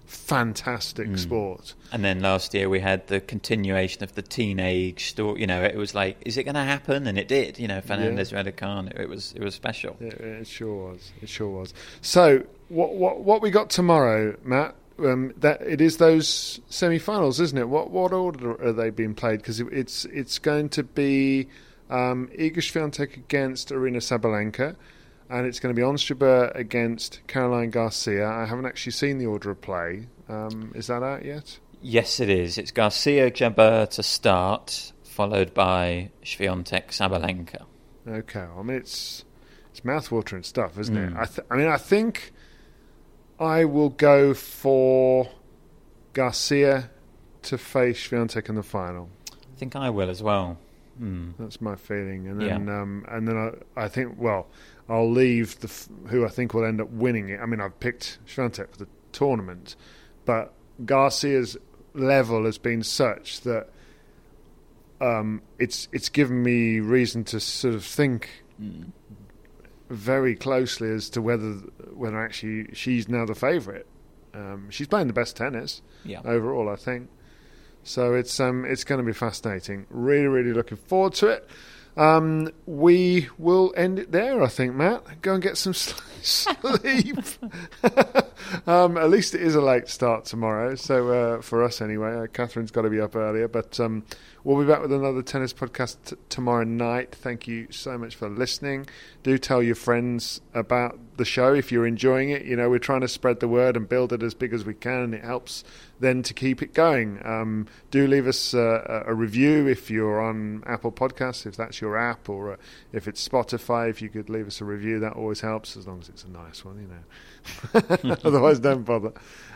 fantastic 0.06 1.08
Mm. 1.08 1.18
sport. 1.18 1.74
And 1.92 2.04
then 2.04 2.20
last 2.20 2.54
year 2.54 2.68
we 2.68 2.80
had 2.80 3.06
the 3.06 3.20
continuation 3.20 4.02
of 4.02 4.14
the 4.14 4.22
teenage 4.22 5.06
story. 5.10 5.40
You 5.40 5.46
know, 5.46 5.62
it 5.62 5.76
was 5.76 5.94
like, 5.94 6.16
is 6.22 6.36
it 6.36 6.44
going 6.44 6.54
to 6.54 6.62
happen? 6.62 7.06
And 7.06 7.18
it 7.18 7.28
did. 7.28 7.58
You 7.58 7.68
know, 7.68 7.80
Fernandez 7.80 8.32
Raducanu. 8.32 8.98
It 8.98 9.08
was 9.08 9.32
it 9.36 9.42
was 9.42 9.54
special. 9.54 9.96
It, 10.00 10.14
it 10.14 10.46
sure 10.46 10.92
was. 10.92 11.12
It 11.22 11.28
sure 11.28 11.48
was. 11.50 11.74
So, 12.00 12.44
what 12.68 12.94
what 12.94 13.20
what 13.20 13.42
we 13.42 13.50
got 13.50 13.70
tomorrow, 13.70 14.36
Matt? 14.44 14.74
Um, 14.98 15.34
that 15.38 15.60
it 15.62 15.80
is 15.80 15.96
those 15.96 16.60
semi-finals, 16.68 17.40
isn't 17.40 17.58
it? 17.58 17.68
What 17.68 17.90
what 17.90 18.12
order 18.12 18.60
are 18.62 18.72
they 18.72 18.90
being 18.90 19.14
played? 19.14 19.38
Because 19.40 19.58
it, 19.60 19.66
it's 19.72 20.04
it's 20.06 20.38
going 20.38 20.68
to 20.70 20.84
be 20.84 21.48
um, 21.90 22.28
Iga 22.38 22.58
Swiatek 22.58 23.16
against 23.16 23.70
Aryna 23.70 23.96
Sabalenka, 23.98 24.76
and 25.30 25.46
it's 25.46 25.60
going 25.60 25.74
to 25.74 25.78
be 25.78 25.82
Ons 25.82 26.04
Jabeur 26.04 26.54
against 26.54 27.20
Caroline 27.26 27.70
Garcia. 27.70 28.28
I 28.28 28.44
haven't 28.46 28.66
actually 28.66 28.92
seen 28.92 29.18
the 29.18 29.26
order 29.26 29.50
of 29.50 29.60
play. 29.60 30.06
Um, 30.28 30.72
is 30.74 30.86
that 30.88 31.02
out 31.02 31.24
yet? 31.24 31.58
Yes, 31.82 32.20
it 32.20 32.28
is. 32.30 32.56
It's 32.58 32.70
Garcia 32.70 33.30
Jabeur 33.30 33.88
to 33.90 34.02
start, 34.02 34.92
followed 35.02 35.52
by 35.54 36.10
Swiatek 36.24 36.88
Sabalenka. 36.88 37.64
Okay, 38.08 38.40
I 38.40 38.62
mean 38.62 38.76
it's 38.78 39.24
it's 39.70 39.80
mouthwatering 39.80 40.44
stuff, 40.44 40.78
isn't 40.78 40.96
it? 40.96 41.12
Mm. 41.14 41.18
I, 41.18 41.24
th- 41.26 41.46
I 41.50 41.56
mean, 41.56 41.66
I 41.68 41.76
think 41.78 42.32
I 43.40 43.64
will 43.64 43.88
go 43.90 44.32
for 44.34 45.28
Garcia 46.12 46.90
to 47.42 47.58
face 47.58 48.08
Swiatek 48.08 48.48
in 48.48 48.54
the 48.54 48.62
final. 48.62 49.08
I 49.32 49.56
think 49.58 49.76
I 49.76 49.90
will 49.90 50.08
as 50.10 50.22
well. 50.22 50.58
Hmm. 50.98 51.30
That's 51.38 51.60
my 51.60 51.74
feeling, 51.76 52.28
and 52.28 52.40
Yeah. 52.40 52.48
then 52.50 52.68
um, 52.68 53.04
and 53.08 53.26
then 53.26 53.36
I, 53.76 53.82
I 53.84 53.88
think 53.88 54.14
well, 54.16 54.46
I'll 54.88 55.10
leave 55.10 55.58
the 55.60 55.68
f- 55.68 55.88
who 56.08 56.24
I 56.26 56.28
think 56.28 56.52
will 56.54 56.64
end 56.64 56.80
up 56.80 56.90
winning 56.90 57.28
it. 57.30 57.40
I 57.40 57.46
mean, 57.46 57.60
I've 57.60 57.78
picked 57.80 58.18
Swiatek 58.26 58.70
for 58.72 58.78
the 58.78 58.88
tournament, 59.12 59.76
but 60.24 60.52
Garcia's 60.84 61.56
level 61.94 62.44
has 62.44 62.58
been 62.58 62.82
such 62.82 63.40
that 63.42 63.68
um, 65.00 65.42
it's 65.58 65.88
it's 65.92 66.08
given 66.08 66.42
me 66.42 66.80
reason 66.80 67.24
to 67.24 67.40
sort 67.40 67.74
of 67.74 67.84
think 67.84 68.28
Mm. 68.62 68.92
very 69.90 70.36
closely 70.36 70.88
as 70.90 71.10
to 71.10 71.20
whether 71.20 71.54
whether 71.92 72.22
actually 72.24 72.68
she's 72.72 73.08
now 73.08 73.24
the 73.26 73.34
favourite. 73.34 73.84
Um, 74.32 74.66
she's 74.70 74.86
playing 74.86 75.08
the 75.08 75.12
best 75.12 75.36
tennis 75.36 75.82
Yeah. 76.04 76.20
overall, 76.24 76.68
I 76.68 76.76
think. 76.76 77.08
So 77.82 78.14
it's 78.14 78.38
um 78.40 78.64
it's 78.64 78.84
going 78.84 78.98
to 79.00 79.04
be 79.04 79.12
fascinating. 79.12 79.86
Really, 79.90 80.26
really 80.28 80.52
looking 80.52 80.76
forward 80.78 81.14
to 81.14 81.28
it. 81.28 81.48
Um, 81.96 82.50
we 82.66 83.28
will 83.38 83.72
end 83.76 83.98
it 83.98 84.10
there, 84.10 84.42
I 84.42 84.48
think, 84.48 84.74
Matt. 84.74 85.22
Go 85.22 85.34
and 85.34 85.42
get 85.42 85.56
some 85.56 85.74
sleep. 86.22 87.18
um, 88.66 88.96
at 88.98 89.10
least 89.10 89.34
it 89.34 89.42
is 89.42 89.54
a 89.54 89.60
late 89.60 89.88
start 89.88 90.24
tomorrow, 90.24 90.74
so 90.74 91.08
uh, 91.10 91.42
for 91.42 91.62
us 91.62 91.80
anyway. 91.80 92.16
Uh, 92.16 92.26
Catherine's 92.26 92.70
got 92.70 92.82
to 92.82 92.90
be 92.90 93.00
up 93.00 93.14
earlier, 93.14 93.48
but 93.48 93.78
um, 93.78 94.04
we'll 94.44 94.62
be 94.62 94.70
back 94.70 94.82
with 94.82 94.92
another 94.92 95.22
tennis 95.22 95.54
podcast 95.54 95.96
t- 96.04 96.16
tomorrow 96.28 96.64
night. 96.64 97.14
Thank 97.14 97.48
you 97.48 97.66
so 97.70 97.96
much 97.96 98.14
for 98.14 98.28
listening. 98.28 98.86
Do 99.22 99.38
tell 99.38 99.62
your 99.62 99.74
friends 99.74 100.42
about 100.52 100.98
the 101.16 101.24
show 101.24 101.54
if 101.54 101.72
you're 101.72 101.86
enjoying 101.86 102.30
it. 102.30 102.44
You 102.44 102.54
know, 102.54 102.68
we're 102.68 102.78
trying 102.78 103.00
to 103.00 103.08
spread 103.08 103.40
the 103.40 103.48
word 103.48 103.76
and 103.76 103.88
build 103.88 104.12
it 104.12 104.22
as 104.22 104.34
big 104.34 104.52
as 104.52 104.64
we 104.64 104.74
can, 104.74 105.00
and 105.00 105.14
it 105.14 105.24
helps 105.24 105.64
then 105.98 106.22
to 106.24 106.34
keep 106.34 106.62
it 106.62 106.74
going. 106.74 107.24
Um, 107.24 107.66
do 107.90 108.06
leave 108.06 108.26
us 108.26 108.54
uh, 108.54 109.02
a 109.06 109.12
a 109.12 109.14
review 109.14 109.66
if 109.66 109.90
you're 109.90 110.20
on 110.20 110.62
Apple 110.66 110.92
Podcasts, 110.92 111.46
if 111.46 111.56
that's 111.56 111.80
your 111.80 111.96
app, 111.96 112.28
or 112.28 112.52
uh, 112.52 112.56
if 112.92 113.08
it's 113.08 113.26
Spotify. 113.26 113.88
If 113.88 114.02
you 114.02 114.10
could 114.10 114.28
leave 114.28 114.46
us 114.46 114.60
a 114.60 114.64
review, 114.64 115.00
that 115.00 115.14
always 115.14 115.40
helps, 115.40 115.76
as 115.76 115.86
long 115.86 116.00
as 116.00 116.08
it's 116.08 116.24
a 116.24 116.28
nice 116.28 116.64
one, 116.64 116.80
you 116.80 116.88
know. 116.88 118.16
Otherwise, 118.24 118.60
don't 118.60 118.84
bother. 118.84 119.12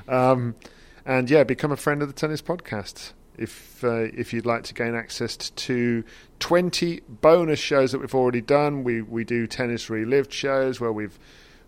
Um, 0.09 0.55
and 1.05 1.29
yeah, 1.31 1.45
become 1.45 1.73
a 1.73 1.77
friend 1.77 2.03
of 2.03 2.09
the 2.09 2.15
Tennis 2.15 2.43
Podcast. 2.43 3.13
If 3.39 3.83
uh, 3.85 4.09
if 4.15 4.33
you'd 4.33 4.47
like 4.47 4.65
to 4.65 4.75
gain 4.75 4.95
access 4.95 5.37
to 5.37 6.05
20 6.41 7.01
bonus 7.09 7.59
shows 7.59 7.93
that 7.93 8.01
we've 8.01 8.15
already 8.15 8.41
done, 8.41 8.85
we 8.85 9.03
we 9.03 9.25
do 9.25 9.47
tennis 9.47 9.89
relived 9.89 10.33
shows 10.33 10.81
where 10.81 10.93
we've 10.93 11.19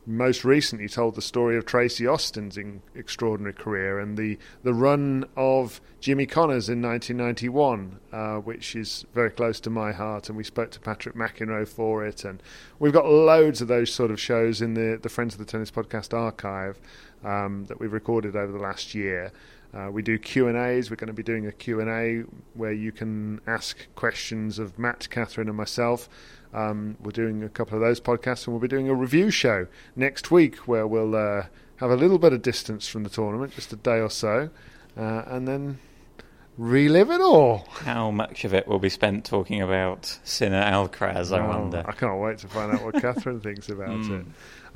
most 0.07 0.45
recently 0.45 0.89
told 0.89 1.14
the 1.14 1.23
story 1.23 1.57
of 1.57 1.64
Tracy 1.64 2.07
Austin's 2.07 2.57
in, 2.57 2.83
extraordinary 2.95 3.55
career 3.55 3.99
and 3.99 4.16
the, 4.16 4.39
the 4.62 4.75
run 4.75 5.25
of 5.37 5.81
Jimmy 6.01 6.27
Connors 6.27 6.68
in 6.68 6.83
1991, 6.83 8.01
uh, 8.12 8.37
which 8.37 8.75
is 8.75 9.05
very 9.14 9.31
close 9.31 9.61
to 9.61 9.71
my 9.71 9.93
heart. 9.93 10.29
And 10.29 10.37
we 10.37 10.45
spoke 10.45 10.71
to 10.73 10.81
Patrick 10.81 11.14
McEnroe 11.14 11.68
for 11.68 12.05
it. 12.05 12.25
And 12.25 12.43
we've 12.79 12.93
got 12.93 13.07
loads 13.07 13.61
of 13.61 13.68
those 13.68 13.93
sort 13.93 14.11
of 14.11 14.21
shows 14.21 14.61
in 14.62 14.75
the, 14.75 14.99
the 15.01 15.09
Friends 15.09 15.35
of 15.35 15.39
the 15.39 15.45
Tennis 15.45 15.71
podcast 15.71 16.16
archive 16.16 16.79
um, 17.25 17.66
that 17.66 17.79
we've 17.81 17.93
recorded 17.93 18.37
over 18.37 18.53
the 18.53 18.59
last 18.59 18.95
year. 18.95 19.33
Uh, 19.73 19.89
we 19.91 20.03
do 20.03 20.18
Q 20.18 20.49
and 20.49 20.57
A's. 20.57 20.91
We're 20.91 20.97
going 20.97 21.09
to 21.09 21.12
be 21.14 21.23
doing 21.23 21.47
a 21.47 21.53
Q 21.53 21.81
and 21.81 21.89
A 21.89 22.25
where 22.55 22.73
you 22.73 22.91
can 22.93 23.41
ask 23.47 23.77
questions 23.95 24.59
of 24.59 24.79
Matt, 24.79 25.09
Catherine, 25.11 25.49
and 25.49 25.57
myself. 25.57 26.09
Um, 26.53 26.97
we're 27.01 27.12
doing 27.12 27.45
a 27.45 27.49
couple 27.49 27.77
of 27.77 27.81
those 27.81 28.01
podcasts, 28.01 28.47
and 28.47 28.53
we'll 28.55 28.61
be 28.61 28.66
doing 28.68 28.89
a 28.89 28.95
review 28.95 29.31
show 29.31 29.68
next 29.95 30.31
week 30.33 30.57
where 30.66 30.87
we'll 30.87 31.14
uh, 31.14 31.45
have 31.77 31.91
a 31.91 31.97
little 31.97 32.18
bit 32.18 32.33
of 32.33 32.43
distance 32.43 32.89
from 32.89 33.05
the 33.05 33.11
tournament, 33.11 33.55
just 33.55 33.73
a 33.73 33.77
day 33.77 34.01
or 34.01 34.11
so, 34.11 34.51
uh, 34.97 35.23
and 35.29 35.47
then 35.47 35.79
relive 36.59 37.11
it 37.11 37.21
all. 37.21 37.66
How 37.71 38.11
much 38.11 38.45
of 38.45 38.53
it 38.53 38.66
will 38.66 38.81
be 38.81 38.89
spent 38.89 39.25
talking 39.25 39.62
about 39.62 40.18
Sinner 40.25 40.61
Alcaraz, 40.62 41.33
I 41.33 41.41
Oh, 41.45 41.49
wonder. 41.61 41.85
I 41.87 41.93
can't 41.93 42.21
wait 42.21 42.39
to 42.39 42.49
find 42.49 42.73
out 42.73 42.83
what 42.85 42.95
Catherine 43.01 43.41
thinks 43.41 43.68
about 43.68 43.91
Mm. 43.91 44.21
it. 44.21 44.27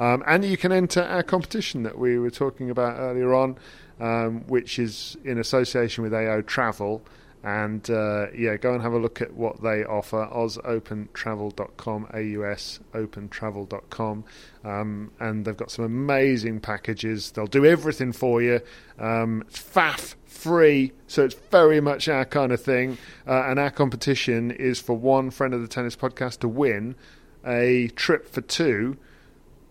Um, 0.01 0.23
and 0.27 0.45
you 0.45 0.57
can 0.57 0.73
enter 0.73 1.03
our 1.03 1.23
competition 1.23 1.83
that 1.83 1.99
we 1.99 2.19
were 2.19 2.31
talking 2.31 2.71
about 2.71 2.99
earlier 2.99 3.35
on, 3.35 3.57
um, 4.01 4.47
which 4.47 4.79
is 4.79 5.17
in 5.25 5.39
association 5.39 6.03
with 6.05 6.15
AO 6.15 6.43
Travel. 6.43 7.03
And 7.43 7.89
uh, 7.91 8.29
yeah, 8.35 8.57
go 8.57 8.73
and 8.73 8.83
have 8.83 8.95
a 8.95 8.99
look 8.99 9.21
at 9.21 9.35
what 9.35 9.63
they 9.63 9.85
offer. 9.85 10.27
AusOpenTravel.com, 10.33 12.07
AUS 12.15 12.81
OpenTravel.com, 12.95 14.25
um, 14.65 15.11
and 15.21 15.45
they've 15.45 15.57
got 15.57 15.71
some 15.71 15.85
amazing 15.85 16.61
packages. 16.61 17.33
They'll 17.33 17.47
do 17.47 17.67
everything 17.67 18.13
for 18.13 18.41
you. 18.41 18.63
Um, 18.99 19.45
faff 19.53 20.15
free, 20.25 20.93
so 21.07 21.23
it's 21.27 21.35
very 21.51 21.83
much 21.83 22.09
our 22.09 22.25
kind 22.25 22.51
of 22.51 22.63
thing. 22.63 22.97
Uh, 23.27 23.43
and 23.43 23.59
our 23.59 23.71
competition 23.71 24.51
is 24.51 24.81
for 24.81 24.97
one 24.97 25.31
friend 25.31 25.53
of 25.53 25.61
the 25.61 25.69
tennis 25.69 25.97
podcast 25.97 26.39
to 26.39 26.49
win 26.49 26.95
a 27.47 27.89
trip 27.89 28.27
for 28.27 28.41
two 28.41 28.97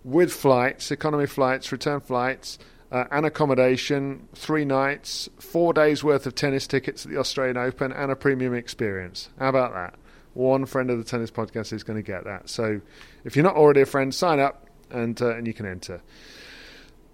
with 0.03 0.31
flights, 0.31 0.91
economy 0.91 1.25
flights, 1.25 1.71
return 1.71 1.99
flights, 1.99 2.59
uh, 2.93 3.05
and 3.09 3.25
accommodation, 3.25 4.27
three 4.35 4.63
nights, 4.63 5.27
four 5.39 5.73
days 5.73 6.03
worth 6.03 6.27
of 6.27 6.35
tennis 6.35 6.67
tickets 6.67 7.05
at 7.05 7.11
the 7.11 7.17
Australian 7.17 7.57
Open, 7.57 7.91
and 7.91 8.11
a 8.11 8.15
premium 8.15 8.53
experience. 8.53 9.29
How 9.39 9.49
about 9.49 9.73
that? 9.73 9.95
One 10.35 10.67
friend 10.67 10.91
of 10.91 10.99
the 10.99 11.03
tennis 11.03 11.31
podcast 11.31 11.73
is 11.73 11.83
going 11.83 11.97
to 11.97 12.03
get 12.03 12.23
that. 12.25 12.49
So 12.49 12.81
if 13.25 13.35
you're 13.35 13.43
not 13.43 13.55
already 13.55 13.81
a 13.81 13.87
friend, 13.87 14.13
sign 14.13 14.39
up 14.39 14.67
and 14.91 15.19
uh, 15.21 15.35
and 15.35 15.47
you 15.47 15.55
can 15.55 15.65
enter. 15.65 16.01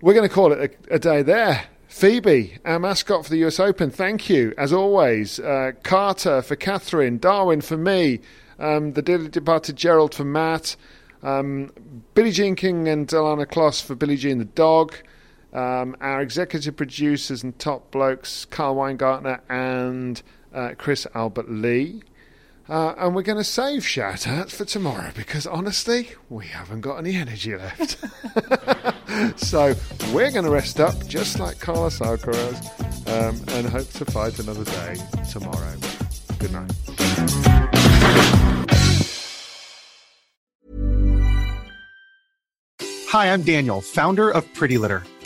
We're 0.01 0.13
going 0.13 0.27
to 0.27 0.33
call 0.33 0.51
it 0.51 0.77
a, 0.89 0.95
a 0.95 0.99
day 0.99 1.21
there. 1.21 1.65
Phoebe, 1.87 2.57
our 2.65 2.77
mascot 2.77 3.23
for 3.23 3.31
the 3.31 3.45
US 3.45 3.59
Open, 3.59 3.89
thank 3.89 4.29
you, 4.29 4.53
as 4.57 4.73
always. 4.73 5.39
Uh, 5.39 5.71
Carter 5.83 6.41
for 6.41 6.57
Catherine, 6.57 7.17
Darwin 7.17 7.61
for 7.61 7.77
me, 7.77 8.19
um, 8.59 8.93
the 8.93 9.01
dearly 9.01 9.29
departed 9.29 9.77
Gerald 9.77 10.13
for 10.13 10.25
Matt, 10.25 10.75
um, 11.23 11.71
Billie 12.13 12.31
Jean 12.31 12.55
King 12.55 12.87
and 12.87 13.07
Ilana 13.07 13.45
Kloss 13.45 13.81
for 13.81 13.95
Billie 13.95 14.17
Jean 14.17 14.37
the 14.37 14.45
dog, 14.45 14.93
um, 15.53 15.95
our 16.01 16.21
executive 16.21 16.75
producers 16.75 17.43
and 17.43 17.57
top 17.57 17.91
blokes, 17.91 18.45
Carl 18.45 18.75
Weingartner 18.75 19.41
and 19.49 20.21
uh, 20.53 20.73
Chris 20.77 21.07
Albert 21.13 21.49
Lee. 21.49 22.01
Uh, 22.67 22.93
and 22.99 23.15
we're 23.15 23.23
going 23.23 23.37
to 23.37 23.43
save 23.43 23.85
shout 23.85 24.27
outs 24.27 24.55
for 24.55 24.63
tomorrow 24.63 25.09
because 25.15 25.47
honestly, 25.47 26.09
we 26.29 26.45
haven't 26.45 26.81
got 26.81 26.97
any 26.97 27.15
energy 27.15 27.55
left. 27.55 27.97
so 29.39 29.73
we're 30.13 30.29
going 30.29 30.45
to 30.45 30.51
rest 30.51 30.79
up 30.79 31.07
just 31.07 31.39
like 31.39 31.59
Carlos 31.59 31.97
Alcaraz 31.97 33.09
um, 33.09 33.41
and 33.55 33.67
hope 33.67 33.89
to 33.89 34.05
fight 34.05 34.37
another 34.37 34.63
day 34.65 34.97
tomorrow. 35.31 35.73
Good 36.37 36.51
night. 36.51 36.71
Hi, 43.09 43.33
I'm 43.33 43.41
Daniel, 43.41 43.81
founder 43.81 44.29
of 44.29 44.53
Pretty 44.53 44.77
Litter. 44.77 45.01